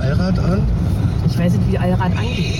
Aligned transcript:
Allrad 0.00 0.38
an. 0.38 0.62
Ich 1.26 1.38
weiß 1.38 1.52
nicht, 1.54 1.70
wie 1.70 1.78
Allrad 1.78 2.16
angeht. 2.16 2.54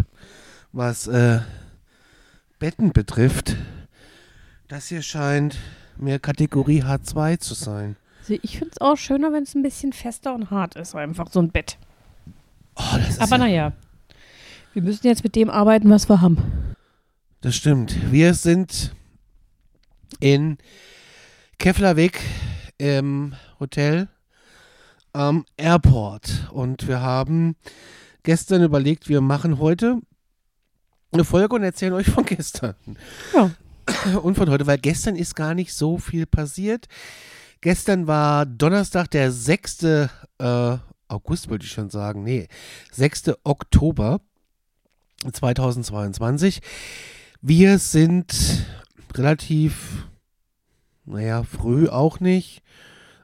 was 0.73 1.07
äh, 1.07 1.41
Betten 2.59 2.92
betrifft. 2.92 3.56
Das 4.69 4.88
hier 4.88 5.02
scheint 5.02 5.56
mehr 5.96 6.19
Kategorie 6.19 6.83
H2 6.83 7.38
zu 7.41 7.55
sein. 7.55 7.96
Also 8.20 8.34
ich 8.43 8.59
finde 8.59 8.73
es 8.73 8.80
auch 8.80 8.96
schöner, 8.96 9.33
wenn 9.33 9.43
es 9.43 9.55
ein 9.55 9.62
bisschen 9.62 9.93
fester 9.93 10.34
und 10.34 10.51
hart 10.51 10.77
ist, 10.77 10.95
einfach 10.95 11.30
so 11.30 11.41
ein 11.41 11.51
Bett. 11.51 11.79
Oh, 12.77 12.83
Aber 13.19 13.37
ja, 13.37 13.38
naja, 13.38 13.73
wir 14.73 14.83
müssen 14.83 15.06
jetzt 15.06 15.24
mit 15.24 15.34
dem 15.34 15.51
arbeiten, 15.51 15.91
was 15.91 16.09
wir 16.09 16.20
haben. 16.20 16.38
Das 17.41 17.57
stimmt. 17.57 18.12
Wir 18.12 18.34
sind 18.34 18.95
in 20.21 20.59
Keflavik 21.59 22.21
im 22.79 23.34
Hotel 23.59 24.09
am 25.12 25.45
Airport 25.57 26.51
und 26.52 26.87
wir 26.87 27.01
haben 27.01 27.57
gestern 28.23 28.62
überlegt, 28.62 29.09
wir 29.09 29.21
machen 29.21 29.59
heute 29.59 29.98
eine 31.12 31.24
Folge 31.24 31.55
und 31.56 31.62
erzählen 31.62 31.92
euch 31.92 32.09
von 32.09 32.24
gestern. 32.24 32.74
Ja. 33.34 33.51
Und 34.23 34.37
von 34.37 34.48
heute, 34.51 34.66
weil 34.66 34.79
gestern 34.79 35.16
ist 35.16 35.35
gar 35.35 35.54
nicht 35.54 35.74
so 35.74 35.98
viel 35.98 36.26
passiert. 36.26 36.87
Gestern 37.60 38.07
war 38.07 38.46
Donnerstag, 38.46 39.10
der 39.10 39.32
6. 39.32 39.82
Äh, 39.82 40.09
August, 41.09 41.51
würde 41.51 41.65
ich 41.65 41.73
schon 41.73 41.90
sagen. 41.90 42.23
Nee, 42.23 42.48
6. 42.93 43.32
Oktober 43.43 44.20
2022. 45.30 46.60
Wir 47.42 47.79
sind 47.79 48.65
relativ, 49.15 50.07
naja, 51.04 51.42
früh 51.42 51.88
auch 51.88 52.20
nicht, 52.20 52.63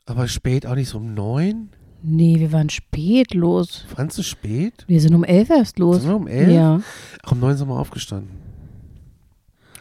aber 0.04 0.26
spät 0.26 0.66
auch 0.66 0.74
nicht 0.74 0.88
so 0.88 0.98
um 0.98 1.14
neun. 1.14 1.70
Nee, 2.02 2.38
wir 2.38 2.52
waren 2.52 2.68
spät 2.70 3.34
los. 3.34 3.84
Fandst 3.94 4.18
du 4.18 4.22
spät? 4.22 4.84
Wir 4.86 5.00
sind 5.00 5.14
um 5.14 5.24
elf 5.24 5.50
erst 5.50 5.78
los. 5.78 6.02
Sind 6.02 6.10
wir 6.10 6.16
um 6.16 6.26
elf? 6.28 6.52
Ja. 6.52 6.80
Ach, 7.24 7.32
um 7.32 7.40
neun 7.40 7.56
sind 7.56 7.68
wir 7.68 7.78
aufgestanden. 7.78 8.30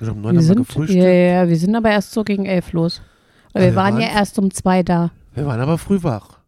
Oder 0.01 0.11
um 0.11 0.21
neun 0.21 0.23
Wir 0.23 0.27
haben 0.29 0.35
wir 0.37 0.41
sind, 0.43 0.67
gefrühstückt. 0.67 1.03
ja, 1.03 1.09
ja, 1.09 1.47
wir 1.47 1.57
sind 1.57 1.75
aber 1.75 1.91
erst 1.91 2.11
so 2.11 2.23
gegen 2.23 2.45
elf 2.45 2.71
los. 2.73 3.01
Weil 3.53 3.63
wir 3.63 3.69
wir 3.71 3.75
waren 3.75 3.93
waren- 3.93 4.01
ja 4.01 4.07
erst 4.09 4.39
um 4.39 4.49
zwei 4.51 4.81
da. 4.83 5.11
Wir 5.33 5.45
waren 5.45 5.59
aber 5.61 5.77
früh 5.77 6.01
wach. 6.01 6.39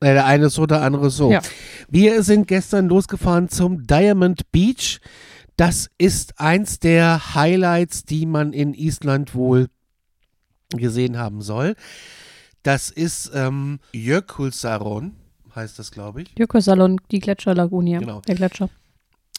Äh, 0.00 0.14
Der 0.14 0.26
eine 0.26 0.48
so, 0.48 0.66
der 0.66 0.82
andere 0.82 1.10
so. 1.10 1.30
Ja. 1.30 1.40
Wir 1.88 2.22
sind 2.22 2.46
gestern 2.48 2.86
losgefahren 2.88 3.48
zum 3.48 3.86
Diamond 3.86 4.50
Beach. 4.52 5.00
Das 5.56 5.90
ist 5.98 6.38
eins 6.40 6.78
der 6.78 7.34
Highlights, 7.34 8.04
die 8.04 8.24
man 8.24 8.52
in 8.54 8.72
Island 8.72 9.34
wohl 9.34 9.66
gesehen 10.70 11.18
haben 11.18 11.42
soll. 11.42 11.74
Das 12.62 12.90
ist 12.90 13.30
ähm, 13.34 13.80
Jökulsárlón, 13.92 15.12
heißt 15.54 15.78
das, 15.78 15.90
glaube 15.90 16.22
ich. 16.22 16.28
Jökulsalon, 16.38 17.00
die 17.10 17.20
Gletscherlagune, 17.20 17.90
ja. 17.90 17.98
Genau. 18.00 18.20
Der 18.20 18.34
Gletscher. 18.34 18.68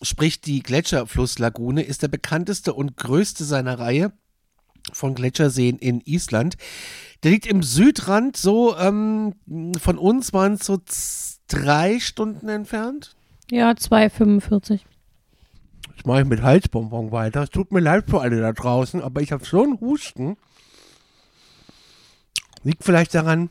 Sprich, 0.02 0.41
die 0.41 0.63
Gletscherflusslagune 0.63 1.83
ist 1.83 2.02
der 2.02 2.08
bekannteste 2.08 2.73
und 2.73 2.97
größte 2.97 3.44
seiner 3.45 3.78
Reihe 3.78 4.11
von 4.91 5.13
Gletscherseen 5.13 5.78
in 5.78 6.02
Island. 6.02 6.58
Der 7.23 7.31
liegt 7.31 7.45
im 7.45 7.62
Südrand, 7.62 8.35
so 8.35 8.75
ähm, 8.78 9.35
von 9.79 10.00
uns 10.00 10.34
waren 10.34 10.53
es 10.53 10.66
so 10.66 10.79
drei 11.47 12.00
Stunden 12.00 12.50
entfernt. 12.50 13.16
Ja, 13.51 13.72
2,45. 13.72 14.79
Jetzt 15.95 16.06
mache 16.07 16.22
ich 16.22 16.28
mit 16.28 16.41
Halsbonbon 16.41 17.12
weiter. 17.12 17.44
Es 17.44 17.50
tut 17.51 17.72
mir 17.72 17.79
leid 17.79 18.06
für 18.09 18.22
alle 18.22 18.40
da 18.40 18.53
draußen, 18.53 19.01
aber 19.01 19.22
ich 19.22 19.31
habe 19.31 19.45
so 19.45 19.62
einen 19.62 19.79
Husten. 19.79 20.38
Liegt 22.63 22.83
vielleicht 22.83 23.13
daran, 23.16 23.49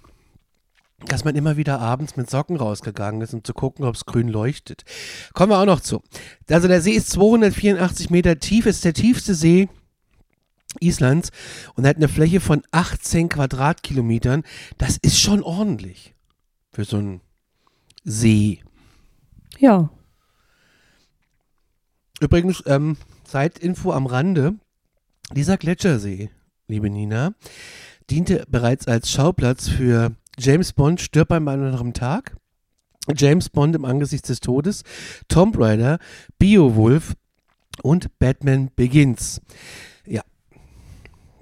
dass 1.06 1.24
man 1.24 1.34
immer 1.34 1.56
wieder 1.56 1.80
abends 1.80 2.16
mit 2.16 2.28
Socken 2.28 2.56
rausgegangen 2.56 3.22
ist, 3.22 3.32
um 3.32 3.42
zu 3.42 3.54
gucken, 3.54 3.84
ob 3.84 3.94
es 3.94 4.04
grün 4.04 4.28
leuchtet. 4.28 4.84
Kommen 5.32 5.50
wir 5.50 5.58
auch 5.58 5.66
noch 5.66 5.80
zu. 5.80 6.02
Also 6.48 6.68
der 6.68 6.82
See 6.82 6.92
ist 6.92 7.10
284 7.10 8.10
Meter 8.10 8.38
tief, 8.38 8.66
ist 8.66 8.84
der 8.84 8.92
tiefste 8.92 9.34
See 9.34 9.68
Islands 10.78 11.30
und 11.74 11.86
hat 11.86 11.96
eine 11.96 12.08
Fläche 12.08 12.40
von 12.40 12.62
18 12.70 13.28
Quadratkilometern. 13.28 14.44
Das 14.78 14.98
ist 14.98 15.18
schon 15.18 15.42
ordentlich 15.42 16.14
für 16.70 16.84
so 16.84 16.98
einen 16.98 17.20
See. 18.04 18.62
Ja. 19.58 19.90
Übrigens, 22.20 22.62
ähm, 22.66 22.96
Zeitinfo 23.24 23.92
am 23.92 24.06
Rande. 24.06 24.54
Dieser 25.32 25.56
Gletschersee, 25.56 26.30
liebe 26.66 26.90
Nina, 26.90 27.34
diente 28.10 28.44
bereits 28.48 28.88
als 28.88 29.10
Schauplatz 29.10 29.68
für 29.68 30.12
James 30.38 30.72
Bond 30.72 31.00
stirbt 31.00 31.32
an 31.32 31.48
einem 31.48 31.64
anderen 31.66 31.92
Tag, 31.92 32.36
James 33.14 33.48
Bond 33.48 33.76
im 33.76 33.84
Angesicht 33.84 34.28
des 34.28 34.40
Todes, 34.40 34.82
Tomb 35.28 35.58
Raider, 35.58 35.98
Beowulf 36.38 37.14
und 37.82 38.18
Batman 38.18 38.70
Begins. 38.74 39.40
Ja, 40.06 40.22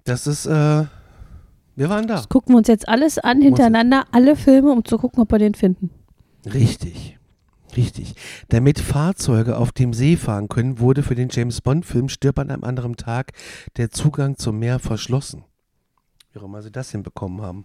das 0.04 0.26
ist, 0.26 0.46
äh, 0.46 0.84
wir 1.76 1.88
waren 1.88 2.06
da. 2.06 2.16
Das 2.16 2.28
gucken 2.28 2.54
wir 2.54 2.58
uns 2.58 2.68
jetzt 2.68 2.88
alles 2.88 3.18
an, 3.18 3.40
hintereinander, 3.40 4.06
alle 4.10 4.36
Filme, 4.36 4.72
um 4.72 4.84
zu 4.84 4.98
gucken, 4.98 5.22
ob 5.22 5.30
wir 5.30 5.38
den 5.38 5.54
finden. 5.54 5.90
Richtig. 6.46 7.18
Richtig. 7.76 8.14
Damit 8.48 8.80
Fahrzeuge 8.80 9.58
auf 9.58 9.72
dem 9.72 9.92
See 9.92 10.16
fahren 10.16 10.48
können, 10.48 10.80
wurde 10.80 11.02
für 11.02 11.14
den 11.14 11.28
James 11.30 11.60
Bond-Film 11.60 12.08
Stirb 12.08 12.38
an 12.38 12.50
einem 12.50 12.64
anderen 12.64 12.96
Tag 12.96 13.32
der 13.76 13.90
Zugang 13.90 14.36
zum 14.36 14.58
Meer 14.58 14.78
verschlossen. 14.78 15.44
Auch 16.38 16.44
immer 16.44 16.62
sie 16.62 16.70
das 16.70 16.90
hinbekommen 16.90 17.42
haben. 17.42 17.64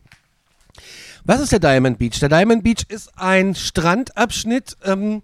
Was 1.25 1.39
ist 1.39 1.51
der 1.51 1.59
Diamond 1.59 1.99
Beach? 1.99 2.19
Der 2.19 2.29
Diamond 2.29 2.63
Beach 2.63 2.85
ist 2.89 3.11
ein 3.15 3.53
Strandabschnitt. 3.53 4.77
Ähm, 4.83 5.21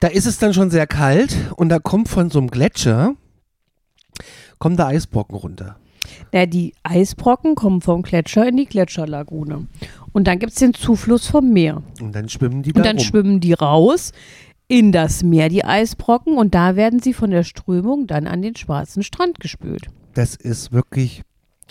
da 0.00 0.08
ist 0.08 0.26
es 0.26 0.38
dann 0.38 0.52
schon 0.54 0.70
sehr 0.70 0.86
kalt 0.86 1.36
und 1.56 1.68
da 1.68 1.78
kommt 1.78 2.08
von 2.08 2.30
so 2.30 2.38
einem 2.38 2.50
Gletscher 2.50 3.14
kommen 4.58 4.76
da 4.76 4.88
Eisbrocken 4.88 5.36
runter. 5.36 5.76
Ja, 6.32 6.46
die 6.46 6.74
Eisbrocken 6.82 7.54
kommen 7.54 7.80
vom 7.80 8.02
Gletscher 8.02 8.48
in 8.48 8.56
die 8.56 8.66
Gletscherlagune. 8.66 9.68
Und 10.12 10.26
dann 10.26 10.40
gibt 10.40 10.52
es 10.52 10.58
den 10.58 10.74
Zufluss 10.74 11.28
vom 11.28 11.52
Meer. 11.52 11.82
Und 12.00 12.12
dann 12.12 12.28
schwimmen 12.28 12.62
die 12.64 12.72
da 12.72 12.80
Und 12.80 12.86
dann 12.86 12.96
rum. 12.96 13.04
schwimmen 13.04 13.40
die 13.40 13.52
raus 13.52 14.12
in 14.66 14.90
das 14.90 15.22
Meer, 15.22 15.48
die 15.48 15.64
Eisbrocken. 15.64 16.36
Und 16.36 16.54
da 16.56 16.74
werden 16.74 16.98
sie 17.00 17.12
von 17.12 17.30
der 17.30 17.44
Strömung 17.44 18.08
dann 18.08 18.26
an 18.26 18.42
den 18.42 18.56
schwarzen 18.56 19.04
Strand 19.04 19.38
gespült. 19.38 19.86
Das 20.14 20.34
ist 20.34 20.72
wirklich 20.72 21.22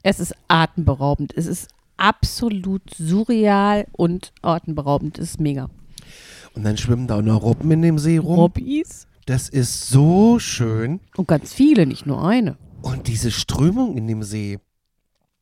Es 0.03 0.19
ist 0.19 0.33
atemberaubend. 0.47 1.33
Es 1.35 1.45
ist 1.45 1.69
absolut 1.97 2.81
surreal 2.95 3.87
und 3.91 4.31
atemberaubend. 4.41 5.17
Es 5.17 5.31
ist 5.31 5.39
mega. 5.39 5.69
und 6.53 6.63
dann 6.63 6.77
schwimmen 6.77 7.07
da 7.07 7.17
auch 7.17 7.21
noch 7.21 7.41
Robben 7.43 7.69
in 7.71 7.81
dem 7.81 7.99
See 7.99 8.17
rum. 8.17 8.37
Hobbys. 8.37 9.07
Das 9.25 9.49
ist 9.49 9.89
so 9.89 10.39
schön. 10.39 11.01
Und 11.15 11.27
ganz 11.27 11.53
viele, 11.53 11.85
nicht 11.85 12.05
nur 12.05 12.25
eine. 12.25 12.57
Und 12.81 13.07
diese 13.07 13.29
Strömung 13.31 13.97
in 13.97 14.07
dem 14.07 14.23
See, 14.23 14.59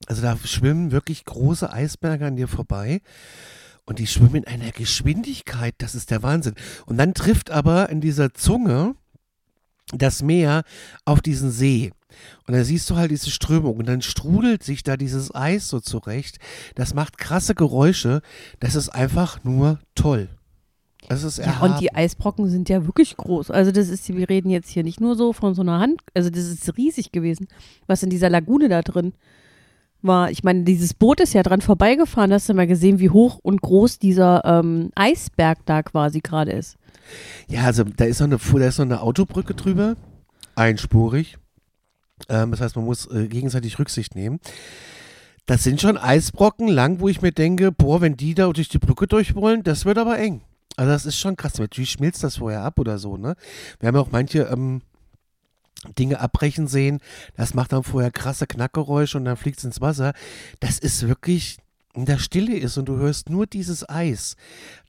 also 0.07 0.21
da 0.21 0.37
schwimmen 0.43 0.91
wirklich 0.91 1.23
große 1.25 1.71
Eisberge 1.71 2.25
an 2.25 2.35
dir 2.35 2.47
vorbei. 2.47 3.01
Und 3.85 3.99
die 3.99 4.07
schwimmen 4.07 4.35
in 4.35 4.47
einer 4.47 4.71
Geschwindigkeit, 4.71 5.75
das 5.77 5.93
ist 5.93 6.09
der 6.09 6.23
Wahnsinn. 6.23 6.55
Und 6.87 6.97
dann 6.97 7.13
trifft 7.13 7.51
aber 7.51 7.89
in 7.89 8.01
dieser 8.01 8.33
Zunge 8.33 8.95
das 9.93 10.23
Meer 10.23 10.63
auf 11.05 11.21
diesen 11.21 11.51
See. 11.51 11.91
Und 12.47 12.53
da 12.55 12.63
siehst 12.63 12.89
du 12.89 12.95
halt 12.95 13.11
diese 13.11 13.31
Strömung 13.31 13.77
und 13.77 13.87
dann 13.87 14.01
strudelt 14.01 14.63
sich 14.63 14.83
da 14.83 14.97
dieses 14.97 15.33
Eis 15.33 15.67
so 15.67 15.79
zurecht. 15.79 16.37
Das 16.75 16.93
macht 16.93 17.17
krasse 17.17 17.55
Geräusche. 17.55 18.21
Das 18.59 18.75
ist 18.75 18.89
einfach 18.89 19.43
nur 19.43 19.79
toll. 19.95 20.29
Das 21.07 21.23
ist 21.23 21.37
Ja, 21.37 21.45
erhaben. 21.45 21.73
und 21.73 21.81
die 21.81 21.93
Eisbrocken 21.93 22.49
sind 22.49 22.67
ja 22.67 22.85
wirklich 22.85 23.15
groß. 23.15 23.51
Also 23.51 23.71
das 23.71 23.89
ist, 23.89 24.07
wir 24.09 24.27
reden 24.27 24.49
jetzt 24.49 24.69
hier 24.69 24.83
nicht 24.83 24.99
nur 24.99 25.15
so 25.15 25.33
von 25.33 25.53
so 25.53 25.61
einer 25.61 25.79
Hand, 25.79 26.01
also 26.15 26.29
das 26.31 26.45
ist 26.45 26.77
riesig 26.77 27.11
gewesen, 27.11 27.47
was 27.85 28.01
in 28.01 28.09
dieser 28.09 28.29
Lagune 28.31 28.69
da 28.69 28.81
drin 28.81 29.13
war. 30.01 30.31
Ich 30.31 30.43
meine, 30.43 30.63
dieses 30.63 30.95
Boot 30.95 31.19
ist 31.19 31.33
ja 31.33 31.43
dran 31.43 31.61
vorbeigefahren, 31.61 32.33
hast 32.33 32.49
du 32.49 32.55
mal 32.55 32.65
gesehen, 32.67 32.99
wie 32.99 33.11
hoch 33.11 33.39
und 33.43 33.61
groß 33.61 33.99
dieser 33.99 34.43
ähm, 34.45 34.89
Eisberg 34.95 35.59
da 35.65 35.83
quasi 35.83 36.21
gerade 36.21 36.51
ist. 36.53 36.75
Ja, 37.47 37.65
also 37.65 37.83
da 37.83 38.05
ist 38.05 38.19
noch 38.19 38.27
eine, 38.27 38.37
da 38.37 38.65
ist 38.67 38.79
noch 38.79 38.85
eine 38.85 39.01
Autobrücke 39.01 39.53
drüber, 39.53 39.95
einspurig. 40.55 41.37
Ähm, 42.29 42.51
das 42.51 42.61
heißt, 42.61 42.75
man 42.75 42.85
muss 42.85 43.09
äh, 43.11 43.27
gegenseitig 43.27 43.79
Rücksicht 43.79 44.15
nehmen. 44.15 44.39
Das 45.45 45.63
sind 45.63 45.79
schon 45.79 45.97
Eisbrocken 45.97 46.67
lang, 46.67 46.99
wo 46.99 47.07
ich 47.07 47.21
mir 47.21 47.31
denke, 47.31 47.71
boah, 47.71 48.01
wenn 48.01 48.17
die 48.17 48.33
da 48.33 48.51
durch 48.51 48.69
die 48.69 48.79
Brücke 48.79 49.07
durch 49.07 49.35
wollen, 49.35 49.63
das 49.63 49.85
wird 49.85 49.97
aber 49.97 50.17
eng. 50.17 50.41
Also 50.75 50.91
das 50.91 51.05
ist 51.05 51.19
schon 51.19 51.35
krass. 51.35 51.59
Natürlich 51.59 51.91
schmilzt 51.91 52.23
das 52.23 52.37
vorher 52.37 52.63
ab 52.63 52.79
oder 52.79 52.97
so, 52.97 53.17
ne? 53.17 53.35
Wir 53.79 53.87
haben 53.87 53.95
ja 53.95 54.01
auch 54.01 54.11
manche 54.11 54.41
ähm, 54.43 54.81
Dinge 55.97 56.19
abbrechen 56.19 56.67
sehen. 56.67 56.99
Das 57.35 57.53
macht 57.53 57.73
dann 57.73 57.83
vorher 57.83 58.11
krasse 58.11 58.47
Knackgeräusche 58.47 59.17
und 59.17 59.25
dann 59.25 59.37
fliegt 59.37 59.59
es 59.59 59.63
ins 59.63 59.81
Wasser. 59.81 60.13
Das 60.59 60.79
ist 60.79 61.07
wirklich 61.07 61.57
in 61.93 62.05
der 62.05 62.17
Stille 62.17 62.57
ist 62.57 62.77
und 62.77 62.89
du 62.89 62.97
hörst 62.97 63.29
nur 63.29 63.47
dieses 63.47 63.87
Eis. 63.87 64.35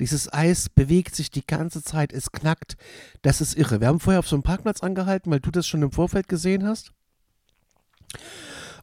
Dieses 0.01 0.33
Eis 0.33 0.69
bewegt 0.69 1.15
sich 1.15 1.31
die 1.31 1.47
ganze 1.47 1.83
Zeit, 1.83 2.13
es 2.13 2.33
knackt. 2.33 2.77
Das 3.23 3.41
ist 3.41 3.55
irre. 3.57 3.81
Wir 3.81 3.89
haben 3.89 4.01
vorher 4.01 4.19
auf 4.19 4.29
so 4.29 4.35
einem 4.35 4.43
Parkplatz 4.43 4.83
angehalten, 4.83 5.31
weil 5.31 5.41
du 5.41 5.53
das 5.53 5.69
schon 5.69 5.83
im 5.83 5.93
Vorfeld 5.93 6.29
gesehen 6.29 6.67
hast. 6.67 6.93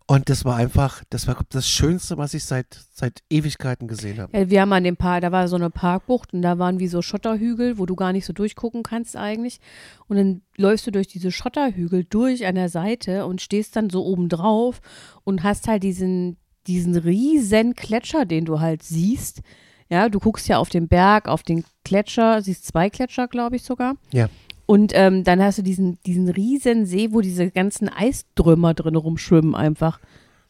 Und 0.06 0.30
das 0.30 0.44
war 0.44 0.57
einfach, 0.57 1.01
das 1.09 1.27
war 1.27 1.38
das 1.50 1.69
Schönste, 1.69 2.18
was 2.18 2.33
ich 2.33 2.44
seit, 2.44 2.77
seit 2.91 3.24
Ewigkeiten 3.30 3.88
gesehen 3.88 4.19
habe. 4.19 4.38
Ja, 4.38 4.50
wir 4.50 4.62
haben 4.62 4.74
an 4.74 4.83
dem 4.83 4.97
Park, 4.97 5.21
da 5.21 5.31
war 5.31 5.47
so 5.47 5.56
eine 5.56 5.69
Parkbucht 5.69 6.33
und 6.33 6.41
da 6.41 6.59
waren 6.59 6.80
wie 6.80 6.89
so 6.89 7.01
Schotterhügel, 7.01 7.77
wo 7.77 7.85
du 7.85 7.95
gar 7.95 8.12
nicht 8.12 8.25
so 8.25 8.33
durchgucken 8.33 8.83
kannst 8.83 9.15
eigentlich. 9.15 9.59
Und 10.07 10.18
dann 10.18 10.41
läufst 10.57 10.85
du 10.85 10.91
durch 10.91 11.07
diese 11.07 11.31
Schotterhügel 11.31 12.03
durch 12.03 12.45
an 12.45 12.56
der 12.56 12.68
Seite 12.68 13.25
und 13.25 13.41
stehst 13.41 13.77
dann 13.77 13.89
so 13.89 14.03
oben 14.03 14.27
drauf 14.27 14.81
und 15.24 15.44
hast 15.44 15.69
halt 15.69 15.83
diesen, 15.83 16.35
diesen 16.68 16.97
riesen 16.97 17.74
Gletscher, 17.74 18.25
den 18.25 18.44
du 18.44 18.59
halt 18.59 18.83
siehst. 18.83 19.41
Ja, 19.89 20.09
du 20.09 20.19
guckst 20.19 20.47
ja 20.50 20.57
auf 20.57 20.69
den 20.69 20.89
Berg, 20.89 21.30
auf 21.30 21.44
den 21.44 21.63
Gletscher, 21.85 22.41
siehst 22.41 22.65
zwei 22.65 22.89
Gletscher, 22.89 23.27
glaube 23.30 23.56
ich 23.56 23.63
sogar. 23.63 23.95
Ja. 24.12 24.27
Und 24.65 24.94
ähm, 24.95 25.24
dann 25.24 25.42
hast 25.42 25.57
du 25.57 25.62
diesen, 25.62 26.00
diesen 26.06 26.30
riesen 26.30 26.86
See, 26.86 27.10
wo 27.12 27.21
diese 27.21 27.51
ganzen 27.51 27.89
Eisströmer 27.89 28.74
drin 28.74 28.95
rumschwimmen 28.95 29.56
einfach. 29.56 30.00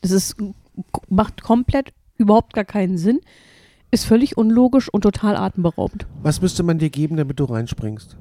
Das 0.01 0.11
ist, 0.11 0.35
macht 1.09 1.41
komplett 1.41 1.93
überhaupt 2.17 2.53
gar 2.53 2.65
keinen 2.65 2.97
Sinn. 2.97 3.19
Ist 3.91 4.05
völlig 4.05 4.37
unlogisch 4.37 4.89
und 4.91 5.01
total 5.01 5.35
atemberaubend. 5.35 6.07
Was 6.21 6.41
müsste 6.41 6.63
man 6.63 6.77
dir 6.79 6.89
geben, 6.89 7.17
damit 7.17 7.39
du 7.39 7.45
reinspringst? 7.45 8.17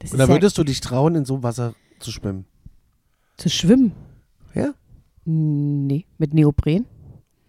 Das 0.00 0.14
Oder 0.14 0.24
ja 0.24 0.28
würdest 0.30 0.56
du 0.58 0.64
dich 0.64 0.80
trauen, 0.80 1.14
in 1.14 1.24
so 1.24 1.42
Wasser 1.42 1.74
zu 1.98 2.10
schwimmen? 2.10 2.44
zu 3.36 3.48
schwimmen? 3.48 3.92
Ja? 4.54 4.74
Nee, 5.24 6.06
mit 6.18 6.34
Neopren. 6.34 6.86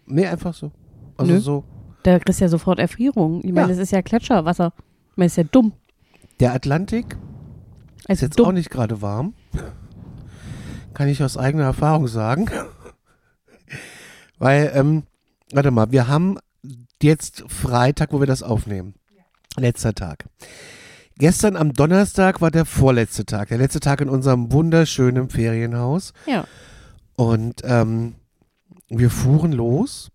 Nee, 0.06 0.27
einfach 0.27 0.54
so. 0.54 0.72
Also 1.18 1.33
Nö. 1.33 1.39
so. 1.39 1.63
Da 2.04 2.19
kriegst 2.19 2.39
du 2.39 2.45
ja 2.45 2.50
sofort 2.50 2.77
Erfrierung. 2.80 3.39
Ich 3.39 3.51
meine, 3.51 3.62
Ja. 3.62 3.68
das 3.69 3.77
ist 3.80 3.92
ja 3.92 4.01
Gletscherwasser. 4.01 4.74
Ich 5.12 5.18
meine, 5.18 5.25
das 5.27 5.33
ist 5.33 5.38
ja 5.38 5.44
dumm. 5.44 5.74
Der 6.39 6.53
Atlantik 6.53 7.18
ist 8.00 8.09
Also 8.09 8.25
jetzt 8.25 8.39
auch 8.39 8.45
dumm. 8.45 8.56
nicht 8.56 8.69
gerade 8.69 9.01
warm. 9.01 9.33
Kann 10.94 11.07
ich 11.07 11.21
aus 11.24 11.38
eigener 11.38 11.65
Erfahrung 11.65 12.07
sagen. 12.07 12.50
Weil, 14.38 14.71
ähm, 14.74 15.03
warte 15.51 15.71
mal, 15.71 15.91
wir 15.91 16.07
haben 16.07 16.38
jetzt 17.01 17.44
Freitag, 17.47 18.13
wo 18.13 18.19
wir 18.19 18.27
das 18.27 18.44
aufnehmen. 18.44 18.94
Letzter 19.57 19.94
Tag. 19.94 20.25
Gestern 21.18 21.57
am 21.57 21.74
Donnerstag 21.74 22.39
war 22.39 22.50
der 22.51 22.63
vorletzte 22.63 23.25
Tag, 23.25 23.50
der 23.50 23.57
letzte 23.57 23.81
Tag 23.81 24.00
in 24.00 24.07
unserem 24.07 24.53
wunderschönen 24.53 25.30
Ferienhaus. 25.30 26.13
Ja. 26.25 26.45
Und 27.18 27.62
ähm, 27.65 28.15
wir 28.88 29.09
fuhren 29.09 29.51
los 29.51 30.09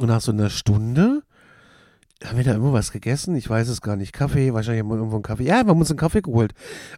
und 0.00 0.08
nach 0.08 0.20
so 0.20 0.32
einer 0.32 0.50
Stunde 0.50 1.22
haben 2.24 2.36
wir 2.36 2.44
da 2.44 2.52
irgendwo 2.52 2.72
was 2.72 2.92
gegessen? 2.92 3.34
Ich 3.34 3.48
weiß 3.48 3.68
es 3.68 3.80
gar 3.80 3.96
nicht. 3.96 4.12
Kaffee, 4.12 4.52
wahrscheinlich 4.52 4.82
haben 4.82 4.88
wir 4.88 4.96
irgendwo 4.96 5.16
einen 5.16 5.22
Kaffee. 5.22 5.44
Ja, 5.44 5.64
wir 5.64 5.70
haben 5.70 5.80
uns 5.80 5.90
einen 5.90 5.98
Kaffee 5.98 6.22
geholt. 6.22 6.54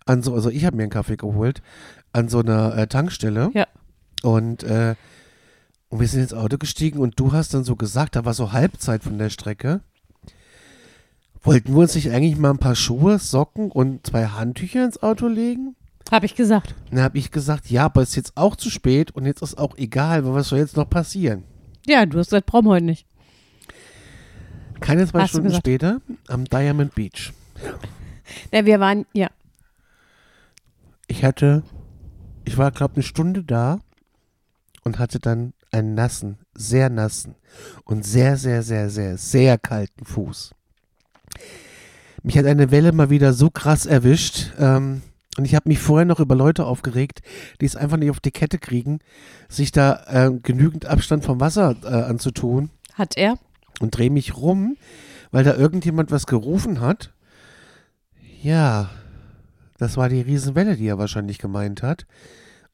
An 0.06 0.22
so, 0.22 0.34
also 0.34 0.50
ich 0.50 0.64
habe 0.64 0.76
mir 0.76 0.82
einen 0.82 0.92
Kaffee 0.92 1.16
geholt 1.16 1.62
an 2.12 2.28
so 2.28 2.40
einer 2.40 2.76
äh, 2.76 2.86
Tankstelle. 2.86 3.50
Ja. 3.54 3.66
Und, 4.22 4.62
äh, 4.62 4.94
und 5.88 6.00
wir 6.00 6.08
sind 6.08 6.22
ins 6.22 6.34
Auto 6.34 6.56
gestiegen 6.58 6.98
und 6.98 7.18
du 7.20 7.32
hast 7.32 7.52
dann 7.52 7.64
so 7.64 7.76
gesagt, 7.76 8.16
da 8.16 8.24
war 8.24 8.34
so 8.34 8.52
Halbzeit 8.52 9.02
von 9.02 9.18
der 9.18 9.30
Strecke. 9.30 9.80
Wollten 11.42 11.74
wir 11.74 11.80
uns 11.80 11.94
nicht 11.94 12.10
eigentlich 12.10 12.38
mal 12.38 12.50
ein 12.50 12.58
paar 12.58 12.74
Schuhe, 12.74 13.18
Socken 13.18 13.70
und 13.70 14.06
zwei 14.06 14.26
Handtücher 14.26 14.84
ins 14.84 15.02
Auto 15.02 15.26
legen? 15.26 15.76
Habe 16.10 16.26
ich 16.26 16.34
gesagt. 16.34 16.74
Dann 16.90 17.00
habe 17.00 17.18
ich 17.18 17.30
gesagt, 17.30 17.70
ja, 17.70 17.86
aber 17.86 18.02
es 18.02 18.10
ist 18.10 18.16
jetzt 18.16 18.36
auch 18.36 18.56
zu 18.56 18.70
spät 18.70 19.10
und 19.10 19.26
jetzt 19.26 19.42
ist 19.42 19.58
auch 19.58 19.76
egal, 19.76 20.24
was 20.32 20.48
soll 20.48 20.58
jetzt 20.58 20.76
noch 20.76 20.88
passieren? 20.88 21.44
Ja, 21.86 22.06
du 22.06 22.18
hast 22.18 22.28
gesagt, 22.28 22.46
brauchen 22.46 22.66
wir 22.66 22.70
heute 22.70 22.86
nicht. 22.86 23.06
Keine 24.84 25.06
zwei 25.06 25.22
Hast 25.22 25.30
Stunden 25.30 25.54
später 25.54 26.02
am 26.28 26.44
Diamond 26.44 26.94
Beach. 26.94 27.32
Ja, 28.52 28.66
wir 28.66 28.80
waren, 28.80 29.06
ja. 29.14 29.28
Ich 31.06 31.24
hatte, 31.24 31.62
ich 32.44 32.58
war, 32.58 32.70
glaube 32.70 32.96
eine 32.96 33.02
Stunde 33.02 33.44
da 33.44 33.78
und 34.82 34.98
hatte 34.98 35.20
dann 35.20 35.54
einen 35.72 35.94
nassen, 35.94 36.36
sehr 36.54 36.90
nassen 36.90 37.34
und 37.84 38.04
sehr, 38.04 38.36
sehr, 38.36 38.62
sehr, 38.62 38.90
sehr, 38.90 39.16
sehr 39.16 39.56
kalten 39.56 40.04
Fuß. 40.04 40.54
Mich 42.22 42.36
hat 42.36 42.44
eine 42.44 42.70
Welle 42.70 42.92
mal 42.92 43.08
wieder 43.08 43.32
so 43.32 43.48
krass 43.48 43.86
erwischt. 43.86 44.52
Ähm, 44.58 45.00
und 45.38 45.46
ich 45.46 45.54
habe 45.54 45.68
mich 45.70 45.78
vorher 45.78 46.04
noch 46.04 46.20
über 46.20 46.34
Leute 46.34 46.66
aufgeregt, 46.66 47.22
die 47.62 47.64
es 47.64 47.74
einfach 47.74 47.96
nicht 47.96 48.10
auf 48.10 48.20
die 48.20 48.32
Kette 48.32 48.58
kriegen, 48.58 48.98
sich 49.48 49.72
da 49.72 50.04
äh, 50.08 50.30
genügend 50.42 50.84
Abstand 50.84 51.24
vom 51.24 51.40
Wasser 51.40 51.74
äh, 51.84 51.86
anzutun. 51.86 52.68
Hat 52.92 53.16
er? 53.16 53.38
Und 53.80 53.96
drehe 53.96 54.10
mich 54.10 54.36
rum, 54.36 54.76
weil 55.30 55.44
da 55.44 55.54
irgendjemand 55.54 56.10
was 56.10 56.26
gerufen 56.26 56.80
hat. 56.80 57.12
Ja, 58.42 58.90
das 59.78 59.96
war 59.96 60.08
die 60.08 60.20
Riesenwelle, 60.20 60.76
die 60.76 60.86
er 60.86 60.98
wahrscheinlich 60.98 61.38
gemeint 61.38 61.82
hat. 61.82 62.06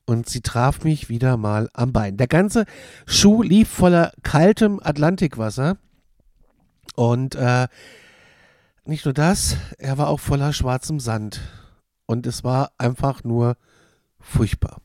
Und 0.07 0.29
sie 0.29 0.41
traf 0.41 0.83
mich 0.83 1.09
wieder 1.09 1.37
mal 1.37 1.69
am 1.73 1.93
Bein. 1.93 2.17
Der 2.17 2.27
ganze 2.27 2.65
Schuh 3.07 3.43
lief 3.43 3.69
voller 3.69 4.13
kaltem 4.23 4.81
Atlantikwasser. 4.83 5.77
Und 6.97 7.37
äh, 7.37 7.69
nicht 8.85 9.05
nur 9.05 9.15
das, 9.15 9.57
er 9.79 9.99
war 9.99 10.09
auch 10.09 10.21
voller 10.21 10.53
schwarzem 10.53 10.99
Sand. 10.99 11.41
Und 12.07 12.27
es 12.27 12.43
war 12.43 12.73
einfach 12.77 13.23
nur 13.23 13.57
furchtbar. 14.19 14.79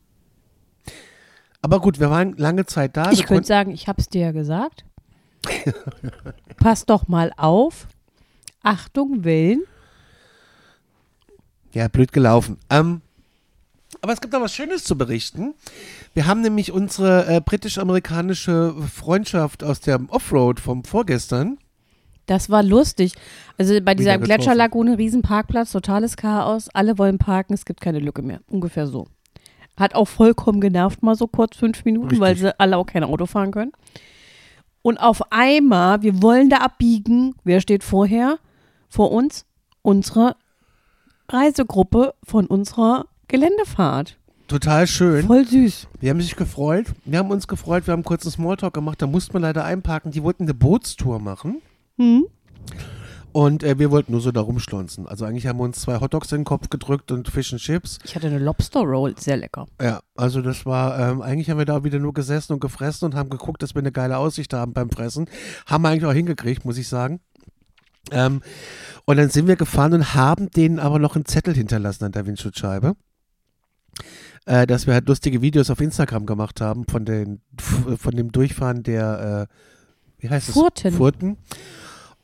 Aber 1.62 1.80
gut, 1.80 2.00
wir 2.00 2.12
waren 2.12 2.38
lange 2.38 2.68
Zeit 2.68 2.96
da. 2.96 3.12
ich 3.12 3.26
könnte 3.26 3.48
sagen, 3.48 3.72
ich 3.72 3.88
habe 3.88 4.00
es 4.00 4.08
dir 4.08 4.22
ja 4.22 4.32
gesagt. 4.32 4.86
Pass 6.58 6.86
doch 6.86 7.08
mal 7.08 7.32
auf. 7.38 7.88
Achtung, 8.64 9.24
Wellen. 9.24 9.64
Ja, 11.74 11.88
blöd 11.88 12.12
gelaufen. 12.12 12.58
Ähm, 12.70 13.02
aber 14.02 14.14
es 14.14 14.22
gibt 14.22 14.34
noch 14.34 14.42
was 14.42 14.54
Schönes 14.54 14.84
zu 14.84 14.98
berichten. 14.98 15.54
Wir 16.14 16.28
haben 16.28 16.42
nämlich 16.42 16.72
unsere 16.72 17.28
äh, 17.28 17.42
britisch-amerikanische 17.42 18.74
Freundschaft 18.94 19.64
aus 19.64 19.80
der 19.80 20.00
Offroad 20.10 20.60
vom 20.60 20.84
vorgestern. 20.84 21.58
Das 22.26 22.50
war 22.50 22.64
lustig. 22.64 23.14
Also 23.58 23.80
bei 23.82 23.94
dieser. 23.94 24.18
Gletscherlagune, 24.18 24.98
Riesenparkplatz, 24.98 25.72
totales 25.72 26.18
Chaos. 26.18 26.70
Alle 26.74 26.98
wollen 26.98 27.18
parken, 27.18 27.54
es 27.54 27.66
gibt 27.66 27.82
keine 27.82 28.00
Lücke 28.00 28.22
mehr. 28.22 28.42
Ungefähr 28.48 28.88
so. 28.88 29.08
Hat 29.78 29.94
auch 29.94 30.08
vollkommen 30.08 30.62
genervt, 30.62 31.04
mal 31.04 31.16
so 31.16 31.28
kurz 31.28 31.58
fünf 31.58 31.84
Minuten, 31.84 32.20
weil 32.20 32.34
Richtig. 32.34 32.50
sie 32.50 32.60
alle 32.60 32.78
auch 32.78 32.86
kein 32.86 33.04
Auto 33.04 33.26
fahren 33.26 33.52
können. 33.52 33.74
Und 34.86 35.00
auf 35.00 35.32
einmal, 35.32 36.04
wir 36.04 36.22
wollen 36.22 36.52
da 36.52 36.58
abbiegen. 36.58 37.34
Wer 37.44 37.60
steht 37.60 37.84
vorher? 37.84 38.38
Vor 38.88 39.12
uns? 39.12 39.48
Unsere 39.82 40.36
Reisegruppe 41.28 42.14
von 42.24 42.46
unserer 42.46 43.08
Geländefahrt. 43.28 44.20
Total 44.48 44.86
schön. 44.86 45.26
Voll 45.26 45.48
süß. 45.48 45.88
Die 46.04 46.08
haben 46.12 46.22
sich 46.22 46.36
gefreut. 46.36 46.86
Wir 47.04 47.18
haben 47.18 47.32
uns 47.32 47.48
gefreut. 47.48 47.88
Wir 47.88 47.94
haben 47.94 48.04
kurz 48.04 48.26
einen 48.26 48.34
Smalltalk 48.34 48.76
gemacht. 48.76 49.02
Da 49.02 49.08
mussten 49.08 49.34
wir 49.34 49.40
leider 49.40 49.66
einparken. 49.66 50.12
Die 50.12 50.22
wollten 50.22 50.44
eine 50.44 50.54
Bootstour 50.54 51.18
machen. 51.18 51.64
Hm? 51.98 52.28
Und 53.36 53.64
äh, 53.64 53.78
wir 53.78 53.92
wollten 53.92 54.14
nur 54.14 54.22
so 54.22 54.32
da 54.32 54.40
rumschlonzen. 54.40 55.10
Also 55.10 55.26
eigentlich 55.26 55.46
haben 55.46 55.60
wir 55.60 55.66
uns 55.66 55.82
zwei 55.82 56.00
Hotdogs 56.00 56.32
in 56.32 56.38
den 56.38 56.44
Kopf 56.46 56.70
gedrückt 56.70 57.12
und 57.12 57.28
Fish 57.28 57.52
and 57.52 57.62
Chips. 57.62 58.00
Ich 58.06 58.16
hatte 58.16 58.28
eine 58.28 58.40
Lobster 58.40 58.80
Roll, 58.80 59.14
sehr 59.20 59.36
lecker. 59.36 59.68
Ja, 59.82 60.00
also 60.16 60.42
das 60.42 60.66
war, 60.66 60.98
ähm, 60.98 61.22
eigentlich 61.22 61.50
haben 61.50 61.58
wir 61.58 61.66
da 61.66 61.84
wieder 61.84 62.00
nur 62.00 62.14
gesessen 62.14 62.54
und 62.54 62.62
gefressen 62.62 63.08
und 63.08 63.14
haben 63.14 63.30
geguckt, 63.30 63.62
dass 63.62 63.76
wir 63.76 63.82
eine 63.82 63.92
geile 63.92 64.20
Aussicht 64.20 64.54
haben 64.54 64.72
beim 64.72 64.90
Fressen. 64.90 65.28
Haben 65.66 65.82
wir 65.82 65.90
eigentlich 65.90 66.06
auch 66.06 66.14
hingekriegt, 66.14 66.64
muss 66.64 66.78
ich 66.78 66.88
sagen. 66.88 67.20
Ähm, 68.12 68.42
und 69.04 69.18
dann 69.18 69.30
sind 69.30 69.48
wir 69.48 69.58
gefahren 69.58 69.92
und 69.92 70.14
haben 70.14 70.50
denen 70.52 70.80
aber 70.80 70.98
noch 70.98 71.16
einen 71.16 71.26
Zettel 71.26 71.54
hinterlassen 71.54 72.06
an 72.06 72.14
der 72.14 72.26
Windschutzscheibe. 72.26 72.96
Äh, 74.46 74.66
dass 74.66 74.88
wir 74.88 74.94
halt 74.94 75.10
lustige 75.10 75.42
Videos 75.42 75.70
auf 75.70 75.82
Instagram 75.82 76.26
gemacht 76.26 76.62
haben 76.62 76.86
von, 76.88 77.04
den, 77.04 77.42
von 77.58 78.16
dem 78.16 78.32
Durchfahren 78.32 78.84
der, 78.84 79.50
äh, 79.50 80.22
wie 80.24 80.30
heißt 80.30 80.48
es? 80.48 80.54
Furten. 80.54 80.94
Furten. 80.94 81.38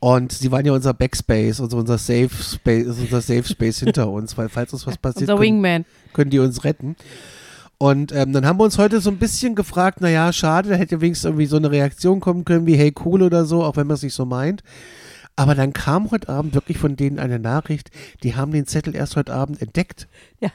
Und 0.02 0.32
sie 0.32 0.50
waren 0.50 0.66
ja 0.66 0.72
unser 0.72 0.94
Backspace, 0.94 1.60
also 1.60 1.76
unser 1.76 1.96
Safe 1.96 2.28
Space, 2.28 2.86
unser 2.88 3.20
Safe 3.20 3.44
Space 3.44 3.78
hinter 3.84 4.10
uns, 4.10 4.36
weil 4.36 4.48
falls 4.48 4.72
uns 4.72 4.84
was 4.84 4.98
passiert, 4.98 5.28
können, 5.28 5.40
Wingman. 5.40 5.84
können 6.12 6.28
die 6.28 6.40
uns 6.40 6.64
retten. 6.64 6.96
Und 7.78 8.10
ähm, 8.10 8.32
dann 8.32 8.44
haben 8.44 8.58
wir 8.58 8.64
uns 8.64 8.78
heute 8.78 9.00
so 9.00 9.10
ein 9.10 9.18
bisschen 9.18 9.54
gefragt, 9.54 10.00
naja, 10.00 10.32
schade, 10.32 10.70
da 10.70 10.74
hätte 10.74 11.00
wenigstens 11.00 11.26
irgendwie 11.26 11.46
so 11.46 11.56
eine 11.56 11.70
Reaktion 11.70 12.18
kommen 12.18 12.44
können 12.44 12.66
wie, 12.66 12.74
hey, 12.74 12.92
cool 13.04 13.22
oder 13.22 13.44
so, 13.44 13.62
auch 13.62 13.76
wenn 13.76 13.86
man 13.86 13.94
es 13.94 14.02
nicht 14.02 14.14
so 14.14 14.24
meint. 14.24 14.64
Aber 15.36 15.54
dann 15.54 15.72
kam 15.72 16.10
heute 16.10 16.30
Abend 16.30 16.52
wirklich 16.54 16.78
von 16.78 16.96
denen 16.96 17.20
eine 17.20 17.38
Nachricht, 17.38 17.92
die 18.24 18.34
haben 18.34 18.50
den 18.50 18.66
Zettel 18.66 18.96
erst 18.96 19.14
heute 19.14 19.32
Abend 19.32 19.62
entdeckt. 19.62 20.08
Ja, 20.40 20.50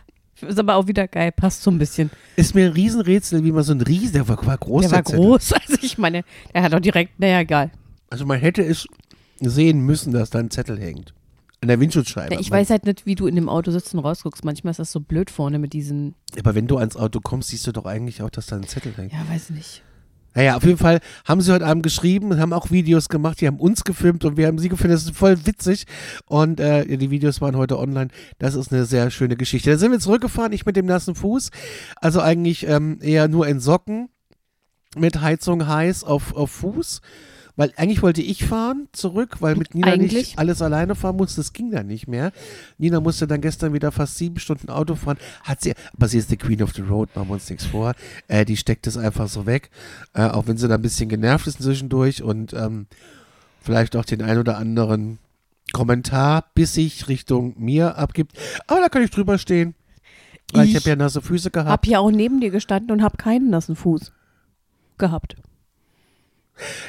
ist 0.45 0.59
aber 0.59 0.75
auch 0.75 0.87
wieder 0.87 1.07
geil, 1.07 1.31
passt 1.31 1.63
so 1.63 1.71
ein 1.71 1.79
bisschen. 1.79 2.11
Ist 2.35 2.53
mir 2.53 2.65
ein 2.65 2.73
Riesenrätsel, 2.73 3.45
wie 3.45 3.53
man 3.53 3.63
so 3.63 3.71
ein 3.71 3.79
Riesen, 3.79 4.11
der 4.11 4.27
war, 4.27 4.45
war 4.45 4.57
groß. 4.57 4.81
der 4.81 4.91
war 4.91 5.05
Zettel. 5.05 5.21
groß, 5.21 5.53
also 5.67 5.77
ich 5.81 5.97
meine, 5.97 6.25
der 6.53 6.63
hat 6.63 6.73
doch 6.73 6.81
direkt, 6.81 7.17
naja, 7.17 7.39
egal. 7.39 7.71
Also 8.09 8.25
man 8.25 8.39
hätte 8.39 8.61
es 8.61 8.87
sehen 9.39 9.81
müssen, 9.81 10.13
dass 10.13 10.29
da 10.29 10.39
ein 10.39 10.51
Zettel 10.51 10.79
hängt. 10.79 11.13
An 11.59 11.69
der 11.69 11.79
Windschutzscheibe. 11.79 12.35
Ich 12.39 12.51
weiß 12.51 12.69
halt 12.69 12.85
nicht, 12.85 13.07
wie 13.07 13.15
du 13.15 13.25
in 13.25 13.33
dem 13.33 13.49
Auto 13.49 13.71
sitzt 13.71 13.93
und 13.93 13.99
rausguckst. 13.99 14.45
Manchmal 14.45 14.71
ist 14.71 14.79
das 14.79 14.91
so 14.91 14.99
blöd 14.99 15.31
vorne 15.31 15.57
mit 15.57 15.73
diesen. 15.73 16.13
Aber 16.37 16.53
wenn 16.53 16.67
du 16.67 16.77
ans 16.77 16.95
Auto 16.95 17.19
kommst, 17.19 17.49
siehst 17.49 17.65
du 17.65 17.71
doch 17.71 17.85
eigentlich 17.85 18.21
auch, 18.21 18.29
dass 18.29 18.45
da 18.45 18.57
ein 18.57 18.67
Zettel 18.67 18.93
hängt. 18.95 19.11
Ja, 19.11 19.25
weiß 19.27 19.49
nicht. 19.49 19.81
Naja, 20.37 20.55
auf 20.55 20.63
jeden 20.63 20.77
Fall 20.77 20.99
haben 21.25 21.41
sie 21.41 21.51
heute 21.51 21.65
Abend 21.65 21.81
geschrieben, 21.81 22.39
haben 22.39 22.53
auch 22.53 22.69
Videos 22.69 23.09
gemacht, 23.09 23.41
die 23.41 23.47
haben 23.47 23.59
uns 23.59 23.83
gefilmt 23.83 24.23
und 24.23 24.37
wir 24.37 24.45
haben 24.45 24.59
sie 24.59 24.69
gefilmt. 24.69 24.93
Das 24.93 25.05
ist 25.05 25.15
voll 25.15 25.47
witzig. 25.47 25.85
Und 26.27 26.59
äh, 26.59 26.95
die 26.95 27.09
Videos 27.09 27.41
waren 27.41 27.55
heute 27.57 27.79
online. 27.79 28.09
Das 28.37 28.53
ist 28.53 28.71
eine 28.71 28.85
sehr 28.85 29.09
schöne 29.09 29.35
Geschichte. 29.35 29.71
Da 29.71 29.79
sind 29.79 29.91
wir 29.91 29.99
zurückgefahren, 29.99 30.53
ich 30.53 30.63
mit 30.63 30.75
dem 30.75 30.85
nassen 30.85 31.15
Fuß. 31.15 31.49
Also 31.95 32.21
eigentlich 32.21 32.67
ähm, 32.67 32.99
eher 33.01 33.27
nur 33.27 33.47
in 33.47 33.59
Socken 33.59 34.09
mit 34.95 35.21
Heizung 35.21 35.67
heiß 35.67 36.03
auf, 36.03 36.35
auf 36.35 36.51
Fuß. 36.51 37.01
Weil 37.57 37.73
eigentlich 37.75 38.03
wollte 38.03 38.21
ich 38.21 38.45
fahren 38.45 38.87
zurück, 38.91 39.37
weil 39.41 39.55
mit 39.55 39.73
Nina 39.73 39.87
Eigentlich? 39.87 40.13
nicht 40.13 40.39
alles 40.39 40.61
alleine 40.61 40.93
fahren 40.95 41.17
musste. 41.17 41.41
Das 41.41 41.53
ging 41.53 41.71
dann 41.71 41.87
nicht 41.87 42.07
mehr. 42.07 42.31
Nina 42.77 42.99
musste 42.99 43.27
dann 43.27 43.41
gestern 43.41 43.73
wieder 43.73 43.91
fast 43.91 44.15
sieben 44.17 44.39
Stunden 44.39 44.69
Auto 44.69 44.95
fahren. 44.95 45.17
Hat 45.43 45.61
sie, 45.61 45.73
aber 45.93 46.07
sie 46.07 46.19
ist 46.19 46.29
die 46.29 46.37
Queen 46.37 46.61
of 46.61 46.73
the 46.73 46.83
Road, 46.83 47.09
machen 47.15 47.29
wir 47.29 47.33
uns 47.33 47.49
nichts 47.49 47.65
vor. 47.65 47.93
Äh, 48.27 48.45
die 48.45 48.57
steckt 48.57 48.85
es 48.85 48.95
einfach 48.95 49.27
so 49.27 49.47
weg. 49.47 49.71
Äh, 50.13 50.27
auch 50.27 50.45
wenn 50.45 50.57
sie 50.57 50.67
da 50.67 50.75
ein 50.75 50.81
bisschen 50.83 51.09
genervt 51.09 51.47
ist 51.47 51.61
zwischendurch 51.61 52.21
und 52.21 52.53
ähm, 52.53 52.85
vielleicht 53.59 53.95
auch 53.95 54.05
den 54.05 54.21
ein 54.21 54.37
oder 54.37 54.57
anderen 54.57 55.17
Kommentar 55.73 56.45
bissig 56.53 57.07
Richtung 57.07 57.55
mir 57.57 57.97
abgibt. 57.97 58.37
Aber 58.67 58.81
da 58.81 58.87
kann 58.89 59.01
ich 59.01 59.09
drüber 59.09 59.39
stehen. 59.39 59.73
Weil 60.53 60.65
ich, 60.65 60.71
Ich 60.71 60.75
habe 60.77 60.89
ja 60.89 60.95
nasse 60.95 61.21
Füße 61.23 61.49
gehabt. 61.49 61.69
Hab 61.69 61.87
ja 61.87 61.99
auch 61.99 62.11
neben 62.11 62.39
dir 62.39 62.51
gestanden 62.51 62.91
und 62.91 63.01
hab 63.01 63.17
keinen 63.17 63.49
nassen 63.49 63.75
Fuß 63.75 64.11
gehabt. 64.99 65.35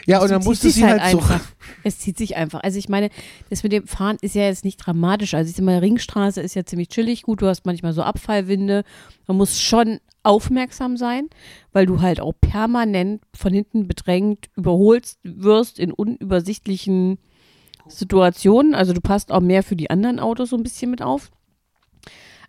Ja, 0.07 0.21
und 0.21 0.31
dann 0.31 0.41
Es 0.41 0.47
musste 0.47 0.71
sie 0.71 0.85
halt, 0.85 1.01
einfach. 1.01 1.41
so. 1.41 1.47
Es 1.85 1.99
zieht 1.99 2.19
sich 2.19 2.37
einfach. 2.37 2.61
Also 2.63 2.79
ich 2.79 2.89
meine, 2.89 3.11
das 3.51 3.63
mit 3.63 3.73
dem 3.73 3.87
Fahren 3.87 4.17
ist 4.21 4.35
ja 4.35 4.43
jetzt 4.43 4.65
nicht 4.65 4.77
dramatisch. 4.77 5.35
Also 5.35 5.51
ich 5.51 5.57
sag 5.57 5.65
mal, 5.65 5.79
Ringstraße 5.79 6.41
ist 6.41 6.55
ja 6.55 6.65
ziemlich 6.65 6.89
chillig. 6.89 7.23
Gut, 7.23 7.43
du 7.43 7.47
hast 7.47 7.67
manchmal 7.67 7.93
so 7.93 8.03
Abfallwinde. 8.03 8.85
Man 9.27 9.37
muss 9.37 9.61
schon 9.61 10.01
aufmerksam 10.23 10.97
sein, 10.97 11.29
weil 11.73 11.87
du 11.87 12.01
halt 12.01 12.21
auch 12.21 12.33
permanent 12.41 13.23
von 13.35 13.53
hinten 13.53 13.87
bedrängt 13.87 14.47
überholst 14.57 15.19
wirst 15.23 15.79
in 15.79 15.93
unübersichtlichen 15.93 17.19
Situationen. 17.87 18.75
Also 18.75 18.93
du 18.93 19.01
passt 19.01 19.33
auch 19.33 19.41
mehr 19.41 19.63
für 19.63 19.77
die 19.77 19.91
anderen 19.91 20.21
Autos 20.21 20.51
so 20.51 20.57
ein 20.57 20.63
bisschen 20.63 20.91
mit 20.91 21.03
auf. 21.03 21.31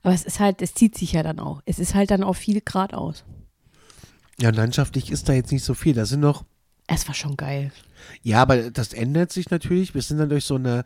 Aber 0.02 0.14
es 0.14 0.24
ist 0.24 0.40
halt, 0.40 0.62
es 0.62 0.74
zieht 0.74 0.98
sich 0.98 1.14
ja 1.14 1.24
dann 1.24 1.40
auch. 1.40 1.62
Es 1.66 1.80
ist 1.80 1.96
halt 1.96 2.12
dann 2.12 2.24
auch 2.24 2.36
viel 2.36 2.62
geradeaus. 2.62 3.26
Ja, 4.40 4.52
landschaftlich 4.52 5.12
ist 5.12 5.28
da 5.28 5.34
jetzt 5.34 5.52
nicht 5.52 5.64
so 5.66 5.74
viel. 5.74 5.94
Da 5.94 6.06
sind 6.06 6.22
noch 6.22 6.46
Es 6.92 7.08
war 7.08 7.14
schon 7.14 7.38
geil. 7.38 7.72
Ja, 8.24 8.42
aber 8.42 8.72
das 8.72 8.94
ändert 8.94 9.32
sich 9.32 9.52
natürlich. 9.52 9.94
Wir 9.94 10.02
sind 10.02 10.18
dann 10.18 10.30
durch 10.30 10.46
so 10.46 10.56
eine 10.56 10.84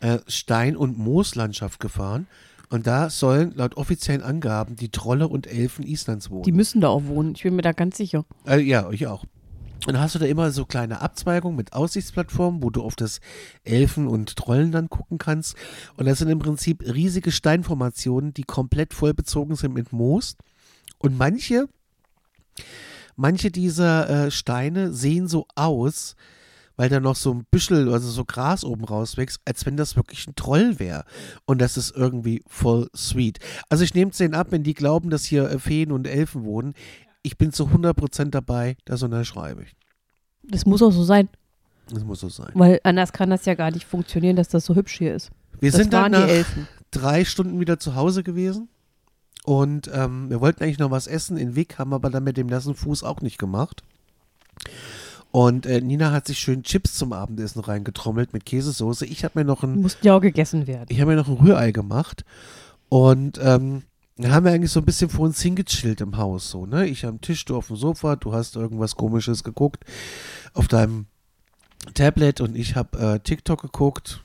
äh, 0.00 0.18
Stein- 0.28 0.76
und 0.76 0.98
Mooslandschaft 0.98 1.80
gefahren. 1.80 2.26
Und 2.68 2.86
da 2.86 3.10
sollen 3.10 3.52
laut 3.54 3.76
offiziellen 3.76 4.22
Angaben 4.22 4.76
die 4.76 4.90
Trolle 4.90 5.28
und 5.28 5.46
Elfen 5.46 5.86
Islands 5.86 6.30
wohnen. 6.30 6.42
Die 6.42 6.52
müssen 6.52 6.80
da 6.80 6.88
auch 6.88 7.04
wohnen. 7.04 7.34
Ich 7.36 7.42
bin 7.42 7.56
mir 7.56 7.62
da 7.62 7.72
ganz 7.72 7.96
sicher. 7.96 8.24
äh, 8.46 8.58
ja, 8.60 8.90
ich 8.90 9.06
auch. 9.06 9.24
Und 9.86 9.92
dann 9.94 10.00
hast 10.00 10.16
du 10.16 10.18
da 10.18 10.26
immer 10.26 10.50
so 10.50 10.66
kleine 10.66 11.00
Abzweigungen 11.00 11.56
mit 11.56 11.72
Aussichtsplattformen, 11.72 12.62
wo 12.62 12.70
du 12.70 12.82
auf 12.82 12.96
das 12.96 13.20
Elfen 13.62 14.08
und 14.08 14.34
Trollen 14.34 14.72
dann 14.72 14.90
gucken 14.90 15.18
kannst. 15.18 15.56
Und 15.96 16.06
das 16.06 16.18
sind 16.18 16.28
im 16.28 16.40
Prinzip 16.40 16.82
riesige 16.82 17.30
Steinformationen, 17.30 18.34
die 18.34 18.42
komplett 18.42 18.94
voll 18.94 19.14
bezogen 19.14 19.54
sind 19.54 19.74
mit 19.74 19.92
Moos. 19.92 20.36
Und 20.98 21.16
manche, 21.16 21.68
manche 23.16 23.50
dieser 23.50 24.26
äh, 24.26 24.30
Steine 24.30 24.92
sehen 24.92 25.26
so 25.26 25.46
aus, 25.54 26.14
weil 26.76 26.88
da 26.88 27.00
noch 27.00 27.16
so 27.16 27.32
ein 27.32 27.46
Büschel, 27.50 27.92
also 27.92 28.08
so 28.10 28.24
Gras 28.24 28.62
oben 28.64 28.84
rauswächst, 28.84 29.40
als 29.44 29.64
wenn 29.66 29.76
das 29.76 29.96
wirklich 29.96 30.26
ein 30.26 30.36
Troll 30.36 30.78
wäre. 30.78 31.04
Und 31.46 31.60
das 31.60 31.76
ist 31.76 31.96
irgendwie 31.96 32.42
voll 32.46 32.88
sweet. 32.94 33.38
Also 33.68 33.82
ich 33.82 33.94
nehme 33.94 34.10
es 34.10 34.18
denen 34.18 34.34
ab, 34.34 34.48
wenn 34.50 34.62
die 34.62 34.74
glauben, 34.74 35.10
dass 35.10 35.24
hier 35.24 35.50
äh, 35.50 35.58
Feen 35.58 35.90
und 35.90 36.06
Elfen 36.06 36.44
wohnen. 36.44 36.74
Ich 37.22 37.38
bin 37.38 37.52
zu 37.52 37.64
100% 37.64 38.30
dabei, 38.30 38.76
das 38.84 39.02
unterschreibe 39.02 39.62
ich. 39.62 39.74
Das 40.42 40.64
muss 40.66 40.82
auch 40.82 40.92
so 40.92 41.02
sein. 41.02 41.28
Das 41.90 42.04
muss 42.04 42.20
so 42.20 42.28
sein. 42.28 42.50
Weil 42.54 42.80
anders 42.84 43.12
kann 43.12 43.30
das 43.30 43.46
ja 43.46 43.54
gar 43.54 43.70
nicht 43.70 43.84
funktionieren, 43.84 44.36
dass 44.36 44.48
das 44.48 44.64
so 44.64 44.74
hübsch 44.74 44.98
hier 44.98 45.14
ist. 45.14 45.30
Wir 45.60 45.70
Das 45.70 45.80
sind 45.80 45.92
dann 45.92 46.12
nach 46.12 46.28
drei 46.90 47.24
Stunden 47.24 47.58
wieder 47.60 47.78
zu 47.78 47.94
Hause 47.94 48.22
gewesen. 48.22 48.68
Und 49.46 49.88
ähm, 49.94 50.28
wir 50.28 50.40
wollten 50.40 50.64
eigentlich 50.64 50.80
noch 50.80 50.90
was 50.90 51.06
essen 51.06 51.36
in 51.36 51.54
Wick, 51.54 51.78
haben 51.78 51.94
aber 51.94 52.10
dann 52.10 52.24
mit 52.24 52.36
dem 52.36 52.48
nassen 52.48 52.74
Fuß 52.74 53.04
auch 53.04 53.20
nicht 53.20 53.38
gemacht. 53.38 53.84
Und 55.30 55.66
äh, 55.66 55.80
Nina 55.80 56.10
hat 56.10 56.26
sich 56.26 56.40
schön 56.40 56.64
Chips 56.64 56.94
zum 56.94 57.12
Abendessen 57.12 57.60
reingetrommelt 57.60 58.32
mit 58.32 58.44
Käsesoße. 58.44 59.06
Ich 59.06 59.22
habe 59.22 59.38
mir 59.38 59.44
noch 59.44 59.62
ein 59.62 59.80
Mussten 59.80 60.04
ja 60.04 60.16
auch 60.16 60.20
gegessen 60.20 60.66
werden. 60.66 60.86
ich 60.88 61.00
habe 61.00 61.12
mir 61.12 61.16
noch 61.16 61.28
ein 61.28 61.36
Rührei 61.36 61.70
gemacht 61.70 62.24
und 62.88 63.38
ähm, 63.40 63.84
dann 64.16 64.32
haben 64.32 64.46
wir 64.46 64.52
eigentlich 64.52 64.72
so 64.72 64.80
ein 64.80 64.84
bisschen 64.84 65.10
vor 65.10 65.26
uns 65.26 65.40
hingechillt 65.40 66.00
im 66.00 66.16
Haus, 66.16 66.50
so, 66.50 66.66
ne? 66.66 66.88
Ich 66.88 67.06
am 67.06 67.20
Tisch, 67.20 67.44
du 67.44 67.56
auf 67.56 67.68
dem 67.68 67.76
Sofa, 67.76 68.16
du 68.16 68.32
hast 68.32 68.56
irgendwas 68.56 68.96
komisches 68.96 69.44
geguckt 69.44 69.84
auf 70.54 70.66
deinem 70.66 71.06
Tablet 71.94 72.40
und 72.40 72.56
ich 72.56 72.74
habe 72.74 72.98
äh, 72.98 73.20
TikTok 73.20 73.62
geguckt. 73.62 74.24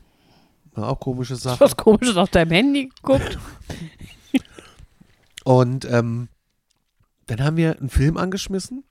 War 0.73 0.89
auch 0.89 0.99
komische 0.99 1.35
Sachen. 1.35 1.59
Was 1.59 1.77
komisches 1.77 2.17
auf 2.17 2.31
deinem 2.31 2.51
Handy 2.51 2.89
geguckt. 2.89 3.37
Und 5.43 5.85
ähm, 5.85 6.29
dann 7.27 7.43
haben 7.43 7.57
wir 7.57 7.79
einen 7.79 7.89
Film 7.89 8.17
angeschmissen 8.17 8.83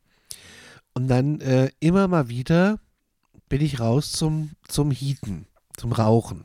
und 0.94 1.08
dann 1.08 1.40
äh, 1.40 1.70
immer 1.80 2.08
mal 2.08 2.28
wieder 2.28 2.80
bin 3.48 3.60
ich 3.60 3.80
raus 3.80 4.12
zum, 4.12 4.50
zum 4.68 4.90
Heaten, 4.90 5.46
zum 5.76 5.92
Rauchen. 5.92 6.44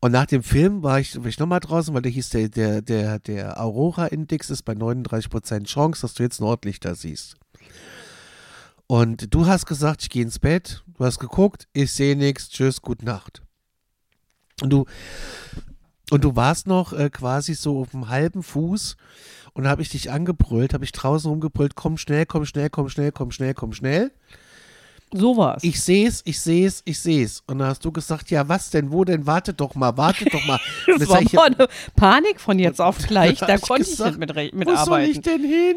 Und 0.00 0.12
nach 0.12 0.26
dem 0.26 0.42
Film 0.42 0.82
war 0.82 0.98
ich, 0.98 1.16
war 1.16 1.26
ich 1.26 1.38
nochmal 1.38 1.60
draußen, 1.60 1.92
weil 1.92 2.02
der 2.02 2.12
hieß, 2.12 2.30
der, 2.30 2.48
der, 2.48 2.80
der, 2.80 3.18
der 3.18 3.60
Aurora-Index 3.60 4.48
ist 4.48 4.62
bei 4.62 4.72
39% 4.72 5.64
Chance, 5.64 6.00
dass 6.00 6.14
du 6.14 6.22
jetzt 6.22 6.40
Nordlichter 6.40 6.94
siehst. 6.94 7.36
Und 8.86 9.32
du 9.34 9.46
hast 9.46 9.66
gesagt, 9.66 10.02
ich 10.02 10.10
gehe 10.10 10.22
ins 10.22 10.38
Bett, 10.38 10.82
du 10.86 11.04
hast 11.04 11.18
geguckt, 11.18 11.68
ich 11.72 11.92
sehe 11.92 12.16
nichts, 12.16 12.48
tschüss, 12.48 12.80
gute 12.80 13.04
Nacht. 13.04 13.42
Und 14.62 14.70
du, 14.70 14.86
und 16.10 16.24
du 16.24 16.36
warst 16.36 16.66
noch 16.66 16.92
äh, 16.92 17.10
quasi 17.10 17.54
so 17.54 17.80
auf 17.80 17.90
dem 17.90 18.08
halben 18.08 18.42
Fuß 18.42 18.96
und 19.52 19.64
da 19.64 19.70
habe 19.70 19.82
ich 19.82 19.88
dich 19.88 20.10
angebrüllt, 20.10 20.74
habe 20.74 20.84
ich 20.84 20.92
draußen 20.92 21.28
rumgebrüllt, 21.30 21.74
komm 21.74 21.96
schnell, 21.98 22.26
komm 22.26 22.44
schnell, 22.46 22.70
komm 22.70 22.88
schnell, 22.88 23.12
komm 23.12 23.30
schnell, 23.32 23.54
komm 23.54 23.72
schnell. 23.72 24.12
So 25.12 25.36
war's. 25.36 25.64
Ich 25.64 25.80
sehe 25.82 26.06
es, 26.06 26.22
ich 26.24 26.40
sehe 26.40 26.68
es, 26.68 26.82
ich 26.84 27.00
sehe 27.00 27.24
es. 27.24 27.42
Und 27.48 27.58
da 27.58 27.66
hast 27.66 27.84
du 27.84 27.90
gesagt, 27.90 28.30
ja, 28.30 28.48
was 28.48 28.70
denn, 28.70 28.92
wo 28.92 29.04
denn, 29.04 29.26
wartet 29.26 29.60
doch 29.60 29.74
mal, 29.74 29.96
wartet 29.96 30.32
doch 30.32 30.44
mal. 30.46 30.60
Das 30.86 30.98
dann 31.00 31.08
war 31.08 31.22
ich, 31.22 31.36
eine 31.38 31.68
Panik 31.96 32.40
von 32.40 32.60
jetzt 32.60 32.80
auf 32.80 32.96
gleich. 32.98 33.38
Da 33.40 33.56
ich 33.56 33.60
konnte 33.62 33.82
ich 33.82 33.90
gesagt, 33.90 34.18
nicht 34.18 34.20
mit, 34.20 34.36
re- 34.36 34.50
wo 34.54 34.84
soll 34.84 35.00
ich 35.00 35.16
mitarbeiten. 35.16 35.22
denn 35.22 35.42
hin? 35.50 35.76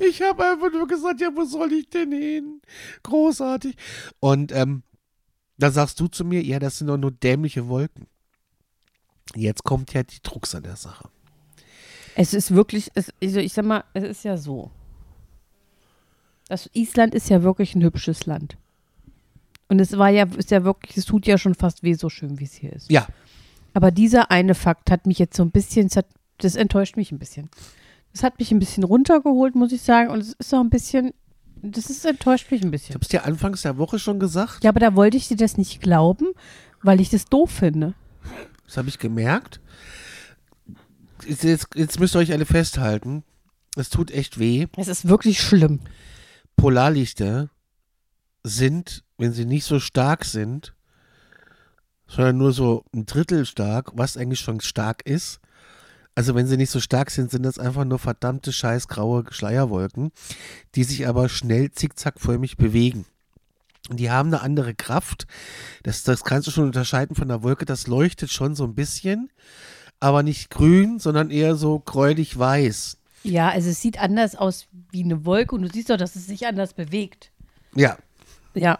Ich 0.00 0.20
habe 0.20 0.44
einfach 0.44 0.72
nur 0.72 0.88
gesagt, 0.88 1.20
ja, 1.20 1.28
wo 1.34 1.44
soll 1.44 1.72
ich 1.72 1.88
denn 1.90 2.10
hin? 2.10 2.60
Großartig. 3.04 3.76
Und 4.18 4.50
ähm, 4.50 4.82
da 5.56 5.70
sagst 5.70 6.00
du 6.00 6.08
zu 6.08 6.24
mir, 6.24 6.42
ja, 6.42 6.58
das 6.58 6.78
sind 6.78 6.88
doch 6.88 6.96
nur 6.96 7.12
dämliche 7.12 7.68
Wolken. 7.68 8.08
Jetzt 9.36 9.64
kommt 9.64 9.92
ja 9.92 10.02
die 10.02 10.20
Drucks 10.22 10.54
an 10.54 10.62
der 10.62 10.76
Sache. 10.76 11.08
Es 12.16 12.34
ist 12.34 12.52
wirklich, 12.54 12.90
es, 12.94 13.12
also 13.22 13.38
ich 13.38 13.52
sag 13.52 13.64
mal, 13.64 13.84
es 13.94 14.04
ist 14.04 14.24
ja 14.24 14.36
so. 14.36 14.70
Das 16.48 16.68
Island 16.72 17.14
ist 17.14 17.30
ja 17.30 17.42
wirklich 17.42 17.74
ein 17.74 17.82
hübsches 17.82 18.26
Land. 18.26 18.56
Und 19.68 19.78
es 19.80 19.96
war 19.96 20.08
ja, 20.10 20.24
ist 20.36 20.50
ja 20.50 20.64
wirklich, 20.64 20.96
es 20.96 21.04
tut 21.04 21.26
ja 21.26 21.38
schon 21.38 21.54
fast 21.54 21.84
weh, 21.84 21.94
so 21.94 22.08
schön 22.08 22.40
wie 22.40 22.44
es 22.44 22.54
hier 22.54 22.72
ist. 22.72 22.90
Ja, 22.90 23.06
Aber 23.72 23.92
dieser 23.92 24.32
eine 24.32 24.56
Fakt 24.56 24.90
hat 24.90 25.06
mich 25.06 25.20
jetzt 25.20 25.36
so 25.36 25.44
ein 25.44 25.52
bisschen, 25.52 25.86
das, 25.86 25.96
hat, 25.98 26.06
das 26.38 26.56
enttäuscht 26.56 26.96
mich 26.96 27.12
ein 27.12 27.20
bisschen. 27.20 27.48
Das 28.12 28.24
hat 28.24 28.40
mich 28.40 28.50
ein 28.50 28.58
bisschen 28.58 28.82
runtergeholt, 28.82 29.54
muss 29.54 29.70
ich 29.70 29.82
sagen. 29.82 30.10
Und 30.10 30.18
es 30.18 30.32
ist 30.32 30.52
auch 30.52 30.58
ein 30.60 30.70
bisschen, 30.70 31.14
das 31.62 31.88
ist, 31.88 32.04
enttäuscht 32.04 32.50
mich 32.50 32.62
ein 32.62 32.66
ich 32.66 32.70
bisschen. 32.72 32.94
habe 32.94 33.02
es 33.02 33.08
dir 33.08 33.24
anfangs 33.24 33.62
der 33.62 33.78
Woche 33.78 34.00
schon 34.00 34.18
gesagt. 34.18 34.64
Ja, 34.64 34.70
aber 34.70 34.80
da 34.80 34.96
wollte 34.96 35.16
ich 35.16 35.28
dir 35.28 35.36
das 35.36 35.56
nicht 35.56 35.80
glauben, 35.80 36.26
weil 36.82 37.00
ich 37.00 37.10
das 37.10 37.26
doof 37.26 37.52
finde. 37.52 37.94
Das 38.70 38.76
habe 38.76 38.88
ich 38.88 39.00
gemerkt. 39.00 39.60
Jetzt, 41.26 41.74
jetzt, 41.74 41.98
müsst 41.98 42.14
ihr 42.14 42.20
euch 42.20 42.30
alle 42.30 42.46
festhalten. 42.46 43.24
Es 43.74 43.90
tut 43.90 44.12
echt 44.12 44.38
weh. 44.38 44.68
Es 44.76 44.86
ist 44.86 45.08
wirklich 45.08 45.40
schlimm. 45.40 45.80
Polarlichter 46.54 47.50
sind, 48.44 49.02
wenn 49.18 49.32
sie 49.32 49.44
nicht 49.44 49.64
so 49.64 49.80
stark 49.80 50.24
sind, 50.24 50.76
sondern 52.06 52.38
nur 52.38 52.52
so 52.52 52.84
ein 52.94 53.06
Drittel 53.06 53.44
stark, 53.44 53.90
was 53.94 54.16
eigentlich 54.16 54.38
schon 54.38 54.60
stark 54.60 55.04
ist. 55.04 55.40
Also 56.14 56.36
wenn 56.36 56.46
sie 56.46 56.56
nicht 56.56 56.70
so 56.70 56.78
stark 56.78 57.10
sind, 57.10 57.32
sind 57.32 57.42
das 57.42 57.58
einfach 57.58 57.84
nur 57.84 57.98
verdammte 57.98 58.52
scheiß 58.52 58.86
graue 58.86 59.24
Schleierwolken, 59.30 60.12
die 60.76 60.84
sich 60.84 61.08
aber 61.08 61.28
schnell 61.28 61.72
zickzackförmig 61.72 62.56
bewegen. 62.56 63.04
Und 63.88 63.98
die 63.98 64.10
haben 64.10 64.28
eine 64.28 64.42
andere 64.42 64.74
Kraft. 64.74 65.26
Das, 65.82 66.02
das 66.02 66.24
kannst 66.24 66.46
du 66.46 66.50
schon 66.50 66.64
unterscheiden 66.66 67.16
von 67.16 67.28
der 67.28 67.42
Wolke. 67.42 67.64
Das 67.64 67.86
leuchtet 67.86 68.30
schon 68.30 68.54
so 68.54 68.64
ein 68.64 68.74
bisschen, 68.74 69.30
aber 69.98 70.22
nicht 70.22 70.50
grün, 70.50 70.98
sondern 70.98 71.30
eher 71.30 71.56
so 71.56 71.78
gräulich-weiß. 71.80 72.98
Ja, 73.22 73.48
also 73.50 73.70
es 73.70 73.80
sieht 73.80 74.00
anders 74.00 74.36
aus 74.36 74.66
wie 74.92 75.04
eine 75.04 75.24
Wolke 75.24 75.54
und 75.54 75.62
du 75.62 75.68
siehst 75.68 75.90
doch, 75.90 75.96
dass 75.96 76.16
es 76.16 76.26
sich 76.26 76.46
anders 76.46 76.72
bewegt. 76.74 77.30
Ja, 77.74 77.96
Ja. 78.54 78.78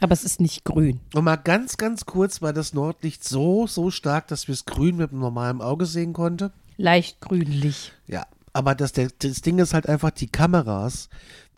Aber 0.00 0.14
es 0.14 0.24
ist 0.24 0.40
nicht 0.40 0.64
grün. 0.64 0.98
Und 1.14 1.22
mal 1.22 1.36
ganz, 1.36 1.76
ganz 1.76 2.06
kurz 2.06 2.42
war 2.42 2.52
das 2.52 2.74
Nordlicht 2.74 3.22
so, 3.22 3.68
so 3.68 3.92
stark, 3.92 4.26
dass 4.26 4.48
wir 4.48 4.52
es 4.52 4.64
grün 4.64 4.96
mit 4.96 5.12
einem 5.12 5.20
normalen 5.20 5.60
Auge 5.60 5.86
sehen 5.86 6.12
konnte. 6.12 6.50
Leicht 6.76 7.20
grünlich. 7.20 7.92
Ja, 8.08 8.26
aber 8.52 8.74
das, 8.74 8.92
der, 8.92 9.08
das 9.18 9.40
Ding 9.40 9.58
ist 9.58 9.74
halt 9.74 9.88
einfach, 9.88 10.10
die 10.10 10.28
Kameras, 10.28 11.08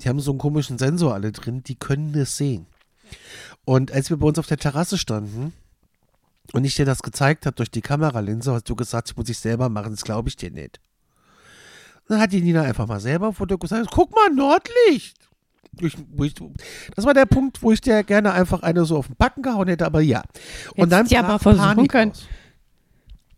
die 0.01 0.09
haben 0.09 0.21
so 0.21 0.31
einen 0.31 0.39
komischen 0.39 0.79
Sensor 0.79 1.15
alle 1.15 1.33
drin, 1.33 1.63
die 1.63 1.75
können 1.75 2.15
es 2.15 2.37
sehen. 2.37 2.67
Und 3.65 3.93
als 3.93 4.11
wir 4.11 4.17
bei 4.17 4.27
uns 4.27 4.39
auf 4.39 4.47
der 4.47 4.59
Terrasse 4.59 4.99
standen 4.99 5.53
und 6.53 6.65
ich 6.65 6.75
dir 6.75 6.85
das 6.85 7.03
gezeigt 7.03 7.47
habe 7.47 7.57
durch 7.57 7.71
die 7.71 7.81
Kameralinse, 7.81 8.53
hast 8.53 8.69
du 8.69 8.77
gesagt, 8.77 9.09
das 9.09 9.17
muss 9.17 9.29
ich 9.29 9.39
selber 9.39 9.69
machen, 9.69 9.93
das 9.93 10.05
glaube 10.05 10.29
ich 10.29 10.37
dir 10.37 10.51
nicht. 10.51 10.81
Dann 12.09 12.21
hat 12.21 12.33
die 12.33 12.43
Nina 12.43 12.63
einfach 12.63 12.87
mal 12.87 13.01
selber 13.01 13.29
ein 13.29 13.35
Foto 13.35 13.57
gesagt, 13.57 13.89
guck 13.91 14.15
mal, 14.15 14.29
Nordlicht. 14.29 15.17
Ich, 15.81 15.97
ich, 16.21 16.35
das 16.95 17.05
war 17.05 17.15
der 17.15 17.27
Punkt, 17.27 17.63
wo 17.63 17.73
ich 17.73 17.81
dir 17.81 18.05
gerne 18.05 18.33
einfach 18.33 18.63
eine 18.63 18.85
so 18.85 18.99
auf 18.99 19.07
den 19.09 19.17
Backen 19.17 19.43
gehauen 19.43 19.67
hätte, 19.67 19.87
aber 19.87 20.01
ja. 20.01 20.23
Und 20.77 20.93
Hättest 20.93 21.13
dann 21.13 21.23
brach 21.23 21.29
mal 21.29 21.39
versuchen 21.39 21.67
Panik 21.67 21.91
können. 21.91 22.13
aus. 22.13 22.27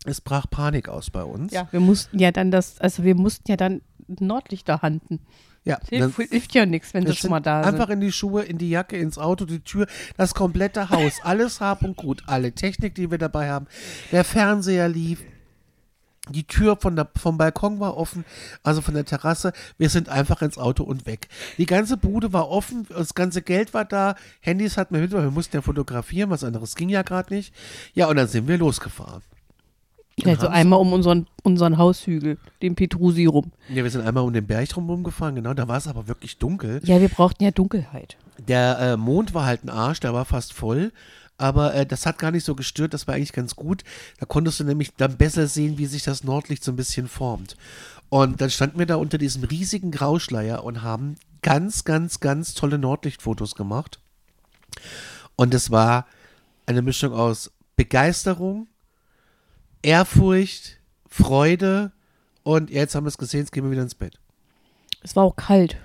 Es 0.07 0.21
brach 0.21 0.49
Panik 0.49 0.87
aus 0.87 1.09
bei 1.09 1.23
uns. 1.23 1.51
Ja, 1.51 1.67
wir 1.71 1.81
mussten 1.81 2.17
ja 2.17 2.31
dann 2.31 2.49
das, 2.49 2.79
also 2.79 3.03
wir 3.03 3.13
mussten 3.13 3.51
ja 3.51 3.57
dann 3.57 3.81
Nordlichter 4.07 4.81
handen. 4.81 5.19
ja. 5.65 5.77
Hilft, 5.89 6.17
hilft 6.17 6.55
ja 6.55 6.65
nichts, 6.65 6.93
wenn 6.93 7.05
sie 7.05 7.13
schon 7.13 7.29
mal 7.29 7.41
da 7.41 7.61
einfach 7.61 7.87
sind. 7.87 7.95
in 7.95 8.01
die 8.01 8.11
Schuhe, 8.13 8.43
in 8.43 8.57
die 8.57 8.69
Jacke, 8.69 8.95
ins 8.95 9.17
Auto, 9.17 9.43
die 9.43 9.59
Tür, 9.59 9.85
das 10.15 10.33
komplette 10.33 10.89
Haus, 10.89 11.19
alles 11.23 11.59
Hab 11.59 11.83
und 11.83 11.97
Gut, 11.97 12.23
alle 12.27 12.53
Technik, 12.53 12.95
die 12.95 13.11
wir 13.11 13.17
dabei 13.17 13.49
haben. 13.49 13.67
Der 14.13 14.23
Fernseher 14.23 14.87
lief, 14.87 15.19
die 16.29 16.45
Tür 16.45 16.77
von 16.77 16.95
der, 16.95 17.09
vom 17.17 17.37
Balkon 17.37 17.79
war 17.81 17.97
offen, 17.97 18.23
also 18.63 18.81
von 18.81 18.93
der 18.93 19.05
Terrasse. 19.05 19.51
Wir 19.77 19.89
sind 19.89 20.07
einfach 20.09 20.41
ins 20.41 20.57
Auto 20.57 20.83
und 20.83 21.05
weg. 21.05 21.27
Die 21.57 21.65
ganze 21.65 21.97
Bude 21.97 22.31
war 22.31 22.49
offen, 22.49 22.87
das 22.89 23.13
ganze 23.13 23.41
Geld 23.41 23.73
war 23.73 23.85
da, 23.85 24.15
Handys 24.39 24.77
hatten 24.77 24.95
wir 24.95 25.01
mit, 25.01 25.11
weil 25.11 25.23
wir 25.23 25.31
mussten 25.31 25.57
ja 25.57 25.61
fotografieren, 25.61 26.29
was 26.29 26.43
anderes 26.43 26.75
ging 26.75 26.89
ja 26.89 27.01
gerade 27.01 27.33
nicht. 27.33 27.53
Ja, 27.93 28.07
und 28.07 28.15
dann 28.15 28.27
sind 28.27 28.47
wir 28.47 28.57
losgefahren. 28.57 29.21
Also 30.25 30.47
einmal 30.47 30.79
um 30.79 30.93
unseren, 30.93 31.27
unseren 31.43 31.77
Haushügel, 31.77 32.37
den 32.61 32.75
Petrusi 32.75 33.25
rum. 33.25 33.51
Ja, 33.69 33.83
wir 33.83 33.91
sind 33.91 34.01
einmal 34.05 34.23
um 34.23 34.33
den 34.33 34.47
Berg 34.47 34.67
drum 34.69 34.89
rumgefahren, 34.89 35.35
genau, 35.35 35.53
da 35.53 35.67
war 35.67 35.77
es 35.77 35.87
aber 35.87 36.07
wirklich 36.07 36.37
dunkel. 36.37 36.81
Ja, 36.83 36.99
wir 36.99 37.09
brauchten 37.09 37.43
ja 37.43 37.51
Dunkelheit. 37.51 38.17
Der 38.47 38.79
äh, 38.79 38.97
Mond 38.97 39.33
war 39.33 39.45
halt 39.45 39.63
ein 39.63 39.69
Arsch, 39.69 39.99
der 39.99 40.13
war 40.13 40.25
fast 40.25 40.53
voll. 40.53 40.91
Aber 41.37 41.75
äh, 41.75 41.85
das 41.85 42.05
hat 42.05 42.17
gar 42.17 42.31
nicht 42.31 42.43
so 42.43 42.55
gestört, 42.55 42.93
das 42.93 43.07
war 43.07 43.13
eigentlich 43.13 43.33
ganz 43.33 43.55
gut. 43.55 43.83
Da 44.19 44.25
konntest 44.25 44.59
du 44.59 44.63
nämlich 44.63 44.93
dann 44.95 45.17
besser 45.17 45.47
sehen, 45.47 45.77
wie 45.77 45.85
sich 45.85 46.03
das 46.03 46.23
Nordlicht 46.23 46.63
so 46.63 46.71
ein 46.71 46.75
bisschen 46.77 47.07
formt. 47.07 47.55
Und 48.09 48.41
dann 48.41 48.49
standen 48.49 48.79
wir 48.79 48.85
da 48.85 48.95
unter 48.95 49.17
diesem 49.17 49.43
riesigen 49.43 49.91
Grauschleier 49.91 50.63
und 50.63 50.81
haben 50.81 51.15
ganz, 51.41 51.83
ganz, 51.83 52.19
ganz 52.19 52.53
tolle 52.53 52.79
Nordlichtfotos 52.79 53.53
gemacht. 53.53 53.99
Und 55.35 55.53
es 55.53 55.69
war 55.69 56.07
eine 56.65 56.81
Mischung 56.81 57.13
aus 57.13 57.51
Begeisterung, 57.75 58.67
Ehrfurcht, 59.87 60.79
Freude 61.07 61.93
und 62.43 62.69
jetzt 62.69 62.93
haben 62.93 63.05
wir 63.05 63.09
es 63.09 63.17
gesehen, 63.17 63.39
jetzt 63.39 63.53
gehen 63.53 63.63
wir 63.63 63.71
wieder 63.71 63.83
ins 63.83 63.95
Bett. 63.95 64.19
Es 65.01 65.15
war 65.15 65.23
auch 65.23 65.35
kalt. 65.37 65.77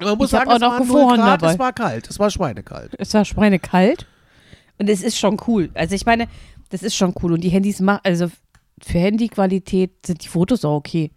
Man 0.00 0.16
muss 0.16 0.32
Ich 0.32 0.38
sagen, 0.38 0.50
auch 0.50 0.54
es 0.54 0.60
0 0.60 0.78
gefroren 0.78 1.20
Grad, 1.20 1.42
dabei. 1.42 1.52
es 1.52 1.58
war 1.58 1.72
kalt, 1.74 2.08
es 2.08 2.18
war 2.18 2.30
schweinekalt. 2.30 2.94
Es 2.98 3.12
war 3.12 3.26
schweinekalt. 3.26 4.06
Und 4.78 4.88
es 4.88 5.02
ist 5.02 5.18
schon 5.18 5.38
cool. 5.46 5.70
Also 5.74 5.94
ich 5.94 6.06
meine, 6.06 6.26
das 6.70 6.82
ist 6.82 6.94
schon 6.94 7.12
cool. 7.22 7.32
Und 7.32 7.42
die 7.42 7.50
Handys 7.50 7.80
machen, 7.80 8.00
also 8.04 8.28
für 8.80 8.98
Handyqualität 8.98 10.06
sind 10.06 10.24
die 10.24 10.28
Fotos 10.28 10.64
auch 10.64 10.76
okay. 10.76 11.10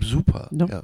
Super. 0.00 0.48
Ne? 0.50 0.66
Ja. 0.70 0.82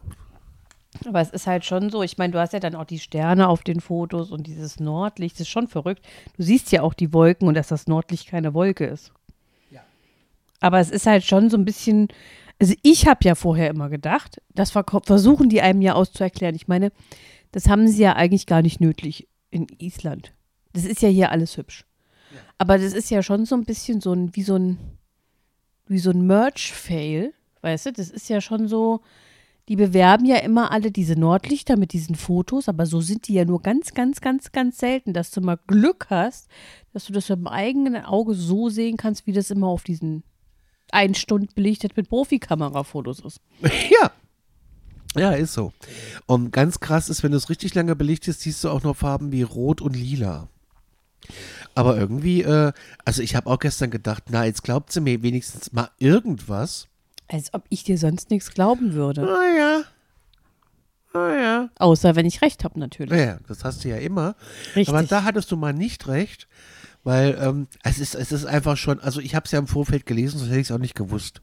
Aber 1.09 1.21
es 1.23 1.31
ist 1.31 1.47
halt 1.47 1.64
schon 1.64 1.88
so, 1.88 2.03
ich 2.03 2.19
meine, 2.19 2.33
du 2.33 2.41
hast 2.41 2.53
ja 2.53 2.61
dann 2.61 2.75
auch 2.75 2.85
die 2.85 2.99
Sterne 2.99 3.49
auf 3.49 3.62
den 3.62 3.81
Fotos 3.81 4.31
und 4.31 4.47
dieses 4.47 4.81
Nordlicht, 4.81 5.37
das 5.37 5.43
ist 5.43 5.49
schon 5.49 5.69
verrückt. 5.69 6.05
Du 6.37 6.43
siehst 6.43 6.73
ja 6.73 6.83
auch 6.83 6.93
die 6.93 7.14
Wolken 7.14 7.49
und 7.49 7.55
dass 7.55 7.69
das 7.69 7.87
Nordlicht 7.87 8.29
keine 8.29 8.53
Wolke 8.53 8.85
ist. 8.85 9.12
Aber 10.64 10.80
es 10.80 10.88
ist 10.88 11.04
halt 11.04 11.25
schon 11.25 11.50
so 11.50 11.59
ein 11.59 11.66
bisschen, 11.66 12.09
also 12.59 12.73
ich 12.83 13.06
habe 13.06 13.21
ja 13.25 13.35
vorher 13.35 13.68
immer 13.68 13.90
gedacht, 13.90 14.41
das 14.54 14.71
versuchen 14.71 15.50
die 15.50 15.60
einem 15.60 15.82
ja 15.82 15.93
auszuerklären. 15.93 16.54
Ich 16.54 16.69
meine, 16.69 16.91
das 17.52 17.69
haben 17.69 17.86
sie 17.86 18.00
ja 18.00 18.15
eigentlich 18.15 18.47
gar 18.47 18.62
nicht 18.62 18.80
nötig 18.80 19.28
in 19.50 19.67
Island. 19.78 20.32
Das 20.73 20.86
ist 20.86 21.02
ja 21.02 21.10
hier 21.10 21.30
alles 21.30 21.58
hübsch. 21.58 21.84
Aber 22.56 22.78
das 22.78 22.95
ist 22.95 23.10
ja 23.10 23.23
schon 23.23 23.45
so 23.45 23.54
ein 23.56 23.67
bisschen 23.67 24.00
so 24.00 24.15
ein, 24.15 24.34
wie 24.34 24.43
so 24.43 24.56
ein, 24.56 24.78
wie 25.86 25.99
so 25.99 26.12
ein 26.12 26.26
Merch-Fail, 26.26 27.34
weißt 27.60 27.84
du? 27.84 27.93
Das 27.93 28.08
ist 28.08 28.30
ja 28.30 28.41
schon 28.41 28.67
so, 28.67 29.02
die 29.69 29.76
bewerben 29.76 30.25
ja 30.25 30.36
immer 30.36 30.73
alle 30.73 30.91
diese 30.91 31.21
Nordlichter 31.21 31.76
mit 31.76 31.93
diesen 31.93 32.15
Fotos, 32.15 32.71
aber 32.71 32.86
so 32.86 33.02
sind 33.02 33.28
die 33.28 33.34
ja 33.34 33.45
nur 33.45 33.60
ganz, 33.60 33.93
ganz, 33.93 34.23
ganz, 34.23 34.50
ganz 34.50 34.78
selten, 34.78 35.12
dass 35.12 35.30
du 35.30 35.43
mal 35.43 35.58
Glück 35.67 36.06
hast, 36.08 36.49
dass 36.95 37.04
du 37.04 37.12
das 37.12 37.28
mit 37.28 37.41
dem 37.41 37.49
eigenen 37.49 38.02
Auge 38.02 38.32
so 38.32 38.71
sehen 38.71 38.97
kannst, 38.97 39.26
wie 39.26 39.32
das 39.32 39.50
immer 39.50 39.67
auf 39.67 39.82
diesen 39.84 40.25
ein 40.95 41.15
Stund 41.15 41.54
belichtet 41.54 41.97
mit 41.97 42.09
Profikamerafotos 42.09 43.21
ist. 43.21 43.41
Ja. 43.91 44.11
Ja, 45.17 45.30
ist 45.30 45.52
so. 45.52 45.73
Und 46.26 46.50
ganz 46.50 46.80
krass 46.80 47.09
ist, 47.09 47.23
wenn 47.23 47.30
du 47.30 47.37
es 47.37 47.49
richtig 47.49 47.73
lange 47.75 47.95
belichtest, 47.95 48.41
siehst 48.41 48.65
du 48.65 48.71
auch 48.71 48.83
noch 48.83 48.97
Farben 48.97 49.30
wie 49.30 49.43
Rot 49.43 49.80
und 49.80 49.95
Lila. 49.95 50.49
Aber 51.76 51.97
irgendwie, 51.97 52.43
äh, 52.43 52.73
also 53.04 53.23
ich 53.23 53.37
habe 53.37 53.49
auch 53.49 53.61
gestern 53.61 53.91
gedacht, 53.91 54.25
na, 54.30 54.45
jetzt 54.45 54.65
glaubt 54.65 54.91
sie 54.91 55.00
mir 55.00 55.23
wenigstens 55.23 55.73
mal 55.73 55.91
irgendwas. 55.99 56.89
Als 57.28 57.54
ob 57.54 57.65
ich 57.69 57.85
dir 57.85 57.97
sonst 57.97 58.30
nichts 58.30 58.50
glauben 58.50 58.95
würde. 58.95 59.23
Naja. 59.23 59.83
Naja. 61.13 61.69
Außer 61.78 62.17
wenn 62.17 62.26
ich 62.26 62.43
recht 62.43 62.65
habe, 62.65 62.80
natürlich. 62.80 63.13
Naja, 63.13 63.39
das 63.47 63.63
hast 63.63 63.85
du 63.85 63.89
ja 63.89 63.97
immer. 63.97 64.35
Richtig. 64.75 64.89
Aber 64.89 65.04
da 65.04 65.23
hattest 65.23 65.50
du 65.52 65.57
mal 65.57 65.73
nicht 65.73 66.09
recht, 66.09 66.49
weil 67.04 67.38
ähm, 67.40 67.69
es, 67.82 67.99
ist, 67.99 68.14
es 68.14 68.32
ist 68.32 68.47
einfach 68.47 68.76
schon, 68.76 68.99
also 69.00 69.21
ich 69.21 69.34
habe 69.34 69.45
es 69.45 69.52
ja 69.52 69.58
im 69.58 69.67
Vorfeld 69.67 70.06
gelesen, 70.06 70.38
sonst 70.38 70.50
hätte 70.50 70.60
ich 70.60 70.69
es 70.69 70.73
auch 70.73 70.78
nicht 70.78 70.95
gewusst. 70.95 71.43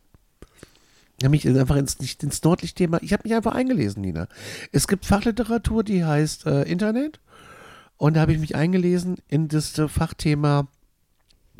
Ich 1.17 1.25
habe 1.25 1.31
mich 1.31 1.47
einfach 1.47 1.75
ins, 1.75 1.99
nicht 1.99 2.23
ins 2.23 2.43
Nordlicht-Thema, 2.43 2.99
ich 3.01 3.13
habe 3.13 3.23
mich 3.23 3.35
einfach 3.35 3.53
eingelesen, 3.53 4.01
Nina. 4.01 4.27
Es 4.71 4.87
gibt 4.87 5.05
Fachliteratur, 5.05 5.83
die 5.83 6.03
heißt 6.03 6.47
äh, 6.47 6.63
Internet 6.63 7.19
und 7.97 8.15
da 8.15 8.21
habe 8.21 8.33
ich 8.33 8.39
mich 8.39 8.55
eingelesen 8.55 9.17
in 9.27 9.47
das 9.47 9.77
äh, 9.77 9.87
Fachthema 9.87 10.67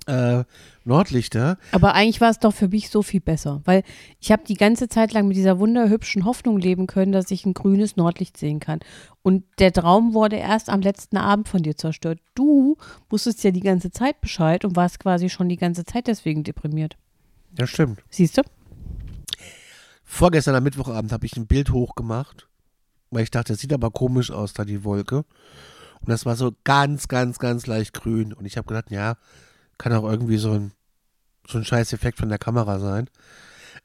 äh, 0.08 0.44
Nordlichter. 0.84 1.58
Aber 1.72 1.94
eigentlich 1.94 2.22
war 2.22 2.30
es 2.30 2.40
doch 2.40 2.54
für 2.54 2.68
mich 2.68 2.90
so 2.90 3.04
viel 3.04 3.22
besser, 3.22 3.62
weil 3.66 3.84
ich 4.20 4.32
habe 4.32 4.44
die 4.48 4.56
ganze 4.56 4.90
Zeit 4.90 5.14
lang 5.14 5.28
mit 5.28 5.38
dieser 5.38 5.60
wunderhübschen 5.60 6.26
Hoffnung 6.26 6.58
leben 6.58 6.88
können, 6.88 7.12
dass 7.12 7.30
ich 7.32 7.46
ein 7.46 7.54
grünes 7.54 7.98
Nordlicht 7.98 8.38
sehen 8.38 8.60
kann. 8.60 8.80
Und 9.22 9.44
der 9.60 9.72
Traum 9.72 10.14
wurde 10.14 10.38
erst 10.38 10.70
am 10.70 10.82
letzten 10.82 11.18
Abend 11.18 11.48
von 11.48 11.62
dir 11.62 11.78
zerstört. 11.78 12.20
Du 12.34 12.78
wusstest 13.10 13.44
ja 13.44 13.52
die 13.52 13.60
ganze 13.60 13.92
Zeit 13.92 14.22
Bescheid 14.22 14.66
und 14.66 14.76
warst 14.76 15.00
quasi 15.00 15.30
schon 15.30 15.50
die 15.50 15.58
ganze 15.58 15.86
Zeit 15.86 16.08
deswegen 16.08 16.44
deprimiert. 16.44 16.98
Ja, 17.58 17.68
stimmt. 17.68 18.02
Siehst 18.10 18.38
du? 18.38 18.42
Vorgestern 20.04 20.56
am 20.56 20.64
Mittwochabend 20.64 21.12
habe 21.12 21.26
ich 21.26 21.38
ein 21.38 21.48
Bild 21.48 21.72
hochgemacht, 21.72 22.48
weil 23.12 23.24
ich 23.24 23.32
dachte, 23.32 23.54
das 23.54 23.62
sieht 23.62 23.72
aber 23.72 23.92
komisch 23.92 24.32
aus, 24.32 24.54
da 24.54 24.66
die 24.66 24.84
Wolke. 24.84 25.26
Und 26.02 26.10
das 26.10 26.26
war 26.26 26.36
so 26.36 26.52
ganz, 26.64 27.08
ganz, 27.08 27.38
ganz 27.38 27.68
leicht 27.68 27.94
grün. 27.94 28.34
Und 28.34 28.46
ich 28.46 28.58
habe 28.58 28.68
gedacht, 28.68 28.90
ja, 28.90 29.18
kann 29.82 29.94
auch 29.94 30.04
irgendwie 30.10 30.38
so 30.38 30.52
ein, 30.52 30.72
so 31.48 31.58
ein 31.58 31.66
scheiß 31.66 31.92
Effekt 31.94 32.18
von 32.20 32.30
der 32.30 32.38
Kamera 32.38 32.80
sein. 32.80 33.10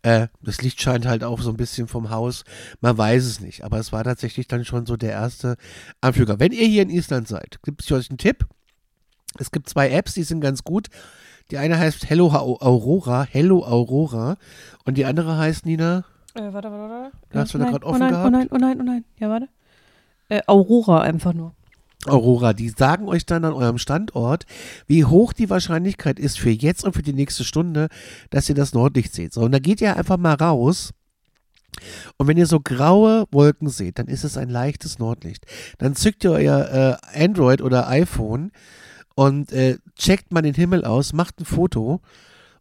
Äh, 0.03 0.29
das 0.43 0.61
Licht 0.61 0.81
scheint 0.81 1.07
halt 1.07 1.25
auch 1.25 1.41
so 1.41 1.51
ein 1.51 1.57
bisschen 1.57 1.89
vom 1.89 2.11
Haus. 2.11 2.45
Man 2.81 2.97
weiß 2.99 3.25
es 3.25 3.41
nicht. 3.41 3.65
Aber 3.65 3.79
es 3.79 3.93
war 3.93 4.05
tatsächlich 4.05 4.47
dann 4.47 4.65
schon 4.65 4.85
so 4.87 4.97
der 4.97 5.13
erste 5.13 5.57
Anflüger. 6.01 6.39
Wenn 6.39 6.53
ihr 6.53 6.67
hier 6.67 6.83
in 6.83 6.91
Island 6.91 7.29
seid, 7.29 7.59
gibt 7.63 7.83
es 7.83 7.91
euch 7.91 8.11
einen 8.11 8.19
Tipp. 8.19 8.47
Es 9.39 9.51
gibt 9.51 9.69
zwei 9.69 9.91
Apps, 9.91 10.15
die 10.15 10.23
sind 10.23 10.41
ganz 10.41 10.63
gut. 10.65 10.89
Die 11.51 11.59
eine 11.59 11.79
heißt 11.79 12.09
Hello 12.11 12.29
Au- 12.33 12.61
Aurora, 12.61 13.27
Hello 13.31 13.65
Aurora. 13.65 14.37
Und 14.85 14.97
die 14.99 15.05
andere 15.07 15.39
heißt, 15.39 15.65
Nina, 15.65 16.05
Äh, 16.35 16.53
warte, 16.53 16.71
warte, 16.71 16.93
warte. 16.93 17.13
Hast 17.33 17.55
du 17.55 17.59
da 17.59 17.65
nein, 17.65 17.73
grad 17.73 17.85
oh 17.85 17.89
offen 17.89 18.01
nein, 18.01 18.11
gehabt? 18.11 18.27
Oh 18.27 18.31
nein, 18.31 18.49
oh 18.51 18.57
nein, 18.59 18.81
oh 18.81 18.85
nein. 18.85 19.05
Ja, 19.19 19.31
warte. 19.31 19.49
Äh, 20.29 20.43
Aurora 20.47 21.01
einfach 21.03 21.33
nur. 21.33 21.55
Aurora, 22.09 22.53
die 22.53 22.69
sagen 22.69 23.09
euch 23.09 23.27
dann 23.27 23.45
an 23.45 23.53
eurem 23.53 23.79
Standort, 23.79 24.47
wie 24.87 25.05
hoch 25.05 25.33
die 25.33 25.51
Wahrscheinlichkeit 25.51 26.19
ist 26.19 26.39
für 26.39 26.51
jetzt 26.51 26.85
und 26.85 26.95
für 26.95 27.03
die 27.03 27.13
nächste 27.13 27.45
Stunde, 27.45 27.89
dass 28.31 28.49
ihr 28.49 28.55
das 28.55 28.73
Nordlicht 28.73 29.15
seht. 29.15 29.33
So, 29.33 29.43
und 29.43 29.53
da 29.53 29.59
geht 29.59 29.81
ihr 29.81 29.97
einfach 29.97 30.17
mal 30.17 30.35
raus. 30.35 30.93
Und 32.17 32.27
wenn 32.27 32.39
ihr 32.39 32.47
so 32.47 32.61
graue 32.61 33.27
Wolken 33.31 33.69
seht, 33.69 33.99
dann 33.99 34.07
ist 34.07 34.25
es 34.25 34.39
ein 34.39 34.49
leichtes 34.49 34.99
Nordlicht. 34.99 35.45
Dann 35.79 35.95
zückt 35.95 36.25
ihr 36.25 36.33
euer 36.33 36.99
äh, 37.15 37.25
Android 37.25 37.61
oder 37.61 37.89
iPhone 37.89 38.51
und 39.15 39.53
äh, 39.53 39.79
checkt 39.97 40.33
mal 40.33 40.43
den 40.43 40.55
Himmel 40.55 40.85
aus, 40.85 41.13
macht 41.13 41.41
ein 41.41 41.45
Foto. 41.45 42.01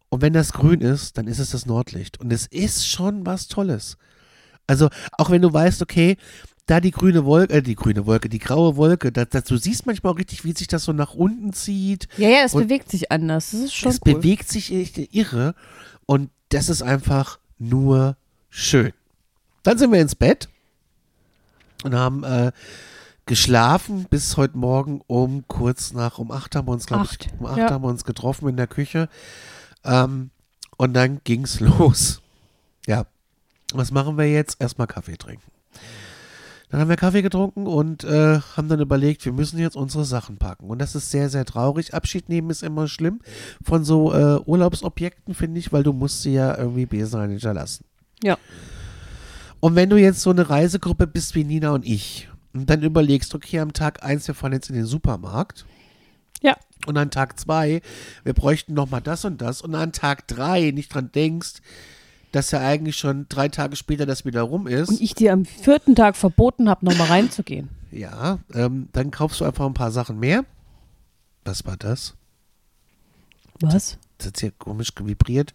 Und 0.08 0.22
wenn 0.22 0.32
das 0.32 0.52
grün 0.52 0.80
ist, 0.80 1.18
dann 1.18 1.26
ist 1.26 1.38
es 1.38 1.50
das 1.50 1.66
Nordlicht. 1.66 2.20
Und 2.20 2.32
es 2.32 2.46
ist 2.46 2.86
schon 2.86 3.26
was 3.26 3.48
Tolles. 3.48 3.96
Also, 4.66 4.88
auch 5.12 5.30
wenn 5.30 5.42
du 5.42 5.52
weißt, 5.52 5.82
okay, 5.82 6.16
da 6.66 6.80
die 6.80 6.90
grüne 6.90 7.24
Wolke, 7.24 7.54
äh, 7.54 7.62
die 7.62 7.76
grüne 7.76 8.06
Wolke, 8.06 8.28
die 8.28 8.38
graue 8.40 8.76
Wolke, 8.76 9.12
da, 9.12 9.24
da, 9.24 9.40
du 9.40 9.56
siehst 9.56 9.86
manchmal 9.86 10.12
auch 10.12 10.18
richtig, 10.18 10.44
wie 10.44 10.52
sich 10.52 10.66
das 10.66 10.84
so 10.84 10.92
nach 10.92 11.14
unten 11.14 11.52
zieht. 11.52 12.08
Ja, 12.16 12.28
ja, 12.28 12.38
es 12.44 12.54
Und- 12.54 12.64
bewegt 12.64 12.90
sich 12.90 13.10
anders. 13.12 13.52
Das 13.52 13.60
ist 13.60 13.74
schon 13.74 13.92
es 13.92 14.00
cool. 14.04 14.14
bewegt 14.14 14.48
sich 14.48 14.72
echt 14.72 14.98
irre 15.14 15.54
und 16.06 16.30
das 16.48 16.68
ist 16.68 16.82
einfach 16.82 17.38
nur 17.58 18.16
schön. 18.50 18.92
Dann 19.62 19.78
sind 19.78 19.92
wir 19.92 20.00
ins 20.00 20.14
Bett 20.14 20.48
und 21.84 21.94
haben 21.94 22.24
äh, 22.24 22.52
geschlafen 23.26 24.06
bis 24.10 24.36
heute 24.36 24.56
Morgen 24.58 25.00
um 25.06 25.46
kurz 25.48 25.92
nach, 25.92 26.18
um 26.18 26.30
acht 26.30 26.54
haben 26.54 26.68
wir 26.68 26.72
uns, 26.72 26.86
glaube 26.86 27.08
ich, 27.10 27.28
um 27.38 27.46
acht 27.46 27.58
ja. 27.58 27.70
haben 27.70 27.82
wir 27.82 27.88
uns 27.88 28.04
getroffen 28.04 28.48
in 28.48 28.56
der 28.56 28.66
Küche. 28.68 29.08
Ähm, 29.84 30.30
und 30.76 30.94
dann 30.94 31.20
ging's 31.24 31.60
los. 31.60 32.22
Ja. 32.86 33.06
Was 33.72 33.90
machen 33.90 34.16
wir 34.18 34.30
jetzt? 34.30 34.60
Erstmal 34.60 34.86
Kaffee 34.86 35.16
trinken. 35.16 35.42
Dann 36.76 36.82
haben 36.82 36.88
wir 36.90 36.96
Kaffee 36.96 37.22
getrunken 37.22 37.66
und 37.66 38.04
äh, 38.04 38.38
haben 38.54 38.68
dann 38.68 38.80
überlegt, 38.80 39.24
wir 39.24 39.32
müssen 39.32 39.58
jetzt 39.58 39.76
unsere 39.76 40.04
Sachen 40.04 40.36
packen. 40.36 40.68
Und 40.68 40.78
das 40.78 40.94
ist 40.94 41.10
sehr, 41.10 41.30
sehr 41.30 41.46
traurig. 41.46 41.94
Abschied 41.94 42.28
nehmen 42.28 42.50
ist 42.50 42.62
immer 42.62 42.86
schlimm 42.86 43.22
von 43.64 43.82
so 43.82 44.12
äh, 44.12 44.40
Urlaubsobjekten, 44.44 45.32
finde 45.32 45.58
ich, 45.58 45.72
weil 45.72 45.84
du 45.84 45.94
musst 45.94 46.20
sie 46.20 46.34
ja 46.34 46.54
irgendwie 46.54 46.84
Besenrein 46.84 47.30
hinterlassen. 47.30 47.86
Ja. 48.22 48.36
Und 49.60 49.74
wenn 49.74 49.88
du 49.88 49.96
jetzt 49.96 50.20
so 50.20 50.28
eine 50.28 50.50
Reisegruppe 50.50 51.06
bist 51.06 51.34
wie 51.34 51.44
Nina 51.44 51.70
und 51.70 51.86
ich 51.86 52.28
und 52.52 52.68
dann 52.68 52.82
überlegst, 52.82 53.34
okay, 53.34 53.60
am 53.60 53.72
Tag 53.72 54.02
1, 54.04 54.28
wir 54.28 54.34
fahren 54.34 54.52
jetzt 54.52 54.68
in 54.68 54.76
den 54.76 54.84
Supermarkt 54.84 55.64
Ja. 56.42 56.58
und 56.86 56.98
an 56.98 57.10
Tag 57.10 57.40
2, 57.40 57.80
wir 58.22 58.34
bräuchten 58.34 58.74
nochmal 58.74 59.00
das 59.00 59.24
und 59.24 59.40
das 59.40 59.62
und 59.62 59.74
an 59.74 59.92
Tag 59.92 60.28
3 60.28 60.72
nicht 60.72 60.92
dran 60.92 61.10
denkst, 61.10 61.62
dass 62.36 62.50
ja 62.50 62.60
eigentlich 62.60 62.96
schon 62.96 63.24
drei 63.30 63.48
Tage 63.48 63.76
später 63.76 64.04
das 64.04 64.26
wieder 64.26 64.42
rum 64.42 64.66
ist. 64.66 64.90
Und 64.90 65.00
ich 65.00 65.14
dir 65.14 65.32
am 65.32 65.46
vierten 65.46 65.94
Tag 65.94 66.16
verboten 66.16 66.68
habe, 66.68 66.84
nochmal 66.84 67.06
reinzugehen. 67.06 67.70
Ja, 67.90 68.40
ähm, 68.52 68.90
dann 68.92 69.10
kaufst 69.10 69.40
du 69.40 69.46
einfach 69.46 69.64
ein 69.64 69.72
paar 69.72 69.90
Sachen 69.90 70.20
mehr. 70.20 70.44
Was 71.46 71.64
war 71.64 71.78
das? 71.78 72.14
Was? 73.60 73.96
Das 74.18 74.26
hat 74.26 74.40
hier 74.40 74.50
komisch 74.50 74.92
vibriert. 75.00 75.54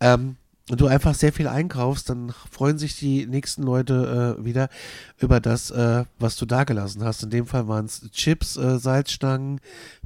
Ähm, 0.00 0.36
und 0.70 0.80
du 0.80 0.88
einfach 0.88 1.14
sehr 1.14 1.32
viel 1.32 1.46
einkaufst, 1.46 2.08
dann 2.10 2.34
freuen 2.50 2.78
sich 2.78 2.96
die 2.96 3.26
nächsten 3.26 3.62
Leute 3.62 4.36
äh, 4.40 4.44
wieder 4.44 4.70
über 5.18 5.38
das, 5.38 5.70
äh, 5.70 6.04
was 6.18 6.34
du 6.34 6.46
da 6.46 6.64
gelassen 6.64 7.04
hast. 7.04 7.22
In 7.22 7.30
dem 7.30 7.46
Fall 7.46 7.68
waren 7.68 7.84
es 7.84 8.10
Chips, 8.10 8.56
äh, 8.56 8.78
Salzstangen, 8.78 9.60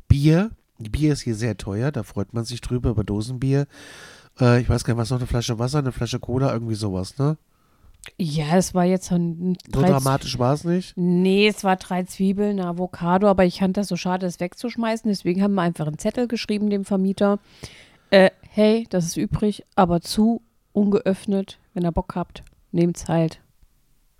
Bier. 0.08 0.50
Bier 0.78 1.14
ist 1.14 1.22
hier 1.22 1.36
sehr 1.36 1.56
teuer, 1.56 1.90
da 1.90 2.02
freut 2.02 2.34
man 2.34 2.44
sich 2.44 2.60
drüber, 2.60 2.90
über 2.90 3.04
Dosenbier. 3.04 3.66
Äh, 4.40 4.60
ich 4.60 4.68
weiß 4.68 4.84
gar 4.84 4.94
nicht, 4.94 5.00
was 5.00 5.10
noch, 5.10 5.18
eine 5.18 5.26
Flasche 5.26 5.58
Wasser, 5.58 5.78
eine 5.78 5.92
Flasche 5.92 6.18
Cola, 6.18 6.52
irgendwie 6.52 6.74
sowas, 6.74 7.18
ne? 7.18 7.36
Ja, 8.18 8.56
es 8.56 8.74
war 8.74 8.84
jetzt 8.84 9.10
ein 9.10 9.56
So 9.72 9.82
dramatisch 9.82 10.38
war 10.38 10.54
es 10.54 10.64
nicht. 10.64 10.96
Nee, 10.96 11.48
es 11.48 11.64
war 11.64 11.76
drei 11.76 12.04
Zwiebeln, 12.04 12.60
eine 12.60 12.68
Avocado, 12.68 13.26
aber 13.26 13.44
ich 13.44 13.58
fand 13.58 13.76
das 13.76 13.88
so 13.88 13.96
schade, 13.96 14.26
das 14.26 14.38
wegzuschmeißen. 14.38 15.08
Deswegen 15.08 15.42
haben 15.42 15.54
wir 15.54 15.62
einfach 15.62 15.86
einen 15.86 15.98
Zettel 15.98 16.28
geschrieben 16.28 16.70
dem 16.70 16.84
Vermieter. 16.84 17.38
Äh, 18.10 18.30
hey, 18.48 18.86
das 18.90 19.06
ist 19.06 19.16
übrig, 19.16 19.64
aber 19.74 20.00
zu 20.00 20.42
ungeöffnet. 20.72 21.58
Wenn 21.74 21.84
ihr 21.84 21.92
Bock 21.92 22.14
habt, 22.14 22.44
nehmt's 22.70 23.08
halt. 23.08 23.40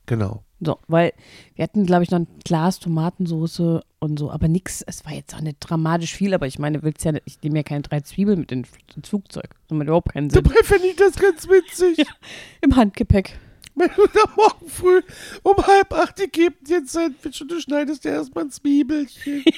Genau. 0.07 0.43
So, 0.61 0.79
weil 0.89 1.13
wir 1.55 1.65
hatten, 1.65 1.85
glaube 1.85 2.05
ich, 2.05 2.11
noch 2.11 2.21
ein 2.21 2.29
Glas 2.45 2.79
Tomatensoße 2.81 3.83
und 3.99 4.19
so, 4.19 4.31
aber 4.31 4.49
nix. 4.49 4.83
Es 4.87 5.05
war 5.05 5.13
jetzt 5.13 5.35
auch 5.35 5.41
nicht 5.43 5.59
dramatisch 5.61 6.15
viel, 6.15 6.33
aber 6.33 6.47
ich 6.47 6.59
meine, 6.59 6.83
willst 6.83 7.05
ja, 7.05 7.13
nicht- 7.13 7.25
ich 7.27 7.43
nehme 7.43 7.59
ja 7.59 7.63
keine 7.63 7.83
drei 7.83 8.01
Zwiebeln 8.01 8.41
mit 8.41 8.53
ins 8.53 8.69
Flugzeug. 9.05 9.55
Das 9.69 9.77
macht 9.77 9.87
überhaupt 9.89 10.13
keinen 10.13 10.31
Sinn. 10.31 10.43
Dabei 10.45 10.63
finde 10.63 10.87
ich 10.89 10.97
das 10.97 11.17
ganz 11.17 11.47
witzig. 11.49 12.07
Im 12.63 12.75
Handgepäck. 12.77 13.39
Wenn 13.75 13.91
du 13.95 14.07
da 14.07 14.23
morgen 14.35 14.69
früh 14.71 15.03
um 15.43 15.55
halb 15.59 15.93
acht 15.93 16.19
die 16.19 16.29
geben 16.29 16.57
dir 16.67 16.79
ein 16.79 16.87
Sandwich 16.87 17.43
und 17.43 17.51
du 17.51 17.61
schneidest 17.61 18.05
dir 18.05 18.13
erstmal 18.13 18.45
ein 18.45 18.51
Zwiebelchen. 18.51 19.45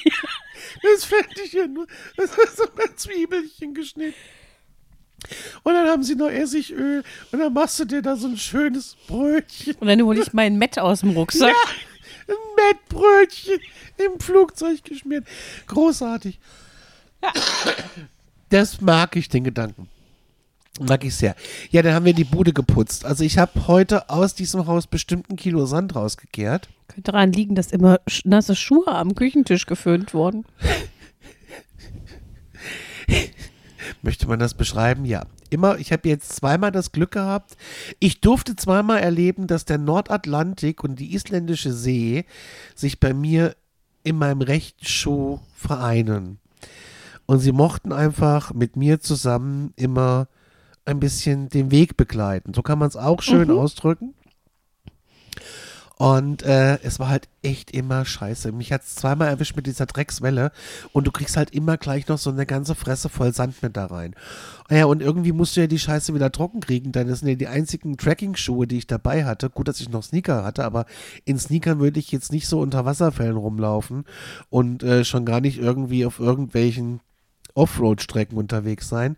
Das 0.83 1.05
fände 1.05 1.41
ich 1.45 1.53
ja 1.53 1.67
nur. 1.67 1.87
Das 2.17 2.31
ist 2.31 2.57
so 2.57 2.63
ein 2.63 2.97
Zwiebelchen 2.97 3.73
geschnitten. 3.73 4.13
Und 5.63 5.73
dann 5.73 5.87
haben 5.87 6.03
sie 6.03 6.15
noch 6.15 6.29
Essigöl 6.29 7.03
und 7.31 7.39
dann 7.39 7.53
machst 7.53 7.79
du 7.79 7.85
dir 7.85 8.01
da 8.01 8.15
so 8.15 8.27
ein 8.27 8.37
schönes 8.37 8.95
Brötchen. 9.07 9.75
Und 9.79 9.87
dann 9.87 10.01
hole 10.01 10.21
ich 10.21 10.33
meinen 10.33 10.57
Met 10.57 10.79
aus 10.79 11.01
dem 11.01 11.11
Rucksack. 11.11 11.55
Ein 12.27 12.35
Mettbrötchen 12.55 13.59
im 13.97 14.19
Flugzeug 14.19 14.83
geschmiert. 14.83 15.25
Großartig. 15.67 16.39
Das 18.49 18.81
mag 18.81 19.15
ich, 19.15 19.29
den 19.29 19.43
Gedanken. 19.43 19.89
Mag 20.79 21.03
ich 21.03 21.15
sehr. 21.15 21.35
Ja, 21.71 21.81
dann 21.81 21.93
haben 21.93 22.05
wir 22.05 22.13
die 22.13 22.23
Bude 22.23 22.53
geputzt. 22.53 23.03
Also 23.03 23.23
ich 23.23 23.37
habe 23.37 23.67
heute 23.67 24.09
aus 24.09 24.33
diesem 24.33 24.65
Haus 24.65 24.87
bestimmt 24.87 25.29
ein 25.29 25.35
Kilo 25.35 25.65
Sand 25.65 25.95
rausgekehrt. 25.95 26.69
Könnte 26.87 27.11
daran 27.11 27.33
liegen, 27.33 27.55
dass 27.55 27.71
immer 27.71 27.99
nasse 28.23 28.55
Schuhe 28.55 28.87
am 28.87 29.13
Küchentisch 29.13 29.65
geföhnt 29.65 30.13
wurden. 30.13 30.45
Möchte 34.01 34.27
man 34.27 34.39
das 34.39 34.53
beschreiben? 34.53 35.05
Ja. 35.05 35.25
Immer, 35.49 35.77
ich 35.77 35.91
habe 35.91 36.07
jetzt 36.07 36.33
zweimal 36.33 36.71
das 36.71 36.91
Glück 36.91 37.11
gehabt. 37.11 37.57
Ich 37.99 38.21
durfte 38.21 38.55
zweimal 38.55 38.99
erleben, 38.99 39.47
dass 39.47 39.65
der 39.65 39.77
Nordatlantik 39.77 40.83
und 40.83 40.97
die 40.99 41.13
isländische 41.13 41.73
See 41.73 42.25
sich 42.75 42.99
bei 42.99 43.13
mir 43.13 43.55
in 44.03 44.17
meinem 44.17 44.41
rechten 44.41 44.85
Schuh 44.85 45.39
vereinen. 45.55 46.39
Und 47.25 47.39
sie 47.39 47.51
mochten 47.51 47.91
einfach 47.91 48.53
mit 48.53 48.75
mir 48.75 49.01
zusammen 49.01 49.73
immer 49.75 50.27
ein 50.85 50.99
bisschen 50.99 51.49
den 51.49 51.71
Weg 51.71 51.97
begleiten. 51.97 52.53
So 52.53 52.61
kann 52.61 52.79
man 52.79 52.87
es 52.87 52.95
auch 52.95 53.21
schön 53.21 53.51
ausdrücken. 53.51 54.15
Und 55.99 56.43
äh, 56.43 56.79
es 56.81 56.97
war 56.97 57.09
halt 57.09 57.27
echt 57.41 57.71
immer 57.71 58.05
scheiße. 58.05 58.53
Mich 58.53 58.71
hat 58.71 58.83
es 58.83 58.95
zweimal 58.95 59.27
erwischt 59.27 59.57
mit 59.57 59.67
dieser 59.67 59.85
Dreckswelle 59.85 60.53
und 60.93 61.05
du 61.05 61.11
kriegst 61.11 61.35
halt 61.35 61.49
immer 61.53 61.75
gleich 61.75 62.07
noch 62.07 62.17
so 62.17 62.29
eine 62.29 62.45
ganze 62.45 62.73
Fresse 62.73 63.09
voll 63.09 63.33
Sand 63.33 63.61
mit 63.61 63.75
da 63.75 63.87
rein. 63.87 64.15
Ja, 64.69 64.85
und 64.85 65.01
irgendwie 65.01 65.33
musst 65.33 65.57
du 65.57 65.61
ja 65.61 65.67
die 65.67 65.77
Scheiße 65.77 66.13
wieder 66.13 66.31
trocken 66.31 66.61
kriegen, 66.61 66.93
denn 66.93 67.09
das 67.09 67.19
sind 67.19 67.27
ja 67.27 67.35
die 67.35 67.47
einzigen 67.47 67.97
Tracking-Schuhe, 67.97 68.65
die 68.65 68.77
ich 68.77 68.87
dabei 68.87 69.25
hatte. 69.25 69.49
Gut, 69.49 69.67
dass 69.67 69.81
ich 69.81 69.89
noch 69.89 70.03
Sneaker 70.03 70.45
hatte, 70.45 70.63
aber 70.63 70.85
in 71.25 71.37
Sneakern 71.37 71.79
würde 71.79 71.99
ich 71.99 72.13
jetzt 72.13 72.31
nicht 72.31 72.47
so 72.47 72.61
unter 72.61 72.85
Wasserfällen 72.85 73.35
rumlaufen 73.35 74.05
und 74.49 74.83
äh, 74.83 75.03
schon 75.03 75.25
gar 75.25 75.41
nicht 75.41 75.59
irgendwie 75.59 76.05
auf 76.05 76.21
irgendwelchen 76.21 77.01
Offroad-Strecken 77.55 78.37
unterwegs 78.37 78.87
sein. 78.87 79.17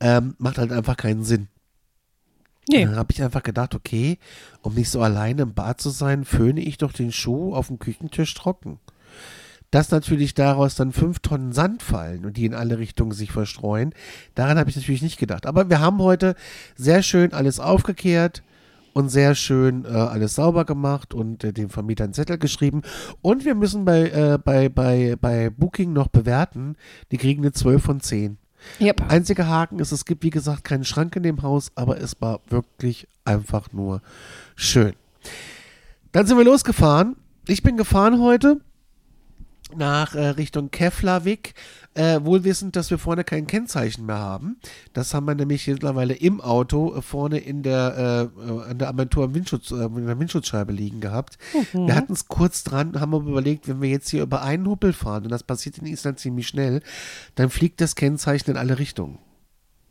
Ähm, 0.00 0.34
macht 0.38 0.58
halt 0.58 0.72
einfach 0.72 0.96
keinen 0.96 1.22
Sinn. 1.22 1.46
Nee. 2.68 2.84
Dann 2.84 2.96
habe 2.96 3.12
ich 3.12 3.22
einfach 3.22 3.42
gedacht, 3.42 3.74
okay, 3.74 4.18
um 4.62 4.74
nicht 4.74 4.90
so 4.90 5.00
alleine 5.00 5.42
im 5.42 5.54
Bad 5.54 5.80
zu 5.80 5.90
sein, 5.90 6.24
föhne 6.24 6.60
ich 6.60 6.78
doch 6.78 6.92
den 6.92 7.12
Schuh 7.12 7.54
auf 7.54 7.68
dem 7.68 7.78
Küchentisch 7.78 8.34
trocken. 8.34 8.78
Dass 9.70 9.90
natürlich 9.90 10.34
daraus 10.34 10.74
dann 10.74 10.92
fünf 10.92 11.20
Tonnen 11.20 11.52
Sand 11.52 11.82
fallen 11.82 12.24
und 12.24 12.36
die 12.36 12.46
in 12.46 12.54
alle 12.54 12.78
Richtungen 12.78 13.12
sich 13.12 13.30
verstreuen, 13.32 13.94
daran 14.34 14.58
habe 14.58 14.70
ich 14.70 14.76
natürlich 14.76 15.02
nicht 15.02 15.18
gedacht. 15.18 15.46
Aber 15.46 15.68
wir 15.70 15.80
haben 15.80 15.98
heute 15.98 16.34
sehr 16.76 17.02
schön 17.02 17.32
alles 17.32 17.60
aufgekehrt 17.60 18.42
und 18.96 19.10
sehr 19.10 19.34
schön 19.34 19.84
äh, 19.84 19.88
alles 19.88 20.36
sauber 20.36 20.64
gemacht 20.64 21.12
und 21.12 21.44
äh, 21.44 21.52
dem 21.52 21.68
Vermieter 21.68 22.04
einen 22.04 22.14
Zettel 22.14 22.38
geschrieben. 22.38 22.82
Und 23.20 23.44
wir 23.44 23.54
müssen 23.54 23.84
bei, 23.84 24.08
äh, 24.08 24.38
bei, 24.42 24.68
bei, 24.70 25.16
bei 25.20 25.50
Booking 25.50 25.92
noch 25.92 26.08
bewerten, 26.08 26.76
die 27.12 27.18
kriegen 27.18 27.42
eine 27.42 27.52
12 27.52 27.82
von 27.82 28.00
10. 28.00 28.38
Yep. 28.80 29.10
Einziger 29.10 29.46
Haken 29.48 29.78
ist, 29.78 29.92
es 29.92 30.04
gibt 30.04 30.22
wie 30.22 30.30
gesagt 30.30 30.64
keinen 30.64 30.84
Schrank 30.84 31.16
in 31.16 31.22
dem 31.22 31.42
Haus, 31.42 31.70
aber 31.74 32.00
es 32.00 32.20
war 32.20 32.40
wirklich 32.48 33.08
einfach 33.24 33.72
nur 33.72 34.02
schön. 34.54 34.94
Dann 36.12 36.26
sind 36.26 36.38
wir 36.38 36.44
losgefahren. 36.44 37.16
Ich 37.46 37.62
bin 37.62 37.76
gefahren 37.76 38.20
heute 38.20 38.60
nach 39.74 40.14
äh, 40.14 40.28
Richtung 40.28 40.70
Keflavik, 40.70 41.54
äh, 41.96 42.24
wohl 42.24 42.44
wissend, 42.44 42.76
dass 42.76 42.90
wir 42.90 42.98
vorne 42.98 43.24
kein 43.24 43.46
Kennzeichen 43.46 44.06
mehr 44.06 44.18
haben. 44.18 44.56
Das 44.92 45.14
haben 45.14 45.26
wir 45.26 45.34
nämlich 45.34 45.66
mittlerweile 45.66 46.14
im 46.14 46.40
Auto 46.40 46.94
äh, 46.94 47.02
vorne 47.02 47.38
in 47.38 47.62
der, 47.62 48.30
äh, 48.38 48.42
äh, 48.48 48.70
an 48.70 48.78
der 48.78 48.88
Armatur 48.88 49.24
am 49.24 49.34
Windschutz, 49.34 49.70
äh, 49.70 49.84
in 49.84 50.06
der 50.06 50.18
Windschutzscheibe 50.18 50.72
liegen 50.72 51.00
gehabt. 51.00 51.38
Wir 51.72 51.94
hatten 51.94 52.12
es 52.12 52.28
kurz 52.28 52.64
dran, 52.64 53.00
haben 53.00 53.14
aber 53.14 53.28
überlegt, 53.28 53.66
wenn 53.68 53.80
wir 53.80 53.88
jetzt 53.88 54.08
hier 54.10 54.22
über 54.22 54.42
einen 54.42 54.66
Huppel 54.66 54.92
fahren, 54.92 55.24
und 55.24 55.30
das 55.30 55.42
passiert 55.42 55.78
in 55.78 55.86
Island 55.86 56.18
ziemlich 56.18 56.46
schnell, 56.48 56.82
dann 57.34 57.50
fliegt 57.50 57.80
das 57.80 57.94
Kennzeichen 57.96 58.50
in 58.50 58.56
alle 58.56 58.78
Richtungen. 58.78 59.18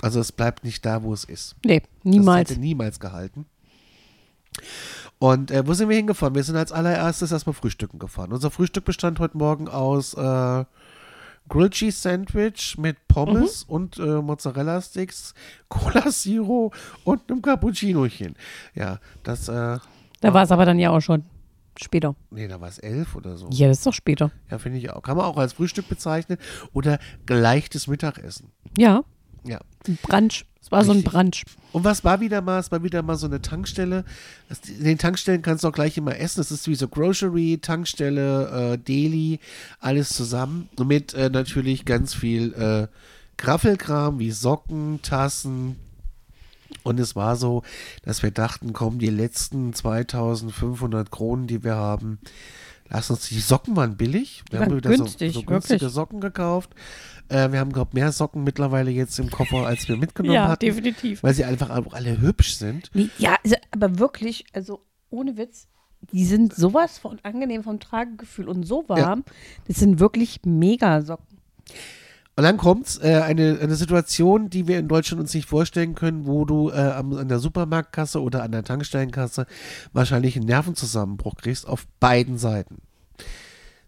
Also 0.02 0.20
es 0.20 0.32
bleibt 0.32 0.64
nicht 0.64 0.86
da, 0.86 1.04
wo 1.04 1.14
es 1.14 1.24
ist. 1.24 1.56
Nee, 1.66 1.80
Das 1.80 1.90
niemals. 2.04 2.50
hätte 2.50 2.60
niemals 2.60 3.00
gehalten. 3.00 3.46
Und 5.18 5.50
äh, 5.52 5.66
wo 5.66 5.74
sind 5.74 5.90
wir 5.90 5.96
hingefahren? 5.96 6.36
Wir 6.36 6.44
sind 6.44 6.56
als 6.58 6.72
allererstes 6.72 7.32
erstmal 7.32 7.54
frühstücken 7.54 8.00
gefahren. 8.00 8.34
Unser 8.34 8.52
Frühstück 8.52 8.86
bestand 8.86 9.20
heute 9.20 9.38
Morgen 9.38 9.68
aus 9.68 10.14
äh, 10.14 10.66
Grilled 11.50 11.74
Cheese 11.74 12.00
Sandwich 12.00 12.78
mit 12.78 13.08
Pommes 13.08 13.64
und 13.64 13.98
äh, 14.00 14.22
Mozzarella 14.22 14.82
Sticks, 14.82 15.34
Cola 15.70 16.10
Zero 16.10 16.72
und 17.04 17.30
einem 17.30 17.42
Cappuccinochen. 17.42 18.36
Ja, 18.74 19.00
das, 19.24 19.48
äh, 19.48 19.78
Da 20.22 20.34
war 20.34 20.44
es 20.44 20.52
aber 20.52 20.66
dann 20.66 20.80
ja 20.80 20.90
auch 20.92 21.02
schon 21.02 21.24
später. 21.80 22.16
nee, 22.32 22.48
da 22.48 22.60
war 22.62 22.70
es 22.70 22.80
elf 22.80 23.16
oder 23.16 23.38
so. 23.38 23.48
Ja, 23.52 23.68
das 23.68 23.80
ist 23.80 23.86
doch 23.86 23.94
später. 23.94 24.32
Ja, 24.50 24.58
finde 24.58 24.80
ich 24.80 24.90
auch. 24.92 25.02
Kann 25.02 25.18
man 25.18 25.26
auch 25.26 25.38
als 25.38 25.54
Frühstück 25.54 25.88
bezeichnen 25.90 26.38
oder 26.74 27.00
geleichtes 27.26 27.88
Mittagessen. 27.88 28.52
Ja, 28.78 29.04
Ja. 29.46 29.60
ein 29.88 29.98
Brunch. 30.02 30.46
Es 30.62 30.72
war 30.72 30.84
so 30.84 30.92
ein 30.92 30.98
Richtig. 30.98 31.14
Brunch. 31.14 31.44
Und 31.74 31.84
was 31.84 32.04
war 32.04 32.22
wieder 32.22 32.42
mal? 32.42 32.60
Es 32.60 32.72
war 32.72 32.82
wieder 32.82 33.04
mal 33.04 33.18
so 33.18 33.28
eine 33.28 33.40
Tankstelle. 33.42 34.04
Das, 34.50 34.60
in 34.68 34.84
den 34.84 34.98
Tankstellen 34.98 35.44
kannst 35.44 35.64
du 35.64 35.68
auch 35.68 35.74
gleich 35.74 35.96
immer 35.98 36.18
essen. 36.18 36.40
Das 36.40 36.50
ist 36.50 36.68
wie 36.68 36.74
so 36.74 36.88
Grocery, 36.88 37.60
Tankstelle, 37.62 38.74
äh, 38.74 38.78
Deli, 38.80 39.40
alles 39.80 40.10
zusammen. 40.10 40.70
Mit 40.84 41.14
äh, 41.14 41.30
natürlich 41.30 41.86
ganz 41.86 42.16
viel 42.16 42.54
äh, 42.54 42.88
Graffelkram 43.38 44.18
wie 44.18 44.32
Socken, 44.32 45.02
Tassen. 45.04 45.76
Und 46.82 47.00
es 47.00 47.16
war 47.16 47.36
so, 47.36 47.62
dass 48.04 48.24
wir 48.24 48.32
dachten, 48.32 48.74
komm, 48.74 48.98
die 48.98 49.10
letzten 49.10 49.72
2500 49.74 51.12
Kronen, 51.12 51.46
die 51.46 51.64
wir 51.64 51.76
haben, 51.76 52.20
Lass 52.90 53.10
uns, 53.10 53.28
die 53.30 53.40
Socken 53.40 53.76
waren 53.76 53.98
billig. 53.98 54.44
Wir 54.50 54.60
Die 54.60 54.66
haben 54.66 54.78
wieder 54.78 54.90
günstig, 54.92 55.34
so, 55.34 55.40
so 55.40 55.46
günstige 55.46 55.82
wirklich. 55.82 55.94
Socken 55.94 56.22
gekauft. 56.22 56.70
Äh, 57.30 57.52
wir 57.52 57.60
haben, 57.60 57.72
glaube 57.72 57.92
mehr 57.94 58.12
Socken 58.12 58.44
mittlerweile 58.44 58.92
jetzt 58.92 59.18
im 59.20 59.30
Koffer, 59.30 59.66
als 59.66 59.88
wir 59.88 59.98
mitgenommen 59.98 60.40
hatten. 60.40 60.66
definitiv. 60.66 61.24
Weil 61.24 61.34
sie 61.34 61.46
einfach 61.46 61.70
auch 61.70 61.94
alle 61.94 62.20
hübsch 62.22 62.56
sind. 62.56 62.92
Nee, 62.94 63.10
ja, 63.18 63.38
also, 63.44 63.56
aber 63.72 64.00
wirklich, 64.00 64.46
also 64.54 64.86
ohne 65.10 65.38
Witz, 65.38 65.68
die 66.12 66.26
sind 66.26 66.54
sowas 66.54 66.98
von 66.98 67.20
angenehm 67.24 67.64
vom 67.64 67.80
Tragegefühl 67.80 68.48
und 68.48 68.64
so 68.64 68.88
warm. 68.88 69.24
Das 69.68 69.78
sind 69.78 70.00
wirklich 70.00 70.42
mega 70.46 71.02
Socken. 71.02 71.40
Und 72.38 72.44
dann 72.44 72.58
kommt 72.58 73.00
äh, 73.02 73.22
eine, 73.22 73.60
eine 73.62 73.76
Situation, 73.76 74.50
die 74.50 74.68
wir 74.68 74.78
in 74.78 74.90
Deutschland 74.90 75.22
uns 75.22 75.34
nicht 75.34 75.48
vorstellen 75.48 75.96
können, 75.96 76.26
wo 76.26 76.44
du 76.44 76.70
äh, 76.70 76.74
am, 76.74 77.14
an 77.14 77.30
der 77.30 77.40
Supermarktkasse 77.40 78.22
oder 78.22 78.44
an 78.44 78.52
der 78.52 78.64
Tankstellenkasse 78.64 79.48
wahrscheinlich 79.94 80.36
einen 80.36 80.46
Nervenzusammenbruch 80.46 81.36
kriegst, 81.36 81.66
auf 81.66 81.88
beiden 82.02 82.38
Seiten. 82.38 82.82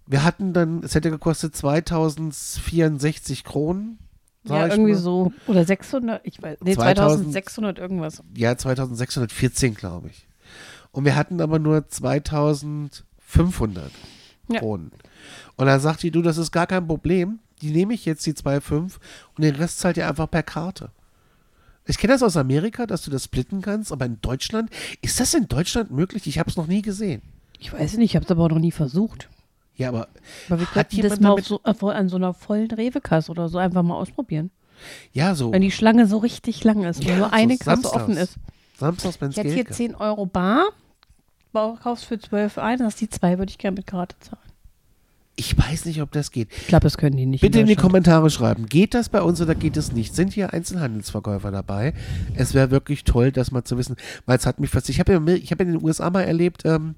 Wir 0.08 0.24
hatten 0.24 0.54
dann, 0.54 0.82
es 0.84 0.96
hätte 0.96 1.12
gekostet 1.12 1.56
2064 1.56 3.44
Kronen. 3.44 4.00
Ja, 4.46 4.68
irgendwie 4.68 4.94
mal. 4.94 5.00
so. 5.00 5.34
Oder 5.48 5.66
600, 5.66 6.22
ich 6.24 6.42
weiß, 6.42 6.60
nee, 6.62 6.74
2000 6.76 7.34
2600 7.34 7.78
irgendwas. 7.80 8.24
Ja, 8.36 8.56
2614, 8.58 9.74
glaube 9.76 10.08
ich. 10.10 10.26
Und 10.92 11.04
wir 11.04 11.16
hatten 11.18 11.42
aber 11.42 11.60
nur 11.60 11.90
2500 11.90 13.92
Ja. 14.50 14.60
Kronen. 14.60 14.92
Und 15.58 15.66
dann 15.66 15.82
sagt 15.82 16.04
die, 16.04 16.12
du, 16.12 16.22
das 16.22 16.38
ist 16.38 16.54
gar 16.54 16.68
kein 16.68 16.88
Problem. 16.88 17.40
Die 17.62 17.72
nehme 17.72 17.94
ich 17.94 18.06
jetzt, 18.06 18.26
die 18.26 18.32
2,5 18.34 18.94
und 19.36 19.44
den 19.44 19.56
Rest 19.56 19.80
zahlt 19.80 19.98
ihr 19.98 20.08
einfach 20.08 20.30
per 20.32 20.44
Karte. 20.44 20.92
Ich 21.86 21.98
kenne 21.98 22.14
das 22.14 22.24
aus 22.24 22.38
Amerika, 22.38 22.86
dass 22.86 23.02
du 23.02 23.12
das 23.12 23.24
splitten 23.26 23.62
kannst, 23.62 23.92
aber 23.92 24.06
in 24.06 24.22
Deutschland, 24.22 24.70
ist 25.02 25.20
das 25.20 25.34
in 25.34 25.48
Deutschland 25.48 25.90
möglich? 25.92 26.28
Ich 26.28 26.38
habe 26.40 26.50
es 26.50 26.56
noch 26.58 26.68
nie 26.68 26.82
gesehen. 26.82 27.22
Ich 27.60 27.74
weiß 27.74 27.98
nicht, 27.98 28.12
ich 28.12 28.16
habe 28.16 28.24
es 28.26 28.32
aber 28.32 28.46
auch 28.46 28.50
noch 28.50 28.60
nie 28.60 28.72
versucht. 28.72 29.30
Ja, 29.78 29.90
aber 29.90 30.08
Aber 30.50 30.60
wir 30.60 30.68
könnten 30.68 31.02
das 31.02 31.20
mal 31.20 31.42
so, 31.42 31.62
an 31.64 32.10
so 32.10 32.16
einer 32.18 32.34
vollen 32.34 32.70
Rewe-Kasse 32.72 33.32
oder 33.32 33.48
so 33.48 33.58
einfach 33.60 33.84
mal 33.84 33.96
ausprobieren. 33.96 34.52
ja, 35.14 35.34
so 35.36 35.52
Wenn 35.52 35.62
die 35.62 35.72
Schlange 35.72 36.08
so 36.08 36.18
richtig 36.18 36.64
lang 36.64 36.84
ist 36.84 37.00
und 37.02 37.08
Ja, 37.08 37.18
nur 37.18 37.34
eine 37.34 37.54
so 37.54 37.60
Kasse 37.64 37.82
samstags. 37.84 37.96
offen 38.04 38.18
ist. 38.18 38.36
samstags, 38.78 39.22
wenn 39.22 39.30
es 39.30 39.38
hätte 39.38 39.44
Geld 39.48 39.56
hier 39.56 39.64
gibt. 39.66 39.76
10 39.76 39.96
Euro 39.96 40.26
bar, 40.26 40.66
kaufst 41.54 42.06
für 42.06 42.20
12 42.20 42.58
ein, 42.58 42.84
hast 42.84 43.00
die 43.02 43.10
zwei, 43.10 43.38
würde 43.38 43.50
ich 43.50 43.58
gerne 43.58 43.76
mit 43.76 43.88
Karte 43.88 44.16
zahlen. 44.20 44.42
Ich 45.40 45.56
weiß 45.56 45.86
nicht, 45.86 46.02
ob 46.02 46.12
das 46.12 46.32
geht. 46.32 46.50
Ich 46.52 46.66
glaube, 46.66 46.82
das 46.86 46.98
können 46.98 47.16
die 47.16 47.28
nicht. 47.28 47.42
Bitte 47.42 47.60
in 47.60 47.68
die 47.68 47.76
Deutschland. 47.76 47.92
Kommentare 47.92 48.30
schreiben. 48.32 48.66
Geht 48.66 48.96
das 48.96 49.08
bei 49.08 49.22
uns 49.22 49.40
oder 49.40 49.54
geht 49.54 49.78
es 49.78 49.92
nicht? 49.92 50.16
Sind 50.16 50.34
hier 50.34 50.52
Einzelhandelsverkäufer 50.52 51.52
dabei? 51.52 51.94
Es 52.34 52.56
wäre 52.56 52.72
wirklich 52.72 53.04
toll, 53.04 53.32
das 53.32 53.52
mal 53.52 53.64
zu 53.64 53.78
wissen, 53.78 53.98
weil 54.26 54.40
es 54.40 54.48
hat 54.48 54.60
mich 54.60 54.72
fast. 54.72 54.90
Ich 54.90 55.00
habe 55.00 55.14
ja, 55.14 55.22
ich 55.36 55.52
hab 55.52 55.62
in 55.62 55.68
den 55.68 55.84
USA 55.84 56.10
mal 56.10 56.24
erlebt, 56.24 56.64
ähm, 56.66 56.96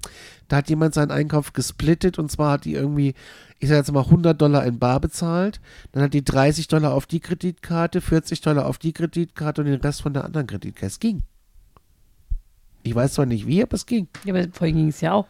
da 0.48 0.56
hat 0.56 0.70
jemand 0.70 0.94
seinen 0.94 1.10
Einkauf 1.10 1.52
gesplittet 1.52 2.18
und 2.18 2.32
zwar 2.32 2.52
hat 2.52 2.64
die 2.64 2.72
irgendwie, 2.72 3.12
ich 3.58 3.68
sage 3.68 3.80
jetzt 3.80 3.92
mal 3.92 4.04
100 4.04 4.40
Dollar 4.40 4.64
in 4.64 4.78
Bar 4.78 5.00
bezahlt, 5.00 5.60
dann 5.92 6.02
hat 6.02 6.14
die 6.14 6.24
30 6.24 6.66
Dollar 6.66 6.94
auf 6.94 7.04
die 7.04 7.20
Kreditkarte, 7.20 8.00
40 8.00 8.40
Dollar 8.40 8.64
auf 8.64 8.78
die 8.78 8.94
Kreditkarte 8.94 9.60
und 9.60 9.66
den 9.66 9.82
Rest 9.82 10.00
von 10.00 10.14
der 10.14 10.24
anderen 10.24 10.46
Kreditkarte. 10.46 10.86
Es 10.86 10.98
ging. 10.98 11.24
Ich 12.82 12.94
weiß 12.94 13.12
zwar 13.12 13.26
nicht 13.26 13.46
wie, 13.46 13.62
aber 13.62 13.74
es 13.74 13.84
ging. 13.84 14.08
Ja, 14.24 14.32
aber 14.32 14.48
vorhin 14.50 14.76
ging 14.76 14.88
es 14.88 15.02
ja 15.02 15.12
auch. 15.12 15.26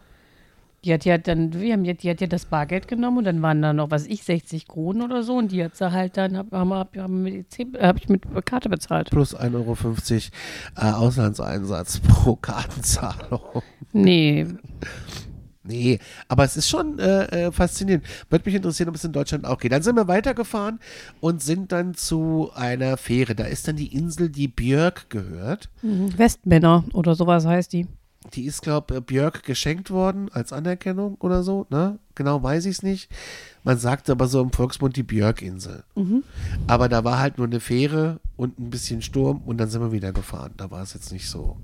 Die 0.83 0.93
hat 0.93 1.05
ja 1.05 1.17
dann, 1.19 1.53
wir 1.53 1.73
haben 1.73 1.85
ja, 1.85 1.93
die 1.93 2.09
hat 2.09 2.21
ja 2.21 2.27
das 2.27 2.45
Bargeld 2.45 2.87
genommen 2.87 3.19
und 3.19 3.23
dann 3.25 3.41
waren 3.41 3.61
da 3.61 3.71
noch, 3.71 3.91
was 3.91 4.07
ich, 4.07 4.23
60 4.23 4.67
Kronen 4.67 5.03
oder 5.03 5.21
so 5.21 5.37
und 5.37 5.51
die 5.51 5.63
hat 5.63 5.75
sie 5.75 5.91
halt 5.91 6.17
dann, 6.17 6.35
hab, 6.35 6.51
haben, 6.51 6.73
hab, 6.73 6.95
äh, 6.95 7.43
hab 7.79 7.97
ich 7.97 8.09
mit 8.09 8.23
Karte 8.45 8.69
bezahlt. 8.69 9.11
Plus 9.11 9.37
1,50 9.37 9.51
Euro 9.53 10.87
äh, 10.87 10.91
Auslandseinsatz 10.91 11.99
pro 12.07 12.35
Kartenzahlung. 12.35 13.61
Nee, 13.93 14.47
Nee, 15.63 15.99
aber 16.27 16.43
es 16.43 16.57
ist 16.57 16.67
schon 16.67 16.97
äh, 16.97 17.45
äh, 17.45 17.51
faszinierend. 17.51 18.03
Würde 18.29 18.45
mich 18.45 18.55
interessieren, 18.55 18.89
ob 18.89 18.95
es 18.95 19.03
in 19.03 19.11
Deutschland 19.11 19.45
auch 19.45 19.59
geht. 19.59 19.71
Dann 19.71 19.83
sind 19.83 19.95
wir 19.95 20.07
weitergefahren 20.07 20.79
und 21.19 21.43
sind 21.43 21.71
dann 21.71 21.93
zu 21.93 22.49
einer 22.55 22.97
Fähre. 22.97 23.35
Da 23.35 23.43
ist 23.43 23.67
dann 23.67 23.75
die 23.75 23.95
Insel, 23.95 24.29
die 24.29 24.47
Björk 24.47 25.09
gehört. 25.09 25.69
mhm, 25.83 26.17
Westmänner 26.17 26.83
oder 26.93 27.13
sowas 27.13 27.45
heißt 27.45 27.73
die. 27.73 27.87
Die 28.33 28.45
ist, 28.45 28.61
glaube 28.61 28.95
ich, 28.97 29.01
Björk 29.03 29.43
geschenkt 29.43 29.89
worden 29.89 30.29
als 30.31 30.53
Anerkennung 30.53 31.15
oder 31.15 31.41
so. 31.43 31.65
Ne? 31.69 31.97
Genau 32.15 32.41
weiß 32.43 32.65
ich 32.65 32.77
es 32.77 32.83
nicht. 32.83 33.09
Man 33.63 33.77
sagt 33.77 34.09
aber 34.09 34.27
so 34.27 34.41
im 34.41 34.51
Volksmund 34.51 34.95
die 34.95 35.03
Björk-Insel. 35.03 35.83
Aber 36.67 36.87
da 36.87 37.03
war 37.03 37.19
halt 37.19 37.37
nur 37.39 37.47
eine 37.47 37.59
Fähre 37.59 38.19
und 38.37 38.59
ein 38.59 38.69
bisschen 38.69 39.01
Sturm 39.01 39.41
und 39.45 39.57
dann 39.57 39.69
sind 39.69 39.81
wir 39.81 39.91
wieder 39.91 40.13
gefahren. 40.13 40.53
Da 40.57 40.69
war 40.69 40.83
es 40.83 40.93
jetzt 40.93 41.11
nicht 41.11 41.29
so. 41.29 41.57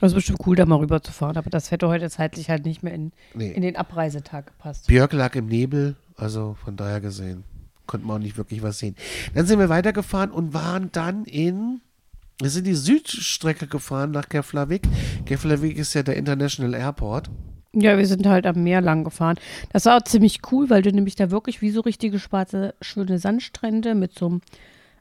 Das 0.00 0.12
ist 0.12 0.14
bestimmt 0.16 0.40
cool, 0.46 0.54
da 0.54 0.64
mal 0.66 0.76
rüber 0.76 1.02
zu 1.02 1.10
fahren, 1.12 1.36
aber 1.36 1.50
das 1.50 1.70
hätte 1.72 1.88
heute 1.88 2.08
zeitlich 2.08 2.50
halt 2.50 2.64
nicht 2.64 2.82
mehr 2.84 2.94
in, 2.94 3.10
Nee. 3.34 3.50
in 3.50 3.62
den 3.62 3.74
Abreisetag 3.76 4.46
gepasst. 4.46 4.86
Björk 4.86 5.12
lag 5.12 5.34
im 5.34 5.46
Nebel, 5.46 5.96
also 6.16 6.56
von 6.64 6.76
daher 6.76 7.00
gesehen 7.00 7.44
konnte 7.86 8.06
man 8.06 8.16
auch 8.16 8.22
nicht 8.22 8.36
wirklich 8.36 8.62
was 8.62 8.78
sehen. 8.78 8.94
Dann 9.34 9.46
sind 9.46 9.58
wir 9.58 9.70
weitergefahren 9.70 10.30
und 10.30 10.52
waren 10.54 10.90
dann 10.92 11.24
in, 11.24 11.80
wir 12.40 12.50
sind 12.50 12.66
die 12.66 12.74
Südstrecke 12.74 13.66
gefahren 13.66 14.10
nach 14.12 14.28
Keflavik. 14.28 14.82
Keflavik 15.26 15.76
ist 15.76 15.94
ja 15.94 16.02
der 16.02 16.16
International 16.16 16.74
Airport. 16.74 17.30
Ja, 17.74 17.98
wir 17.98 18.06
sind 18.06 18.26
halt 18.26 18.46
am 18.46 18.62
Meer 18.62 18.80
lang 18.80 19.04
gefahren. 19.04 19.36
Das 19.72 19.84
war 19.84 19.96
auch 19.98 20.02
ziemlich 20.04 20.40
cool, 20.50 20.70
weil 20.70 20.82
du 20.82 20.90
nämlich 20.92 21.16
da 21.16 21.30
wirklich 21.30 21.60
wie 21.60 21.70
so 21.70 21.80
richtige 21.80 22.18
schwarze, 22.18 22.74
schöne 22.80 23.18
Sandstrände 23.18 23.94
mit 23.94 24.18
so, 24.18 24.26
einem- 24.26 24.40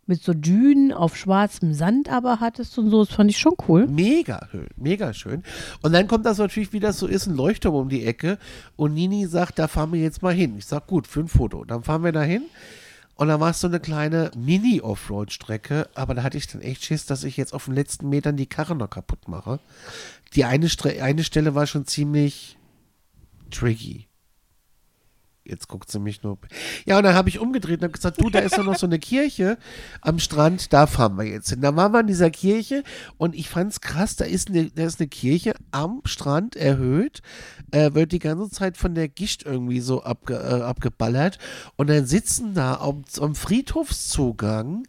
mit 0.05 0.21
so 0.21 0.33
Dünen 0.33 0.91
auf 0.91 1.15
schwarzem 1.15 1.73
Sand 1.73 2.09
aber 2.11 2.39
hattest 2.39 2.77
und 2.77 2.89
so. 2.89 3.03
Das 3.05 3.13
fand 3.13 3.29
ich 3.29 3.37
schon 3.37 3.55
cool. 3.67 3.87
Mega 3.87 4.47
schön, 4.51 4.67
mega 4.75 5.13
schön. 5.13 5.43
Und 5.81 5.93
dann 5.93 6.07
kommt 6.07 6.25
das 6.25 6.39
natürlich, 6.39 6.73
wie 6.73 6.79
das 6.79 6.99
so 6.99 7.07
ist, 7.07 7.27
ein 7.27 7.35
Leuchtturm 7.35 7.75
um 7.75 7.89
die 7.89 8.03
Ecke. 8.05 8.37
Und 8.75 8.93
Nini 8.93 9.27
sagt, 9.27 9.59
da 9.59 9.67
fahren 9.67 9.93
wir 9.93 10.01
jetzt 10.01 10.21
mal 10.21 10.33
hin. 10.33 10.55
Ich 10.57 10.65
sag, 10.65 10.87
gut, 10.87 11.07
für 11.07 11.21
ein 11.21 11.27
Foto. 11.27 11.63
Dann 11.65 11.83
fahren 11.83 12.03
wir 12.03 12.11
da 12.11 12.21
hin. 12.23 12.43
Und 13.17 13.29
dann 13.29 13.39
war 13.39 13.49
es 13.49 13.59
so 13.59 13.67
eine 13.67 13.79
kleine 13.79 14.31
Mini-Offroad-Strecke. 14.35 15.89
Aber 15.95 16.13
da 16.13 16.23
hatte 16.23 16.37
ich 16.37 16.47
dann 16.47 16.61
echt 16.61 16.85
Schiss, 16.85 17.07
dass 17.07 17.23
ich 17.23 17.35
jetzt 17.35 17.53
auf 17.53 17.65
den 17.65 17.73
letzten 17.73 18.09
Metern 18.09 18.37
die 18.37 18.45
Karre 18.45 18.75
noch 18.75 18.89
kaputt 18.89 19.27
mache. 19.27 19.59
Die 20.35 20.45
eine, 20.45 20.69
Stre 20.69 21.01
eine 21.01 21.23
Stelle 21.23 21.55
war 21.55 21.65
schon 21.65 21.85
ziemlich 21.85 22.57
tricky. 23.49 24.06
Jetzt 25.49 25.67
guckt 25.67 25.89
sie 25.89 25.99
mich 25.99 26.23
nur. 26.23 26.37
Ja, 26.85 26.97
und 26.97 27.03
dann 27.03 27.15
habe 27.15 27.29
ich 27.29 27.39
umgedreht 27.39 27.79
und 27.79 27.83
habe 27.83 27.93
gesagt, 27.93 28.21
du, 28.21 28.29
da 28.29 28.39
ist 28.39 28.57
doch 28.57 28.63
noch 28.65 28.75
so 28.75 28.85
eine 28.85 28.99
Kirche 28.99 29.57
am 30.01 30.19
Strand, 30.19 30.73
da 30.73 30.87
fahren 30.87 31.17
wir 31.17 31.25
jetzt 31.25 31.49
hin. 31.49 31.61
Da 31.61 31.75
waren 31.75 31.91
wir 31.93 32.01
in 32.01 32.07
dieser 32.07 32.29
Kirche 32.29 32.83
und 33.17 33.35
ich 33.35 33.49
fand 33.49 33.71
es 33.71 33.81
krass, 33.81 34.15
da 34.15 34.25
ist, 34.25 34.49
eine, 34.49 34.69
da 34.69 34.83
ist 34.83 34.99
eine 34.99 35.07
Kirche 35.07 35.53
am 35.71 36.01
Strand 36.05 36.55
erhöht, 36.55 37.21
äh, 37.71 37.93
wird 37.93 38.11
die 38.11 38.19
ganze 38.19 38.49
Zeit 38.49 38.77
von 38.77 38.95
der 38.95 39.07
Gischt 39.07 39.43
irgendwie 39.43 39.79
so 39.79 40.03
abge, 40.03 40.35
äh, 40.35 40.61
abgeballert 40.61 41.37
und 41.75 41.89
dann 41.89 42.05
sitzen 42.05 42.53
da 42.53 42.75
am, 42.75 43.03
am 43.19 43.35
Friedhofszugang 43.35 44.83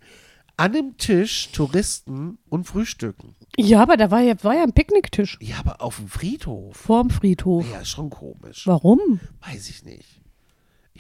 an 0.57 0.75
einem 0.75 0.97
Tisch 0.97 1.51
Touristen 1.53 2.39
und 2.49 2.65
frühstücken. 2.65 3.37
Ja, 3.57 3.81
aber 3.81 3.97
da 3.97 4.11
war 4.11 4.21
ja, 4.21 4.35
war 4.43 4.55
ja 4.57 4.65
ein 4.65 4.73
Picknicktisch 4.73 5.39
Ja, 5.41 5.57
aber 5.61 5.81
auf 5.81 5.97
dem 5.97 6.09
Friedhof. 6.09 6.77
vorm 6.77 7.11
Friedhof. 7.11 7.65
Ja, 7.71 7.81
ist 7.81 7.91
schon 7.91 8.11
komisch. 8.11 8.67
Warum? 8.67 9.21
Weiß 9.41 9.69
ich 9.71 9.85
nicht. 9.85 10.21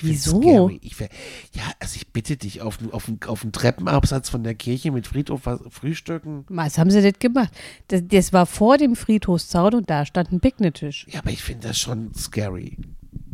Wieso? 0.00 0.70
Ich 0.80 0.98
ja, 0.98 1.62
also 1.80 1.96
ich 1.96 2.08
bitte 2.12 2.36
dich, 2.36 2.62
auf, 2.62 2.78
auf, 2.92 3.10
auf 3.26 3.40
den 3.42 3.52
Treppenabsatz 3.52 4.28
von 4.28 4.42
der 4.44 4.54
Kirche 4.54 4.90
mit 4.92 5.06
Friedhof 5.06 5.42
was, 5.44 5.60
frühstücken. 5.70 6.44
Was 6.48 6.78
haben 6.78 6.90
sie 6.90 7.02
das 7.02 7.18
gemacht? 7.18 7.52
Das, 7.88 8.02
das 8.06 8.32
war 8.32 8.46
vor 8.46 8.78
dem 8.78 8.96
Friedhofszaun 8.96 9.74
und 9.74 9.90
da 9.90 10.04
stand 10.06 10.32
ein 10.32 10.40
Picknicktisch. 10.40 11.06
Ja, 11.10 11.20
aber 11.20 11.30
ich 11.30 11.42
finde 11.42 11.68
das 11.68 11.78
schon 11.78 12.12
scary. 12.14 12.76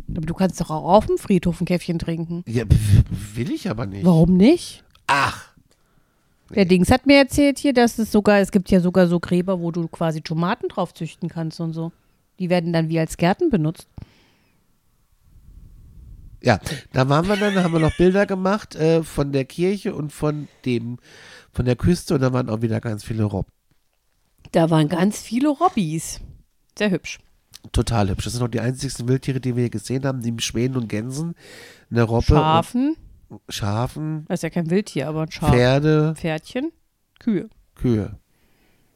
Aber 0.09 0.25
du 0.25 0.33
kannst 0.33 0.61
doch 0.61 0.69
auch 0.69 0.85
auf 0.85 1.05
dem 1.07 1.17
Friedhof 1.17 1.59
ein 1.61 1.65
Käffchen 1.65 1.99
trinken. 1.99 2.43
Ja, 2.47 2.63
will 3.33 3.51
ich 3.51 3.69
aber 3.69 3.85
nicht. 3.85 4.05
Warum 4.05 4.37
nicht? 4.37 4.83
Ach, 5.07 5.49
Der 6.53 6.65
Dings 6.65 6.91
hat 6.91 7.05
mir 7.05 7.17
erzählt 7.17 7.59
hier, 7.59 7.73
dass 7.73 7.97
es 7.99 8.11
sogar, 8.11 8.39
es 8.39 8.51
gibt 8.51 8.69
ja 8.71 8.79
sogar 8.79 9.07
so 9.07 9.19
Gräber, 9.19 9.59
wo 9.59 9.71
du 9.71 9.87
quasi 9.87 10.21
Tomaten 10.21 10.67
drauf 10.69 10.93
züchten 10.93 11.27
kannst 11.29 11.59
und 11.59 11.73
so. 11.73 11.91
Die 12.39 12.49
werden 12.49 12.71
dann 12.73 12.89
wie 12.89 12.99
als 12.99 13.17
Gärten 13.17 13.49
benutzt. 13.49 13.87
Ja, 16.45 16.59
da 16.93 17.09
waren 17.09 17.27
wir 17.27 17.37
dann, 17.37 17.55
da 17.55 17.63
haben 17.63 17.73
wir 17.73 17.79
noch 17.79 17.97
Bilder 17.97 18.27
gemacht 18.27 18.75
äh, 18.75 19.03
von 19.03 19.31
der 19.31 19.45
Kirche 19.45 19.95
und 19.95 20.13
von 20.13 20.47
dem, 20.63 20.99
von 21.51 21.65
der 21.65 21.75
Küste 21.75 22.13
und 22.13 22.21
da 22.21 22.31
waren 22.33 22.49
auch 22.49 22.61
wieder 22.61 22.79
ganz 22.79 23.03
viele 23.03 23.23
Robben. 23.23 23.51
Da 24.51 24.69
waren 24.69 24.87
ganz 24.87 25.19
viele 25.19 25.49
Robbys. 25.49 26.21
Sehr 26.77 26.91
hübsch. 26.91 27.17
Total 27.71 28.09
hübsch. 28.09 28.25
Das 28.25 28.33
sind 28.33 28.43
auch 28.43 28.47
die 28.47 28.59
einzigsten 28.59 29.07
Wildtiere, 29.07 29.39
die 29.39 29.55
wir 29.55 29.63
hier 29.63 29.69
gesehen 29.71 30.05
haben, 30.05 30.19
neben 30.19 30.39
Schwänen 30.39 30.77
und 30.77 30.87
Gänsen. 30.87 31.33
Eine 31.89 32.03
Robbe, 32.03 32.25
Schafen, 32.25 32.95
Schafen, 33.49 34.25
das 34.27 34.39
ist 34.39 34.43
ja 34.43 34.49
kein 34.51 34.69
Wildtier, 34.69 35.09
aber 35.09 35.23
ein 35.23 35.31
Schaf. 35.31 35.49
Pferde. 35.49 36.13
Pferdchen, 36.15 36.71
Kühe. 37.17 37.49
Kühe. 37.73 38.19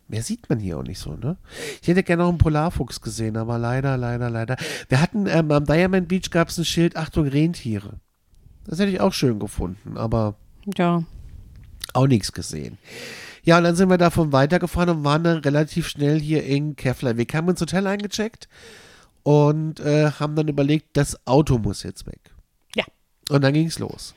Mehr 0.09 0.23
sieht 0.23 0.49
man 0.49 0.59
hier 0.59 0.77
auch 0.79 0.83
nicht 0.83 0.99
so, 0.99 1.15
ne? 1.15 1.37
Ich 1.81 1.87
hätte 1.87 2.01
gerne 2.03 2.23
noch 2.23 2.29
einen 2.29 2.39
Polarfuchs 2.39 2.99
gesehen, 2.99 3.37
aber 3.37 3.57
leider, 3.59 3.95
leider, 3.95 4.29
leider. 4.29 4.57
Wir 4.89 4.99
hatten 5.01 5.27
ähm, 5.27 5.51
am 5.51 5.65
Diamond 5.65 6.07
Beach 6.07 6.31
gab 6.31 6.49
es 6.49 6.57
ein 6.57 6.65
Schild, 6.65 6.97
Achtung, 6.97 7.27
Rentiere. 7.27 7.99
Das 8.65 8.79
hätte 8.79 8.91
ich 8.91 8.99
auch 9.01 9.13
schön 9.13 9.39
gefunden, 9.39 9.97
aber 9.97 10.35
Ja. 10.75 11.03
auch 11.93 12.07
nichts 12.07 12.31
gesehen. 12.33 12.79
Ja, 13.43 13.59
und 13.59 13.63
dann 13.65 13.75
sind 13.75 13.89
wir 13.89 13.97
davon 13.99 14.31
weitergefahren 14.33 14.89
und 14.89 15.03
waren 15.03 15.23
dann 15.23 15.37
relativ 15.37 15.87
schnell 15.87 16.19
hier 16.19 16.43
in 16.43 16.75
Keflavik. 16.75 17.31
Wir 17.31 17.37
haben 17.37 17.49
ins 17.49 17.61
Hotel 17.61 17.85
eingecheckt 17.87 18.49
und 19.23 19.79
äh, 19.79 20.09
haben 20.19 20.35
dann 20.35 20.47
überlegt, 20.47 20.97
das 20.97 21.25
Auto 21.27 21.59
muss 21.59 21.83
jetzt 21.83 22.07
weg. 22.07 22.31
Ja. 22.75 22.83
Und 23.29 23.43
dann 23.43 23.53
ging 23.53 23.67
es 23.67 23.77
los. 23.79 24.15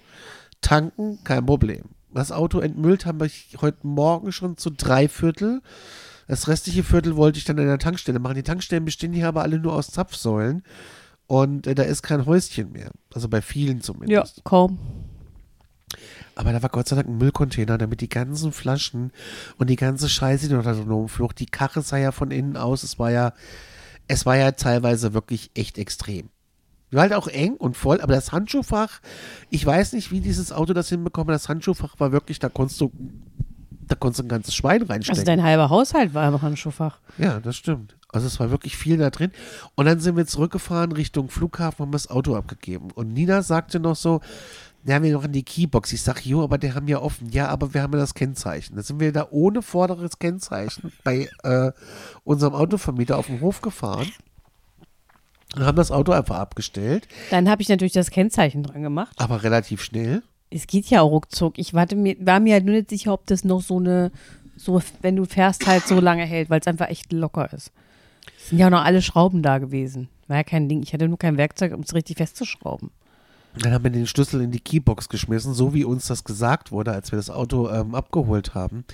Tanken, 0.62 1.18
kein 1.22 1.44
Problem. 1.44 1.83
Das 2.14 2.33
Auto 2.33 2.61
entmüllt 2.61 3.07
haben 3.07 3.20
wir 3.20 3.31
heute 3.61 3.87
Morgen 3.87 4.33
schon 4.33 4.57
zu 4.57 4.70
drei 4.70 5.09
Viertel. 5.09 5.62
Das 6.29 6.48
restliche 6.48 6.85
Viertel 6.85 7.16
wollte 7.16 7.38
ich 7.38 7.44
dann 7.44 7.59
in 7.59 7.66
der 7.66 7.79
Tankstelle 7.79 8.18
machen. 8.18 8.35
Die 8.35 8.42
Tankstellen 8.42 8.85
bestehen 8.85 9.12
hier 9.12 9.29
aber 9.29 9.42
alle 9.42 9.59
nur 9.59 9.72
aus 9.75 9.88
Zapfsäulen. 9.88 10.62
Und 11.27 11.66
äh, 11.66 11.75
da 11.75 11.83
ist 11.85 12.03
kein 12.03 12.27
Häuschen 12.27 12.72
mehr. 12.72 12.90
Also 13.14 13.29
bei 13.29 13.40
vielen 13.40 13.79
Ja, 13.79 13.83
zumindest. 13.83 14.44
kaum. 14.44 14.79
Aber 16.35 16.53
da 16.53 16.62
war 16.62 16.70
Gott 16.70 16.88
sei 16.88 16.96
Dank 16.96 17.09
ein 17.09 17.18
Müllcontainer, 17.18 17.77
damit 17.77 18.01
die 18.01 18.09
ganzen 18.09 18.53
Flaschen 18.53 19.12
und 19.59 19.68
die 19.68 19.77
ganze 19.77 20.09
Scheiße, 20.09 20.48
die 20.48 20.55
noch 20.55 20.64
da 20.64 20.72
drin 20.72 20.90
rumflog, 20.90 21.37
die 21.37 21.46
Karre 21.46 21.83
sah 21.83 21.98
ja 21.98 22.12
von 22.12 22.31
innen 22.31 22.57
aus. 22.57 22.83
Es 22.83 22.98
war 22.98 23.11
ja, 23.11 23.35
es 24.09 24.25
war 24.25 24.37
ja 24.37 24.53
teilweise 24.53 25.12
wirklich 25.12 25.51
echt 25.55 25.79
extrem. 25.79 26.31
War 26.92 27.02
halt 27.02 27.14
auch 27.14 27.26
eng 27.26 27.55
und 27.55 27.76
voll, 27.76 28.00
aber 28.00 28.14
das 28.14 28.33
Handschuhfach, 28.33 29.00
ich 29.48 29.64
weiß 29.64 29.94
nicht, 29.94 30.11
wie 30.11 30.20
dieses 30.20 30.52
Auto 30.52 30.74
das 30.74 30.90
hinbekommen 30.90 31.33
hat. 31.33 31.40
Das 31.40 31.48
Handschuhfach 31.48 31.98
war 31.98 32.12
wirklich, 32.12 32.38
da 32.38 32.50
konntest 32.50 32.81
du, 32.81 32.92
da 33.87 33.94
konntest 33.94 34.20
du 34.20 34.24
ein 34.24 34.28
ganzes 34.28 34.55
Schwein 34.55 34.83
reinstecken. 34.83 35.18
Also 35.18 35.24
dein 35.24 35.42
halber 35.42 35.70
Haushalt 35.70 36.12
war 36.12 36.28
im 36.28 36.42
Handschuhfach. 36.42 37.00
Ja, 37.16 37.40
das 37.40 37.57
stimmt. 37.57 37.96
Also 38.11 38.26
es 38.26 38.38
war 38.38 38.50
wirklich 38.50 38.76
viel 38.76 38.98
da 38.98 39.09
drin. 39.09 39.33
Und 39.74 39.87
dann 39.87 40.00
sind 40.00 40.16
wir 40.16 40.26
zurückgefahren 40.26 40.92
Richtung 40.92 41.31
Flughafen, 41.31 41.87
haben 41.87 41.92
das 41.92 42.11
Auto 42.11 42.37
abgegeben. 42.37 42.90
Und 42.90 43.14
Nina 43.14 43.40
sagte 43.40 43.81
noch 43.81 43.96
so, 43.96 44.20
ja, 44.85 45.02
wir 45.02 45.12
noch 45.12 45.24
in 45.24 45.33
die 45.33 45.44
Keybox. 45.44 45.92
Ich 45.92 46.02
sag, 46.02 46.26
jo, 46.26 46.42
aber 46.42 46.59
der 46.59 46.74
haben 46.74 46.88
ja 46.88 47.00
offen. 47.00 47.31
Ja, 47.31 47.48
aber 47.48 47.72
wir 47.72 47.83
haben 47.83 47.92
ja 47.92 48.00
das 48.00 48.14
Kennzeichen. 48.14 48.76
Da 48.76 48.83
sind 48.83 49.00
wir 49.00 49.12
da 49.12 49.28
ohne 49.31 49.62
vorderes 49.62 50.18
Kennzeichen 50.18 50.92
bei 51.05 51.31
äh, 51.42 51.70
unserem 52.24 52.55
Autovermieter 52.55 53.16
auf 53.16 53.28
den 53.28 53.40
Hof 53.40 53.62
gefahren 53.62 54.11
und 55.57 55.65
haben 55.65 55.77
das 55.77 55.91
Auto 55.91 56.12
einfach 56.12 56.38
abgestellt, 56.38 57.07
Dann 57.31 57.49
habe 57.49 57.62
ich 57.62 57.69
natürlich 57.69 57.93
das 57.93 58.11
Kennzeichen 58.11 58.62
dran 58.62 58.83
gemacht. 58.83 59.15
aber 59.19 59.43
relativ 59.43 59.83
schnell. 59.83 60.23
Es 60.51 60.67
geht 60.67 60.87
ja 60.87 61.01
auch 61.01 61.11
ruckzuck. 61.11 61.59
Ich 61.59 61.73
warte 61.75 61.97
mir, 61.97 62.17
war 62.21 62.38
mir 62.41 62.55
halt 62.55 62.65
nur 62.67 62.75
nicht 62.75 62.91
sicher, 62.91 63.12
ob 63.12 63.27
das 63.27 63.43
noch 63.45 63.62
so 63.62 63.79
eine, 63.79 64.12
so, 64.57 64.83
wenn 65.01 65.17
du 65.17 65.25
fährst, 65.25 65.67
halt 65.67 65.87
so 65.87 65.99
lange 66.01 66.25
hält, 66.25 66.51
weil 66.51 66.61
es 66.61 66.67
einfach 66.67 66.88
echt 66.88 67.12
locker 67.12 67.53
ist. 67.53 67.73
Es 68.38 68.49
sind 68.51 68.59
ja 68.59 68.67
auch 68.67 68.71
noch 68.71 68.85
alle 68.85 69.01
Schrauben 69.03 69.43
da 69.43 69.59
gewesen. 69.59 70.09
War 70.29 70.37
ja 70.37 70.45
kein 70.45 70.69
Ding. 70.69 70.83
Ich 70.83 70.93
hatte 70.93 71.09
nur 71.09 71.19
kein 71.19 71.37
Werkzeug, 71.38 71.73
um 71.75 71.81
es 71.81 71.95
richtig 71.95 72.19
festzuschrauben. 72.19 72.91
Dann 73.59 73.73
haben 73.73 73.85
wir 73.85 73.91
den 73.91 74.07
Schlüssel 74.07 74.41
in 74.41 74.51
die 74.51 74.61
Keybox 74.61 75.09
geschmissen, 75.11 75.53
so 75.53 75.75
wie 75.75 75.85
uns 75.85 76.07
das 76.07 76.25
gesagt 76.25 76.71
wurde, 76.73 76.93
als 76.93 77.12
wir 77.12 77.17
das 77.19 77.29
Auto 77.29 77.69
ähm, 77.69 77.95
abgeholt 77.95 78.55
haben. 78.55 78.85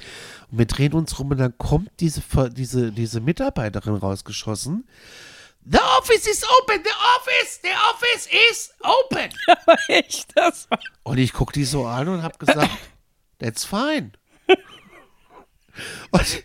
Und 0.50 0.58
wir 0.58 0.66
drehen 0.66 0.92
uns 0.94 1.18
rum 1.18 1.30
und 1.30 1.38
dann 1.38 1.56
kommt 1.58 1.90
diese, 2.00 2.22
diese, 2.50 2.90
diese 2.92 3.20
Mitarbeiterin 3.20 3.94
rausgeschossen. 3.94 4.84
The 5.64 5.78
office 5.98 6.26
is 6.26 6.44
open, 6.44 6.82
the 6.82 6.90
office, 7.16 7.60
the 7.62 7.70
office 7.90 8.28
is 8.50 8.70
open. 8.82 9.30
echt, 9.88 10.30
das 10.34 10.70
war. 10.70 10.78
Und 11.02 11.18
ich 11.18 11.32
gucke 11.32 11.52
die 11.52 11.64
so 11.64 11.86
an 11.86 12.08
und 12.08 12.22
habe 12.22 12.38
gesagt, 12.38 12.70
that's 13.38 13.64
fine. 13.64 14.12
Und, 16.10 16.44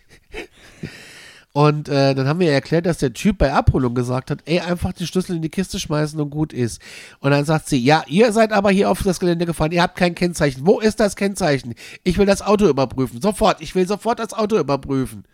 und 1.52 1.88
äh, 1.88 2.14
dann 2.14 2.28
haben 2.28 2.40
wir 2.40 2.52
erklärt, 2.52 2.86
dass 2.86 2.98
der 2.98 3.12
Typ 3.12 3.38
bei 3.38 3.52
Abholung 3.52 3.94
gesagt 3.94 4.30
hat, 4.30 4.40
ey, 4.44 4.60
einfach 4.60 4.92
den 4.92 5.06
Schlüssel 5.06 5.36
in 5.36 5.42
die 5.42 5.48
Kiste 5.48 5.78
schmeißen 5.78 6.20
und 6.20 6.30
gut 6.30 6.52
ist. 6.52 6.80
Und 7.20 7.30
dann 7.30 7.44
sagt 7.44 7.68
sie, 7.68 7.78
ja, 7.78 8.04
ihr 8.06 8.32
seid 8.32 8.52
aber 8.52 8.70
hier 8.70 8.90
auf 8.90 9.02
das 9.02 9.20
Gelände 9.20 9.46
gefahren, 9.46 9.72
ihr 9.72 9.82
habt 9.82 9.96
kein 9.96 10.14
Kennzeichen. 10.14 10.66
Wo 10.66 10.80
ist 10.80 11.00
das 11.00 11.16
Kennzeichen? 11.16 11.74
Ich 12.02 12.18
will 12.18 12.26
das 12.26 12.42
Auto 12.42 12.68
überprüfen. 12.68 13.20
Sofort, 13.20 13.60
ich 13.60 13.74
will 13.74 13.86
sofort 13.86 14.18
das 14.18 14.34
Auto 14.34 14.58
überprüfen. 14.58 15.24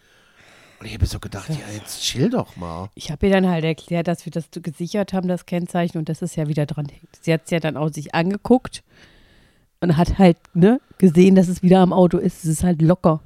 Und 0.80 0.86
ich 0.86 0.94
habe 0.94 1.04
so 1.04 1.20
gedacht, 1.20 1.50
ja, 1.50 1.56
jetzt 1.74 2.00
chill 2.02 2.30
doch 2.30 2.56
mal. 2.56 2.88
Ich 2.94 3.10
habe 3.10 3.26
ihr 3.26 3.32
dann 3.34 3.46
halt 3.46 3.64
erklärt, 3.64 4.08
dass 4.08 4.24
wir 4.24 4.32
das 4.32 4.46
gesichert 4.50 5.12
haben, 5.12 5.28
das 5.28 5.44
Kennzeichen, 5.44 5.98
und 5.98 6.08
dass 6.08 6.22
es 6.22 6.36
ja 6.36 6.48
wieder 6.48 6.64
dran 6.64 6.86
hängt. 6.86 7.18
Sie 7.20 7.34
hat 7.34 7.42
es 7.44 7.50
ja 7.50 7.60
dann 7.60 7.76
auch 7.76 7.92
sich 7.92 8.14
angeguckt 8.14 8.82
und 9.80 9.98
hat 9.98 10.18
halt 10.18 10.38
ne, 10.54 10.80
gesehen, 10.96 11.34
dass 11.34 11.48
es 11.48 11.62
wieder 11.62 11.80
am 11.80 11.92
Auto 11.92 12.16
ist. 12.16 12.44
Es 12.44 12.50
ist 12.50 12.64
halt 12.64 12.80
locker. 12.80 13.20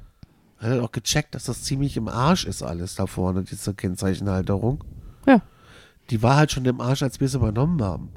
Hat 0.57 0.71
er 0.71 0.83
auch 0.83 0.91
gecheckt, 0.91 1.33
dass 1.33 1.45
das 1.45 1.63
ziemlich 1.63 1.95
im 1.95 2.09
Arsch 2.09 2.45
ist 2.45 2.61
alles 2.61 2.95
da 2.95 3.07
vorne, 3.07 3.43
diese 3.43 3.73
Kennzeichenhalterung. 3.73 4.83
Ja. 5.25 5.41
Die 6.09 6.21
war 6.21 6.35
halt 6.35 6.51
schon 6.51 6.65
im 6.65 6.81
Arsch, 6.81 7.03
als 7.03 7.21
wir 7.21 7.27
es 7.27 7.35
übernommen 7.35 7.81
haben. 7.81 8.09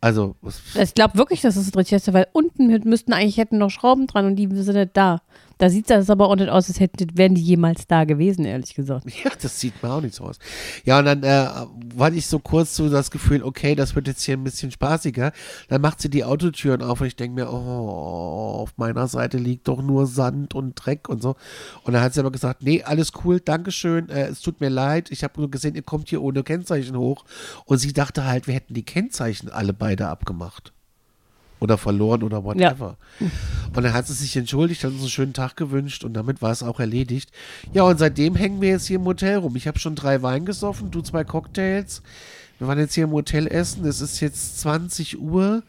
Also, 0.00 0.36
Ich 0.74 0.94
glaube 0.94 1.16
wirklich, 1.16 1.40
dass 1.40 1.56
es 1.56 1.66
das 1.66 1.76
richtig 1.76 1.96
ist, 1.96 2.12
weil 2.12 2.28
unten 2.32 2.66
müssten 2.88 3.14
eigentlich 3.14 3.38
hätten 3.38 3.58
noch 3.58 3.70
Schrauben 3.70 4.06
dran 4.06 4.26
und 4.26 4.36
die 4.36 4.46
sind 4.54 4.76
nicht 4.76 4.90
da. 4.92 5.22
Da 5.64 5.70
sieht 5.70 5.88
das 5.88 6.10
aber 6.10 6.28
auch 6.28 6.36
nicht 6.36 6.50
aus, 6.50 6.68
als 6.68 6.78
hätten, 6.78 7.16
wären 7.16 7.34
die 7.34 7.40
jemals 7.40 7.86
da 7.86 8.04
gewesen, 8.04 8.44
ehrlich 8.44 8.74
gesagt. 8.74 9.06
ja, 9.24 9.30
das 9.40 9.58
sieht 9.58 9.82
mir 9.82 9.90
auch 9.90 10.02
nicht 10.02 10.14
so 10.14 10.24
aus. 10.24 10.38
Ja, 10.84 10.98
und 10.98 11.06
dann 11.06 11.22
äh, 11.22 11.48
war 11.94 12.12
ich 12.12 12.26
so 12.26 12.38
kurz 12.38 12.76
so 12.76 12.90
das 12.90 13.10
Gefühl, 13.10 13.42
okay, 13.42 13.74
das 13.74 13.94
wird 13.94 14.06
jetzt 14.06 14.22
hier 14.24 14.36
ein 14.36 14.44
bisschen 14.44 14.70
spaßiger. 14.70 15.32
Dann 15.70 15.80
macht 15.80 16.02
sie 16.02 16.10
die 16.10 16.22
Autotüren 16.22 16.82
auf 16.82 17.00
und 17.00 17.06
ich 17.06 17.16
denke 17.16 17.36
mir, 17.36 17.50
oh, 17.50 18.56
auf 18.58 18.74
meiner 18.76 19.08
Seite 19.08 19.38
liegt 19.38 19.66
doch 19.66 19.80
nur 19.80 20.06
Sand 20.06 20.54
und 20.54 20.74
Dreck 20.74 21.08
und 21.08 21.22
so. 21.22 21.34
Und 21.84 21.94
dann 21.94 22.02
hat 22.02 22.12
sie 22.12 22.20
aber 22.20 22.30
gesagt, 22.30 22.62
nee, 22.62 22.82
alles 22.82 23.12
cool, 23.24 23.40
Dankeschön, 23.40 24.10
äh, 24.10 24.26
es 24.26 24.42
tut 24.42 24.60
mir 24.60 24.68
leid. 24.68 25.10
Ich 25.10 25.24
habe 25.24 25.40
nur 25.40 25.50
gesehen, 25.50 25.76
ihr 25.76 25.82
kommt 25.82 26.10
hier 26.10 26.20
ohne 26.20 26.42
Kennzeichen 26.42 26.98
hoch. 26.98 27.24
Und 27.64 27.78
sie 27.78 27.94
dachte 27.94 28.26
halt, 28.26 28.48
wir 28.48 28.54
hätten 28.54 28.74
die 28.74 28.84
Kennzeichen 28.84 29.48
alle 29.48 29.72
beide 29.72 30.08
abgemacht. 30.08 30.73
Oder 31.64 31.78
verloren 31.78 32.22
oder 32.22 32.44
whatever. 32.44 32.98
Und 33.74 33.82
dann 33.82 33.94
hat 33.94 34.06
sie 34.06 34.12
sich 34.12 34.36
entschuldigt, 34.36 34.84
hat 34.84 34.90
uns 34.90 35.00
einen 35.00 35.08
schönen 35.08 35.32
Tag 35.32 35.56
gewünscht 35.56 36.04
und 36.04 36.12
damit 36.12 36.42
war 36.42 36.50
es 36.50 36.62
auch 36.62 36.78
erledigt. 36.78 37.30
Ja, 37.72 37.84
und 37.84 37.98
seitdem 37.98 38.36
hängen 38.36 38.60
wir 38.60 38.68
jetzt 38.68 38.86
hier 38.86 38.96
im 38.96 39.06
Hotel 39.06 39.38
rum. 39.38 39.56
Ich 39.56 39.66
habe 39.66 39.78
schon 39.78 39.94
drei 39.94 40.20
Wein 40.20 40.44
gesoffen, 40.44 40.90
du 40.90 41.00
zwei 41.00 41.24
Cocktails. 41.24 42.02
Wir 42.58 42.68
waren 42.68 42.78
jetzt 42.78 42.94
hier 42.94 43.04
im 43.04 43.12
Hotel 43.12 43.46
essen. 43.46 43.86
Es 43.86 44.02
ist 44.02 44.20
jetzt 44.20 44.60
20 44.60 45.18
Uhr. 45.18 45.62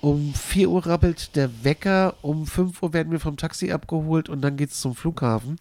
Um 0.00 0.34
4 0.34 0.68
Uhr 0.68 0.84
rappelt 0.84 1.36
der 1.36 1.64
Wecker. 1.64 2.16
Um 2.22 2.44
5 2.48 2.82
Uhr 2.82 2.92
werden 2.92 3.12
wir 3.12 3.20
vom 3.20 3.36
Taxi 3.36 3.70
abgeholt 3.70 4.28
und 4.28 4.42
dann 4.42 4.56
geht's 4.56 4.80
zum 4.80 4.96
Flughafen. 4.96 5.60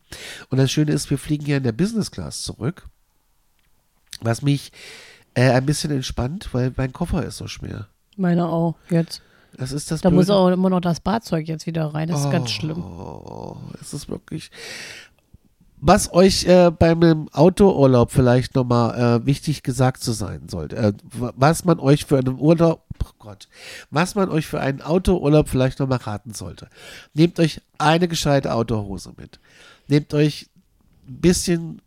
Und 0.50 0.58
das 0.58 0.71
Schöne 0.71 0.91
ist, 0.91 1.12
wir 1.12 1.19
fliegen 1.19 1.45
hier 1.45 1.58
in 1.58 1.63
der 1.63 1.71
Business 1.71 2.10
Class 2.10 2.41
zurück. 2.41 2.88
Was 4.21 4.41
mich 4.41 4.71
äh, 5.36 5.52
ein 5.52 5.67
bisschen 5.67 5.91
entspannt, 5.91 6.50
weil 6.54 6.74
mein 6.76 6.91
Koffer 6.91 7.24
ist 7.24 7.38
so 7.38 7.47
schwer. 7.47 7.88
Meiner 8.17 8.50
auch, 8.50 8.76
jetzt. 8.89 9.21
Das 9.62 9.71
ist 9.71 9.91
das 9.91 10.02
Da 10.02 10.10
muss 10.10 10.26
Blöde. 10.26 10.39
auch 10.39 10.47
immer 10.50 10.71
noch 10.71 10.80
das 10.80 11.02
Badzeug 11.02 11.47
jetzt 11.47 11.67
wieder 11.67 11.86
rein. 11.93 12.08
Das 12.08 12.21
ist 12.21 12.32
ganz 12.32 12.50
schlimm. 12.50 12.84
Oh, 12.84 13.58
es 13.80 13.93
ist 13.93 14.10
wirklich. 14.10 14.50
Was 15.80 16.12
euch 16.13 16.45
äh, 16.45 16.71
beim 16.71 17.30
Autourlaub 17.32 18.12
vielleicht 18.12 18.56
nochmal 18.56 19.21
äh, 19.21 19.26
wichtig 19.28 19.62
gesagt 19.62 20.02
zu 20.02 20.13
sein 20.13 20.50
sollte, 20.50 20.76
äh, 20.78 20.93
was 21.12 21.63
man 21.63 21.80
euch 21.80 22.06
für 22.06 22.17
einen 22.17 22.39
Urlaub, 22.39 22.84
oh 23.04 23.10
Gott, 23.19 23.50
was 23.91 24.15
man 24.15 24.30
euch 24.30 24.47
für 24.47 24.60
einen 24.60 24.82
Autourlaub 24.82 25.47
vielleicht 25.47 25.80
nochmal 25.80 26.00
raten 26.00 26.34
sollte. 26.34 26.67
Nehmt 27.13 27.39
euch 27.39 27.62
eine 27.78 28.08
gescheite 28.08 28.56
Autohose 28.56 29.13
mit. 29.15 29.39
Nehmt 29.88 30.12
euch 30.15 30.50
ein 31.08 31.21
bisschen, 31.21 31.84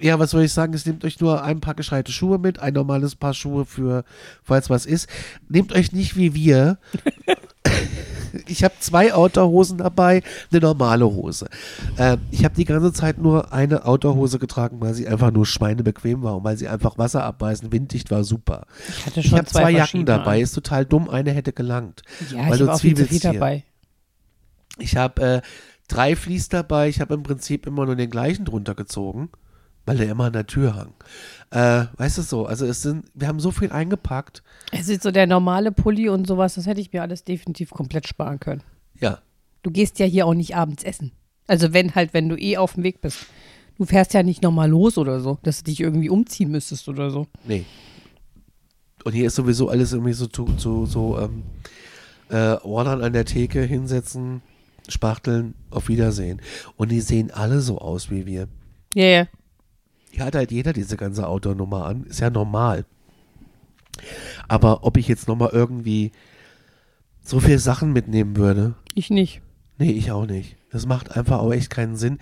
ja, 0.00 0.18
was 0.18 0.30
soll 0.30 0.42
ich 0.42 0.52
sagen, 0.52 0.74
es 0.74 0.86
nehmt 0.86 1.04
euch 1.04 1.20
nur 1.20 1.42
ein 1.42 1.60
paar 1.60 1.74
gescheite 1.74 2.12
Schuhe 2.12 2.38
mit, 2.38 2.58
ein 2.58 2.74
normales 2.74 3.16
Paar 3.16 3.34
Schuhe 3.34 3.64
für, 3.64 4.04
falls 4.42 4.70
was 4.70 4.86
ist. 4.86 5.08
Nehmt 5.48 5.72
euch 5.72 5.92
nicht 5.92 6.16
wie 6.16 6.34
wir 6.34 6.78
ich 8.46 8.64
habe 8.64 8.74
zwei 8.80 9.14
Outerhosen 9.14 9.78
dabei, 9.78 10.22
eine 10.50 10.60
normale 10.60 11.06
Hose. 11.06 11.48
Ähm, 11.98 12.20
ich 12.30 12.44
habe 12.44 12.54
die 12.54 12.64
ganze 12.64 12.92
Zeit 12.92 13.18
nur 13.18 13.52
eine 13.52 13.84
Outerhose 13.84 14.38
getragen, 14.38 14.80
weil 14.80 14.94
sie 14.94 15.08
einfach 15.08 15.30
nur 15.30 15.46
schweinebequem 15.46 16.22
war 16.22 16.36
und 16.36 16.44
weil 16.44 16.56
sie 16.56 16.68
einfach 16.68 16.98
Wasser 16.98 17.24
abweisen, 17.24 17.72
winddicht 17.72 18.10
war 18.10 18.24
super. 18.24 18.66
Ich 18.88 19.06
hatte 19.06 19.20
Ich 19.20 19.28
schon 19.28 19.38
habe 19.38 19.48
zwei, 19.48 19.70
Jacken 19.70 19.76
verschiedene 19.76 20.04
dabei, 20.04 20.40
ist 20.40 20.52
total 20.52 20.84
dumm, 20.84 21.08
eine 21.08 21.32
hätte 21.32 21.52
gelangt. 21.52 22.02
Ja, 22.30 22.48
weil 22.48 22.54
ich 22.54 22.60
habe 22.60 22.72
auch 22.72 22.80
viel 22.80 22.96
zu 22.96 23.20
dabei. 23.20 23.64
Ich 24.78 24.96
habe 24.96 25.22
äh, 25.22 25.42
drei 25.88 26.16
Vlies 26.16 26.48
dabei, 26.48 26.88
ich 26.88 27.00
habe 27.00 27.14
im 27.14 27.22
Prinzip 27.22 27.66
immer 27.66 27.86
nur 27.86 27.96
den 27.96 28.10
gleichen 28.10 28.44
drunter 28.44 28.74
gezogen, 28.74 29.30
weil 29.86 29.96
der 29.96 30.10
immer 30.10 30.24
an 30.24 30.34
der 30.34 30.46
Tür 30.46 30.74
hang. 30.74 30.92
Äh, 31.50 31.86
weißt 31.96 32.18
du 32.18 32.22
so, 32.22 32.46
also 32.46 32.66
es 32.66 32.82
sind, 32.82 33.06
wir 33.14 33.28
haben 33.28 33.40
so 33.40 33.50
viel 33.50 33.72
eingepackt. 33.72 34.42
Es 34.72 34.88
ist 34.88 35.02
so 35.02 35.10
der 35.10 35.26
normale 35.26 35.72
Pulli 35.72 36.08
und 36.08 36.26
sowas, 36.26 36.56
das 36.56 36.66
hätte 36.66 36.80
ich 36.80 36.92
mir 36.92 37.02
alles 37.02 37.24
definitiv 37.24 37.70
komplett 37.70 38.06
sparen 38.06 38.40
können. 38.40 38.62
Ja, 39.00 39.20
Du 39.66 39.72
gehst 39.72 39.98
ja 39.98 40.06
hier 40.06 40.28
auch 40.28 40.34
nicht 40.34 40.54
abends 40.54 40.84
essen. 40.84 41.10
Also 41.48 41.72
wenn 41.72 41.96
halt, 41.96 42.14
wenn 42.14 42.28
du 42.28 42.36
eh 42.36 42.56
auf 42.56 42.74
dem 42.74 42.84
Weg 42.84 43.00
bist. 43.00 43.26
Du 43.76 43.84
fährst 43.84 44.14
ja 44.14 44.22
nicht 44.22 44.40
nochmal 44.40 44.70
los 44.70 44.96
oder 44.96 45.18
so, 45.18 45.38
dass 45.42 45.58
du 45.58 45.64
dich 45.64 45.80
irgendwie 45.80 46.08
umziehen 46.08 46.52
müsstest 46.52 46.88
oder 46.88 47.10
so. 47.10 47.26
Nee. 47.44 47.64
Und 49.02 49.12
hier 49.12 49.26
ist 49.26 49.34
sowieso 49.34 49.68
alles 49.68 49.92
irgendwie 49.92 50.12
so, 50.12 50.28
so, 50.32 50.46
so, 50.56 50.86
so 50.86 51.18
ähm, 51.18 51.42
äh, 52.28 52.54
Ordern 52.62 53.02
an 53.02 53.12
der 53.12 53.24
Theke 53.24 53.60
hinsetzen, 53.60 54.40
spachteln, 54.86 55.54
auf 55.70 55.88
Wiedersehen. 55.88 56.40
Und 56.76 56.92
die 56.92 57.00
sehen 57.00 57.32
alle 57.32 57.60
so 57.60 57.78
aus 57.78 58.08
wie 58.08 58.24
wir. 58.24 58.46
Ja, 58.94 59.06
ja. 59.06 59.26
Hier 60.16 60.24
hat 60.24 60.34
halt 60.34 60.50
jeder 60.50 60.72
diese 60.72 60.96
ganze 60.96 61.28
Autonummer 61.28 61.84
an. 61.84 62.04
Ist 62.04 62.20
ja 62.20 62.30
normal. 62.30 62.86
Aber 64.48 64.82
ob 64.82 64.96
ich 64.96 65.08
jetzt 65.08 65.28
nochmal 65.28 65.50
irgendwie 65.52 66.10
so 67.22 67.38
viel 67.38 67.58
Sachen 67.58 67.92
mitnehmen 67.92 68.34
würde, 68.38 68.76
Ich 68.94 69.10
nicht. 69.10 69.42
Nee, 69.76 69.90
ich 69.90 70.10
auch 70.12 70.24
nicht. 70.24 70.56
Das 70.72 70.86
macht 70.86 71.14
einfach 71.14 71.40
auch 71.40 71.52
echt 71.52 71.68
keinen 71.68 71.96
Sinn. 71.96 72.16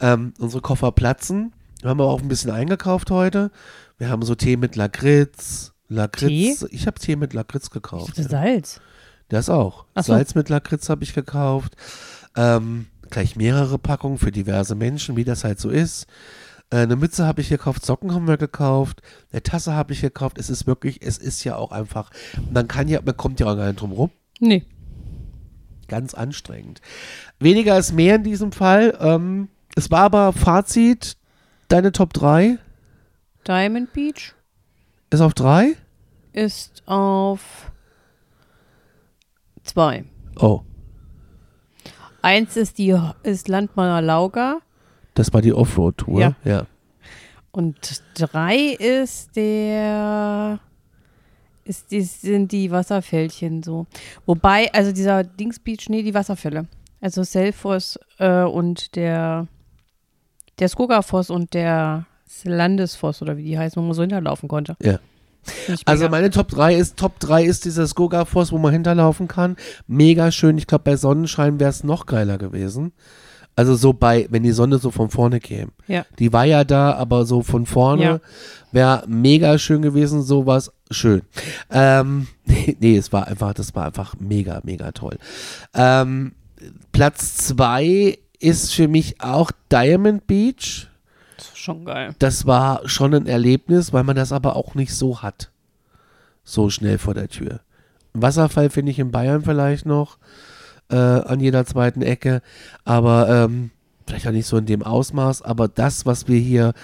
Ähm, 0.00 0.34
unsere 0.38 0.62
Koffer 0.62 0.92
platzen 0.92 1.52
Wir 1.80 1.90
haben 1.90 2.00
aber 2.00 2.10
auch 2.10 2.22
ein 2.22 2.28
bisschen 2.28 2.52
eingekauft 2.52 3.10
heute. 3.10 3.50
Wir 3.98 4.08
haben 4.08 4.22
so 4.22 4.36
Tee 4.36 4.56
mit 4.56 4.76
Lakritz. 4.76 5.72
Lakritz. 5.88 6.64
Ich 6.70 6.86
habe 6.86 7.00
Tee 7.00 7.16
mit 7.16 7.32
Lakritz 7.32 7.70
gekauft. 7.70 8.18
Das 8.18 8.26
Salz. 8.26 8.80
Das 9.30 9.50
auch. 9.50 9.86
So. 9.96 10.02
Salz 10.02 10.36
mit 10.36 10.48
Lakritz 10.48 10.88
habe 10.88 11.02
ich 11.02 11.12
gekauft. 11.12 11.74
Ähm, 12.36 12.86
gleich 13.10 13.34
mehrere 13.34 13.78
Packungen 13.78 14.18
für 14.18 14.30
diverse 14.30 14.76
Menschen, 14.76 15.16
wie 15.16 15.24
das 15.24 15.42
halt 15.42 15.58
so 15.58 15.70
ist. 15.70 16.06
Äh, 16.72 16.78
eine 16.78 16.96
Mütze 16.96 17.26
habe 17.26 17.40
ich 17.42 17.50
gekauft, 17.50 17.84
Socken 17.84 18.14
haben 18.14 18.26
wir 18.26 18.38
gekauft, 18.38 19.02
eine 19.30 19.42
Tasse 19.42 19.74
habe 19.74 19.92
ich 19.92 20.00
gekauft. 20.00 20.38
Es 20.38 20.50
ist 20.50 20.66
wirklich, 20.66 21.02
es 21.02 21.18
ist 21.18 21.44
ja 21.44 21.56
auch 21.56 21.70
einfach, 21.70 22.10
man 22.50 22.66
kann 22.66 22.88
ja, 22.88 23.00
man 23.04 23.16
kommt 23.16 23.38
ja 23.38 23.46
auch 23.46 23.56
gar 23.56 23.66
nicht 23.66 23.80
drum 23.80 23.92
rum. 23.92 24.10
Nee. 24.40 24.64
Ganz 25.86 26.14
anstrengend. 26.14 26.80
Weniger 27.38 27.78
ist 27.78 27.92
mehr 27.92 28.16
in 28.16 28.24
diesem 28.24 28.50
Fall. 28.50 28.96
Ähm, 29.00 29.48
es 29.76 29.90
war 29.90 30.00
aber 30.00 30.32
Fazit, 30.32 31.16
deine 31.68 31.92
Top 31.92 32.12
3 32.14 32.58
Diamond 33.46 33.92
Beach 33.92 34.34
ist 35.10 35.20
auf 35.20 35.34
3? 35.34 35.76
ist 36.32 36.82
auf 36.86 37.70
zwei. 39.64 40.04
Oh, 40.36 40.62
Eins 42.22 42.56
ist 42.56 42.78
die 42.78 42.96
ist 43.24 43.48
Landmanner 43.48 44.00
Lauga 44.00 44.60
das 45.14 45.32
war 45.32 45.42
die 45.42 45.52
Offroad-Tour. 45.52 46.20
Ja. 46.20 46.36
ja. 46.44 46.66
und 47.50 48.02
drei 48.14 48.56
ist 48.78 49.36
der 49.36 50.60
ist 51.64 51.90
die, 51.92 52.02
sind 52.02 52.50
die 52.50 52.70
Wasserfällchen 52.70 53.62
so. 53.62 53.86
Wobei, 54.26 54.72
also 54.72 54.92
dieser 54.92 55.22
Dings 55.22 55.58
Beach, 55.60 55.88
nee, 55.88 56.02
die 56.02 56.14
Wasserfälle. 56.14 56.66
Also 57.00 57.22
Selfos 57.22 57.98
äh, 58.18 58.42
und 58.42 58.96
der 58.96 59.46
der 60.58 60.68
Skogafoss 60.68 61.30
und 61.30 61.54
der 61.54 62.06
Landesfoss 62.44 63.22
oder 63.22 63.36
wie 63.36 63.44
die 63.44 63.58
heißen, 63.58 63.80
wo 63.80 63.86
man 63.86 63.94
so 63.94 64.02
hinterlaufen 64.02 64.48
konnte. 64.48 64.76
Ja. 64.82 64.98
Also 65.86 66.08
meine 66.08 66.30
Top 66.30 66.48
3 66.48 66.76
ist, 66.76 66.96
Top 66.96 67.18
3 67.18 67.44
ist 67.44 67.64
dieser 67.64 67.86
Skogafoss, 67.86 68.52
wo 68.52 68.58
man 68.58 68.72
hinterlaufen 68.72 69.26
kann. 69.26 69.56
Mega 69.88 70.30
schön. 70.30 70.56
Ich 70.56 70.68
glaube, 70.68 70.84
bei 70.84 70.96
Sonnenschein 70.96 71.58
wäre 71.58 71.70
es 71.70 71.82
noch 71.82 72.06
geiler 72.06 72.38
gewesen. 72.38 72.92
Also 73.54 73.74
so 73.74 73.92
bei, 73.92 74.26
wenn 74.30 74.42
die 74.42 74.52
Sonne 74.52 74.78
so 74.78 74.90
von 74.90 75.10
vorne 75.10 75.38
käme. 75.38 75.72
Ja. 75.86 76.06
Die 76.18 76.32
war 76.32 76.44
ja 76.44 76.64
da, 76.64 76.94
aber 76.94 77.26
so 77.26 77.42
von 77.42 77.66
vorne 77.66 78.02
Ja. 78.02 78.20
wäre 78.72 79.04
mega 79.06 79.58
schön 79.58 79.82
gewesen, 79.82 80.22
sowas 80.22 80.72
schön. 80.90 81.22
Ähm, 81.70 82.28
nee, 82.46 82.96
es 82.96 83.12
war 83.12 83.26
einfach, 83.26 83.52
das 83.52 83.74
war 83.74 83.86
einfach 83.86 84.14
mega, 84.18 84.60
mega 84.64 84.92
toll. 84.92 85.18
Ähm, 85.74 86.32
Platz 86.92 87.36
2 87.48 88.18
ist 88.38 88.72
für 88.74 88.88
mich 88.88 89.20
auch 89.20 89.50
Diamond 89.70 90.26
Beach. 90.26 90.88
Das 91.36 91.48
ist 91.48 91.58
schon 91.58 91.84
geil. 91.84 92.14
Das 92.18 92.46
war 92.46 92.88
schon 92.88 93.14
ein 93.14 93.26
Erlebnis, 93.26 93.92
weil 93.92 94.04
man 94.04 94.16
das 94.16 94.32
aber 94.32 94.56
auch 94.56 94.74
nicht 94.74 94.94
so 94.94 95.22
hat. 95.22 95.50
So 96.44 96.70
schnell 96.70 96.98
vor 96.98 97.14
der 97.14 97.28
Tür. 97.28 97.60
Wasserfall 98.14 98.70
finde 98.70 98.92
ich 98.92 98.98
in 98.98 99.10
Bayern 99.10 99.42
vielleicht 99.42 99.86
noch 99.86 100.18
äh, 100.92 100.96
an 100.96 101.40
jeder 101.40 101.64
zweiten 101.66 102.02
Ecke, 102.02 102.42
aber 102.84 103.28
ähm, 103.28 103.70
vielleicht 104.06 104.26
auch 104.26 104.32
nicht 104.32 104.46
so 104.46 104.56
in 104.56 104.66
dem 104.66 104.82
Ausmaß, 104.82 105.42
aber 105.42 105.68
das, 105.68 106.06
was 106.06 106.28
wir 106.28 106.38
hier 106.38 106.74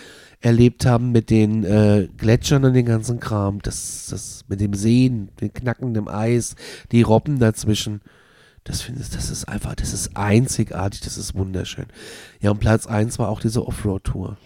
erlebt 0.40 0.86
haben 0.86 1.10
mit 1.12 1.30
den 1.30 1.64
äh, 1.64 2.08
Gletschern 2.16 2.64
und 2.64 2.74
den 2.74 2.86
ganzen 2.86 3.20
Kram, 3.20 3.60
das, 3.62 4.06
das 4.10 4.44
mit 4.48 4.60
dem 4.60 4.74
Seen, 4.74 5.30
dem 5.40 5.52
knackenden 5.52 6.08
Eis, 6.08 6.54
die 6.92 7.02
Robben 7.02 7.38
dazwischen, 7.38 8.00
das 8.64 8.82
finde 8.82 9.02
ich, 9.02 9.10
das 9.10 9.30
ist 9.30 9.48
einfach, 9.48 9.74
das 9.74 9.92
ist 9.92 10.16
einzigartig, 10.16 11.00
das 11.00 11.16
ist 11.16 11.34
wunderschön. 11.34 11.86
Ja, 12.40 12.50
und 12.50 12.60
Platz 12.60 12.86
1 12.86 13.18
war 13.18 13.30
auch 13.30 13.40
diese 13.40 13.66
Offroad-Tour. 13.66 14.36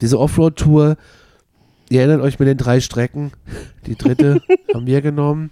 Diese 0.00 0.18
Offroad-Tour, 0.18 0.96
ihr 1.90 2.00
erinnert 2.00 2.22
euch 2.22 2.38
mit 2.38 2.48
den 2.48 2.56
drei 2.56 2.80
Strecken, 2.80 3.32
die 3.86 3.96
dritte 3.96 4.40
haben 4.74 4.86
wir 4.86 5.02
genommen. 5.02 5.50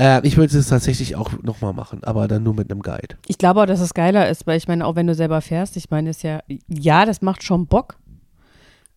Äh, 0.00 0.26
ich 0.26 0.36
würde 0.36 0.56
es 0.56 0.68
tatsächlich 0.68 1.16
auch 1.16 1.30
nochmal 1.42 1.74
machen, 1.74 2.02
aber 2.04 2.26
dann 2.28 2.42
nur 2.42 2.54
mit 2.54 2.70
einem 2.70 2.80
Guide. 2.80 3.16
Ich 3.26 3.36
glaube 3.36 3.60
auch, 3.60 3.66
dass 3.66 3.80
es 3.80 3.92
geiler 3.92 4.28
ist, 4.28 4.46
weil 4.46 4.56
ich 4.56 4.68
meine, 4.68 4.86
auch 4.86 4.96
wenn 4.96 5.06
du 5.06 5.14
selber 5.14 5.40
fährst, 5.42 5.76
ich 5.76 5.90
meine, 5.90 6.10
ist 6.10 6.22
ja, 6.22 6.40
ja, 6.68 7.04
das 7.04 7.20
macht 7.20 7.42
schon 7.42 7.66
Bock. 7.66 7.96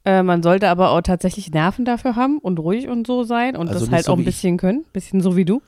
Äh, 0.06 0.24
man 0.24 0.42
sollte 0.42 0.70
aber 0.70 0.92
auch 0.92 1.02
tatsächlich 1.02 1.52
Nerven 1.52 1.84
dafür 1.84 2.16
haben 2.16 2.38
und 2.38 2.60
ruhig 2.60 2.88
und 2.88 3.06
so 3.06 3.24
sein 3.24 3.58
und 3.58 3.68
Also 3.68 3.82
das 3.86 3.92
halt 3.92 4.06
so 4.06 4.14
auch 4.14 4.16
ein 4.16 4.20
wie 4.20 4.30
ich. 4.30 4.36
bisschen 4.36 4.58
können, 4.58 4.86
bisschen 4.94 5.22
so 5.22 5.36
wie 5.36 5.44
du. 5.46 5.62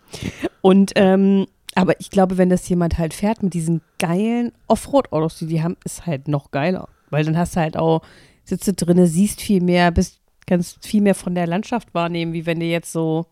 Und 0.61 0.93
ähm, 0.95 1.45
aber 1.75 1.99
ich 1.99 2.09
glaube, 2.09 2.37
wenn 2.37 2.49
das 2.49 2.67
jemand 2.69 2.97
halt 2.97 3.13
fährt 3.13 3.43
mit 3.43 3.53
diesen 3.53 3.81
geilen 3.99 4.51
Offroad-Autos, 4.67 5.39
die 5.39 5.47
die 5.47 5.61
haben, 5.63 5.77
ist 5.83 6.05
halt 6.05 6.27
noch 6.27 6.51
geiler. 6.51 6.87
Weil 7.09 7.25
dann 7.25 7.37
hast 7.37 7.55
du 7.55 7.59
halt 7.59 7.77
auch, 7.77 8.01
sitze 8.43 8.73
drinne, 8.73 9.07
siehst 9.07 9.41
viel 9.41 9.61
mehr, 9.61 9.91
bist, 9.91 10.18
kannst 10.49 10.85
viel 10.85 11.01
mehr 11.01 11.15
von 11.15 11.35
der 11.35 11.47
Landschaft 11.47 11.93
wahrnehmen, 11.93 12.33
wie 12.33 12.45
wenn 12.45 12.59
du 12.59 12.65
jetzt 12.65 12.91
so, 12.91 13.27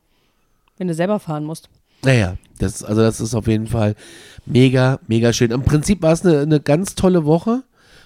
wenn 0.77 0.87
du 0.87 0.93
selber 0.93 1.19
fahren 1.19 1.43
musst. 1.43 1.69
Naja, 2.03 2.37
das, 2.59 2.83
also 2.83 3.01
das 3.01 3.19
ist 3.19 3.33
auf 3.33 3.47
jeden 3.47 3.67
Fall 3.67 3.95
mega, 4.45 4.99
mega 5.07 5.33
schön. 5.33 5.51
Im 5.51 5.63
Prinzip 5.63 6.01
war 6.01 6.13
es 6.13 6.25
eine, 6.25 6.41
eine 6.41 6.59
ganz 6.59 6.95
tolle 6.95 7.25
Woche. 7.25 7.63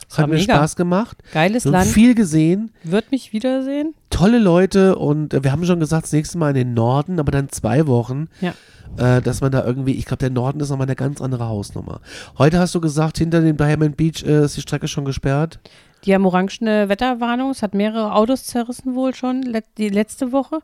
Es 0.10 0.18
war 0.18 0.24
hat 0.24 0.30
mir 0.30 0.38
mega. 0.38 0.56
Spaß 0.56 0.76
gemacht. 0.78 1.18
Geiles 1.34 1.66
Land, 1.66 1.88
viel 1.88 2.16
gesehen, 2.16 2.72
wird 2.84 3.12
mich 3.12 3.34
wiedersehen. 3.34 3.94
tolle 4.10 4.40
Leute 4.40 4.96
und 4.96 5.34
äh, 5.34 5.44
wir 5.44 5.52
haben 5.52 5.66
schon 5.66 5.80
gesagt, 5.80 6.06
das 6.06 6.14
nächste 6.14 6.38
Mal 6.38 6.50
in 6.50 6.56
den 6.56 6.74
Norden, 6.74 7.20
aber 7.20 7.32
dann 7.32 7.50
zwei 7.50 7.88
Wochen. 7.88 8.28
Ja. 8.40 8.54
Äh, 8.98 9.22
dass 9.22 9.40
man 9.40 9.54
da 9.54 9.64
irgendwie, 9.64 9.94
ich 9.94 10.06
glaube, 10.06 10.18
der 10.18 10.32
Norden 10.32 10.60
ist 10.60 10.70
nochmal 10.70 10.88
eine 10.88 10.98
ganz 10.98 11.22
andere 11.22 11.48
Hausnummer. 11.48 12.02
Heute 12.38 12.60
hast 12.60 12.76
du 12.76 12.82
gesagt, 12.82 13.18
hinter 13.20 13.40
dem 13.40 13.56
Diamond 13.56 13.96
Beach 13.96 14.22
äh, 14.26 14.44
ist 14.44 14.58
die 14.58 14.62
Strecke 14.62 14.90
schon 14.90 15.06
gesperrt. 15.06 15.60
Die 16.06 16.14
haben 16.14 16.26
orangene 16.26 16.90
Wetterwarnung. 16.90 17.52
Es 17.52 17.62
hat 17.62 17.74
mehrere 17.74 18.14
Autos 18.14 18.46
zerrissen 18.46 18.96
wohl 18.96 19.14
schon 19.14 19.42
let 19.44 19.66
die 19.78 19.90
letzte 19.90 20.32
Woche. 20.32 20.60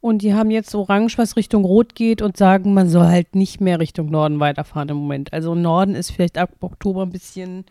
Und 0.00 0.22
die 0.22 0.34
haben 0.34 0.50
jetzt 0.50 0.74
orange, 0.74 1.18
was 1.18 1.36
Richtung 1.36 1.64
Rot 1.64 1.94
geht 1.94 2.22
und 2.22 2.36
sagen, 2.36 2.74
man 2.74 2.88
soll 2.88 3.06
halt 3.06 3.34
nicht 3.34 3.60
mehr 3.60 3.80
Richtung 3.80 4.10
Norden 4.10 4.38
weiterfahren 4.38 4.88
im 4.90 4.96
Moment. 4.98 5.32
Also 5.32 5.54
Norden 5.54 5.94
ist 5.94 6.12
vielleicht 6.12 6.38
ab 6.38 6.50
Oktober 6.60 7.02
ein 7.02 7.10
bisschen. 7.10 7.64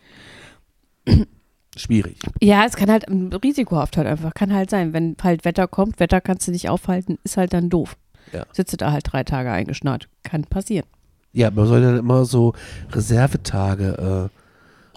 Schwierig. 1.76 2.18
Ja, 2.40 2.64
es 2.64 2.74
kann 2.74 2.90
halt 2.90 3.06
ähm, 3.08 3.30
risikohaft 3.32 3.96
halt 3.96 4.06
einfach. 4.06 4.34
Kann 4.34 4.52
halt 4.52 4.70
sein. 4.70 4.92
Wenn 4.92 5.16
halt 5.22 5.44
Wetter 5.44 5.68
kommt, 5.68 6.00
Wetter 6.00 6.20
kannst 6.20 6.46
du 6.48 6.52
nicht 6.52 6.68
aufhalten, 6.68 7.18
ist 7.22 7.36
halt 7.36 7.52
dann 7.52 7.70
doof. 7.70 7.96
Ja. 8.32 8.44
Sitze 8.52 8.76
da 8.76 8.92
halt 8.92 9.04
drei 9.10 9.24
Tage 9.24 9.50
eingeschnarrt. 9.50 10.08
Kann 10.22 10.44
passieren. 10.44 10.86
Ja, 11.32 11.50
man 11.50 11.66
soll 11.66 11.82
dann 11.82 11.98
immer 11.98 12.24
so 12.24 12.54
Reservetage 12.92 14.30
äh, 14.30 14.45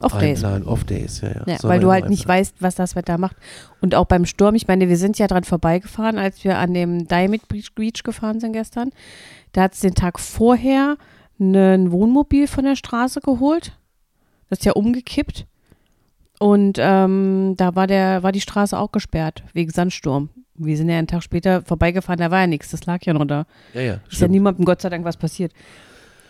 Off 0.01 0.17
Days. 0.17 0.43
einplanen. 0.43 0.67
Off-Days, 0.67 1.21
ja, 1.21 1.29
ja. 1.29 1.43
Ja, 1.45 1.57
weil 1.63 1.79
du 1.79 1.91
halt 1.91 2.09
nicht 2.09 2.27
weißt, 2.27 2.55
was 2.59 2.75
das 2.75 2.95
Wetter 2.95 3.17
macht. 3.17 3.35
Und 3.81 3.95
auch 3.95 4.05
beim 4.05 4.25
Sturm, 4.25 4.55
ich 4.55 4.67
meine, 4.67 4.89
wir 4.89 4.97
sind 4.97 5.19
ja 5.19 5.27
dran 5.27 5.43
vorbeigefahren, 5.43 6.17
als 6.17 6.43
wir 6.43 6.57
an 6.57 6.73
dem 6.73 7.07
Diamond 7.07 7.47
Beach, 7.47 8.03
gefahren 8.03 8.39
sind 8.39 8.53
gestern. 8.53 8.91
Da 9.51 9.63
hat 9.63 9.73
es 9.73 9.79
den 9.81 9.95
Tag 9.95 10.19
vorher 10.19 10.97
ein 11.39 11.91
Wohnmobil 11.91 12.47
von 12.47 12.65
der 12.65 12.75
Straße 12.75 13.21
geholt. 13.21 13.77
Das 14.49 14.59
ist 14.59 14.65
ja 14.65 14.73
umgekippt. 14.73 15.45
Und 16.39 16.77
ähm, 16.79 17.55
da 17.57 17.75
war, 17.75 17.85
der, 17.85 18.23
war 18.23 18.31
die 18.31 18.41
Straße 18.41 18.77
auch 18.77 18.91
gesperrt, 18.91 19.43
wegen 19.53 19.71
Sandsturm. 19.71 20.29
Wir 20.55 20.77
sind 20.77 20.89
ja 20.89 20.97
einen 20.97 21.07
Tag 21.07 21.23
später 21.23 21.61
vorbeigefahren, 21.61 22.19
da 22.19 22.31
war 22.31 22.41
ja 22.41 22.47
nichts, 22.47 22.71
das 22.71 22.85
lag 22.85 23.03
ja 23.03 23.13
noch 23.13 23.25
da. 23.25 23.45
Ja, 23.73 23.81
ja. 23.81 23.99
Ist 24.09 24.21
ja 24.21 24.27
niemandem 24.27 24.65
Gott 24.65 24.81
sei 24.81 24.89
Dank 24.89 25.05
was 25.05 25.17
passiert. 25.17 25.53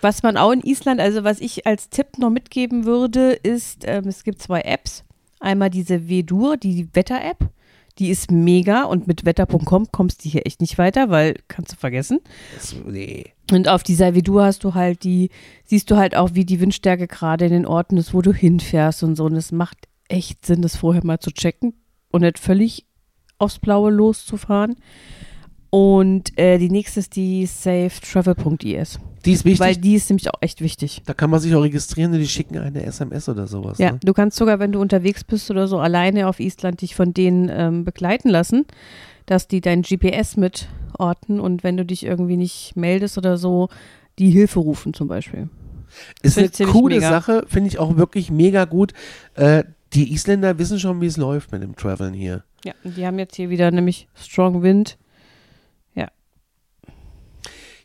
Was 0.01 0.23
man 0.23 0.37
auch 0.37 0.51
in 0.51 0.61
Island, 0.61 0.99
also 1.01 1.23
was 1.23 1.39
ich 1.39 1.65
als 1.67 1.89
Tipp 1.89 2.17
noch 2.17 2.29
mitgeben 2.29 2.85
würde, 2.85 3.31
ist, 3.31 3.83
ähm, 3.85 4.07
es 4.07 4.23
gibt 4.23 4.41
zwei 4.41 4.61
Apps. 4.61 5.03
Einmal 5.39 5.69
diese 5.69 6.09
Vedur, 6.09 6.57
die 6.57 6.87
Wetter-App. 6.93 7.49
Die 7.97 8.09
ist 8.09 8.31
mega 8.31 8.83
und 8.83 9.07
mit 9.07 9.25
wetter.com 9.25 9.91
kommst 9.91 10.23
du 10.23 10.29
hier 10.29 10.45
echt 10.45 10.61
nicht 10.61 10.77
weiter, 10.77 11.09
weil 11.09 11.35
kannst 11.49 11.73
du 11.73 11.75
vergessen. 11.75 12.19
Nee. 12.85 13.25
Und 13.51 13.67
auf 13.67 13.83
dieser 13.83 14.15
Vedur 14.15 14.43
hast 14.45 14.63
du 14.63 14.73
halt 14.73 15.03
die, 15.03 15.29
siehst 15.65 15.91
du 15.91 15.97
halt 15.97 16.15
auch, 16.15 16.29
wie 16.33 16.45
die 16.45 16.61
Windstärke 16.61 17.07
gerade 17.07 17.45
in 17.45 17.51
den 17.51 17.65
Orten 17.65 17.97
ist, 17.97 18.13
wo 18.13 18.21
du 18.21 18.31
hinfährst 18.31 19.03
und 19.03 19.17
so. 19.17 19.25
Und 19.25 19.35
es 19.35 19.51
macht 19.51 19.89
echt 20.07 20.45
Sinn, 20.45 20.61
das 20.61 20.77
vorher 20.77 21.05
mal 21.05 21.19
zu 21.19 21.31
checken 21.31 21.73
und 22.09 22.21
nicht 22.21 22.39
völlig 22.39 22.85
aufs 23.37 23.59
Blaue 23.59 23.91
loszufahren. 23.91 24.75
Und 25.71 26.37
äh, 26.39 26.57
die 26.57 26.69
nächste 26.69 26.99
ist 26.99 27.15
die 27.15 27.45
safetravel.is. 27.45 28.99
Die 29.25 29.33
ist 29.33 29.45
wichtig. 29.45 29.59
Weil 29.59 29.75
die 29.75 29.95
ist 29.95 30.09
nämlich 30.09 30.29
auch 30.29 30.41
echt 30.41 30.61
wichtig. 30.61 31.01
da 31.05 31.13
kann 31.13 31.29
man 31.29 31.39
sich 31.39 31.53
auch 31.53 31.61
registrieren 31.61 32.13
und 32.13 32.19
die 32.19 32.27
schicken 32.27 32.57
eine 32.57 32.83
SMS 32.83 33.27
oder 33.29 33.47
sowas. 33.47 33.77
Ja, 33.77 33.91
Ne? 33.91 33.99
du 34.03 34.13
kannst 34.13 34.37
sogar, 34.37 34.59
wenn 34.59 34.71
du 34.71 34.79
unterwegs 34.79 35.23
bist 35.23 35.51
oder 35.51 35.67
so 35.67 35.77
alleine 35.79 36.27
auf 36.27 36.39
Island, 36.39 36.81
dich 36.81 36.95
von 36.95 37.13
denen 37.13 37.49
ähm, 37.53 37.83
begleiten 37.83 38.29
lassen, 38.29 38.65
dass 39.25 39.47
die 39.47 39.61
dein 39.61 39.81
GPS 39.81 40.37
mitorten 40.37 41.39
und 41.39 41.63
wenn 41.63 41.75
du 41.77 41.85
dich 41.85 42.05
irgendwie 42.05 42.37
nicht 42.37 42.75
meldest 42.75 43.17
oder 43.17 43.37
so, 43.37 43.67
die 44.17 44.31
Hilfe 44.31 44.59
rufen 44.59 44.93
zum 44.93 45.07
Beispiel. 45.07 45.49
Ist 46.21 46.37
eine 46.37 46.49
coole 46.71 46.95
mega. 46.95 47.09
Sache, 47.09 47.43
finde 47.47 47.67
ich 47.69 47.77
auch 47.79 47.97
wirklich 47.97 48.31
mega 48.31 48.65
gut. 48.65 48.93
Äh, 49.35 49.63
die 49.93 50.13
Isländer 50.13 50.57
wissen 50.59 50.79
schon, 50.79 51.01
wie 51.01 51.07
es 51.07 51.17
läuft 51.17 51.51
mit 51.51 51.61
dem 51.61 51.75
Traveln 51.75 52.13
hier. 52.13 52.43
Ja, 52.63 52.73
die 52.83 53.05
haben 53.05 53.19
jetzt 53.19 53.35
hier 53.35 53.49
wieder 53.49 53.69
nämlich 53.71 54.07
Strong 54.15 54.61
Wind. 54.61 54.97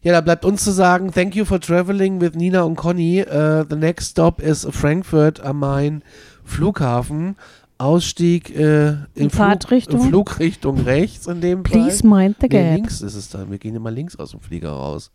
Ja, 0.05 0.13
da 0.13 0.21
bleibt 0.21 0.45
uns 0.45 0.63
zu 0.63 0.71
sagen, 0.71 1.11
thank 1.13 1.35
you 1.35 1.47
for 1.47 1.59
traveling 1.59 2.21
with 2.21 2.35
Nina 2.35 2.63
und 2.63 2.77
Conny. 2.77 3.23
Uh, 3.23 3.65
the 3.69 3.75
next 3.77 4.11
stop 4.11 4.39
is 4.41 4.67
Frankfurt 4.71 5.41
am 5.41 5.61
Main 5.61 6.03
Flughafen. 6.45 7.37
Ausstieg 7.79 8.55
äh, 8.55 8.89
in, 9.15 9.31
Flug, 9.31 9.33
Fahrtrichtung? 9.33 10.01
in 10.03 10.09
Flugrichtung 10.09 10.81
rechts 10.81 11.27
in 11.27 11.41
dem 11.41 11.63
Please 11.63 12.07
Fall. 12.07 12.25
mind 12.27 12.37
the 12.41 12.47
Nee, 12.49 12.49
gap. 12.49 12.75
links 12.77 13.01
ist 13.01 13.15
es 13.15 13.31
dann. 13.31 13.51
Wir 13.51 13.59
gehen 13.59 13.75
immer 13.75 13.91
links 13.91 14.15
aus 14.17 14.31
dem 14.33 14.41
Flieger 14.41 14.71
raus. 14.71 15.11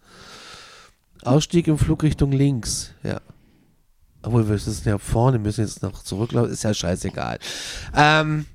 Ausstieg 1.24 1.68
in 1.68 1.78
Flugrichtung 1.78 2.32
links, 2.32 2.92
ja. 3.04 3.22
Obwohl 4.24 4.50
wir 4.50 4.58
sind 4.58 4.84
ja 4.86 4.98
vorne, 4.98 5.38
müssen 5.40 5.62
jetzt 5.62 5.84
noch 5.84 6.04
zurücklaufen, 6.04 6.52
ist 6.52 6.64
ja 6.64 6.74
scheißegal. 6.74 7.38
Ähm, 7.96 8.46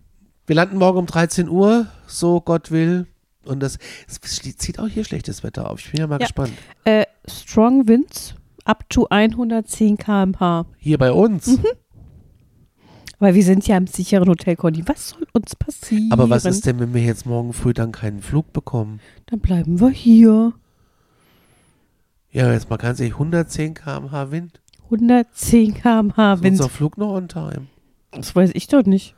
wir 0.47 0.57
landen 0.57 0.77
morgen 0.79 0.99
um 0.99 1.07
13 1.07 1.49
Uhr, 1.49 1.87
so 2.07 2.41
Gott 2.41 2.71
will. 2.71 3.07
Und 3.47 3.61
das, 3.61 3.79
es 4.09 4.21
zieht 4.59 4.79
auch 4.79 4.89
hier 4.89 5.05
schlechtes 5.05 5.43
Wetter 5.43 5.71
auf. 5.71 5.81
Ich 5.81 5.91
bin 5.91 6.01
ja 6.01 6.07
mal 6.07 6.15
Ja. 6.21 6.27
gespannt. 6.27 6.53
Äh, 6.85 7.05
strong 7.29 7.87
winds 7.89 8.35
up 8.65 8.89
to 8.89 9.07
110 9.11 9.97
km/h. 9.99 10.67
Hier 10.79 10.99
bei 10.99 11.13
uns. 11.13 11.47
Mhm. 11.47 11.65
Weil 13.19 13.35
wir 13.35 13.45
sind 13.45 13.67
ja 13.67 13.77
im 13.77 13.87
sicheren 13.87 14.29
Hotel, 14.29 14.57
Conny. 14.57 14.83
Was 14.87 15.11
soll 15.11 15.27
uns 15.33 15.55
passieren? 15.57 16.11
Aber 16.11 16.29
was 16.29 16.45
ist 16.45 16.67
denn, 16.67 16.79
wenn 16.81 16.93
wir 16.95 17.03
jetzt 17.03 17.27
morgen 17.27 17.53
früh 17.53 17.73
dann 17.73 17.93
keinen 17.93 18.21
Flug 18.21 18.53
bekommen? 18.53 19.01
Dann 19.27 19.41
bleiben 19.41 19.81
wir 19.81 19.91
hier. 19.91 20.53
Ja, 22.31 22.53
jetzt 22.53 22.69
mal 22.69 22.77
ganz 22.77 22.99
ehrlich, 23.01 23.15
110 23.15 23.75
km/h 23.75 24.31
Wind. 24.33 24.61
110 24.91 25.75
km/h 25.75 26.35
Ist 26.35 26.43
Wind. 26.43 26.53
unser 26.61 26.69
Flug 26.69 26.99
noch 26.99 27.13
on 27.15 27.29
time? 27.29 27.67
Das 28.11 28.35
weiß 28.35 28.51
ich 28.55 28.67
doch 28.67 28.85
nicht. 28.85 29.15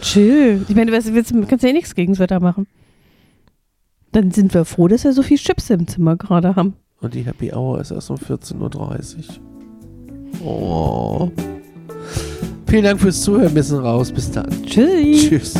Chill. 0.00 0.64
Ich 0.68 0.74
meine, 0.74 0.90
du 0.90 1.12
willst, 1.12 1.30
du 1.30 1.46
kannst 1.46 1.62
ja 1.62 1.70
eh 1.70 1.72
nichts 1.72 1.94
gegen 1.94 2.12
das 2.12 2.18
Wetter 2.18 2.40
machen. 2.40 2.66
Dann 4.12 4.30
sind 4.30 4.54
wir 4.54 4.64
froh, 4.64 4.88
dass 4.88 5.04
wir 5.04 5.12
so 5.12 5.22
viel 5.22 5.38
Chips 5.38 5.70
im 5.70 5.86
Zimmer 5.86 6.16
gerade 6.16 6.56
haben. 6.56 6.74
Und 7.00 7.14
die 7.14 7.22
Happy 7.22 7.52
Hour 7.52 7.80
ist 7.80 7.90
erst 7.90 8.10
um 8.10 8.16
14.30 8.16 9.16
Uhr. 10.40 10.46
Oh. 10.46 11.30
Vielen 12.66 12.84
Dank 12.84 13.00
fürs 13.00 13.22
Zuhören. 13.22 13.54
Wir 13.54 13.62
sind 13.62 13.80
raus. 13.80 14.10
Bis 14.12 14.30
dann. 14.30 14.50
Tschüss. 14.64 15.28
Tschüss. 15.28 15.54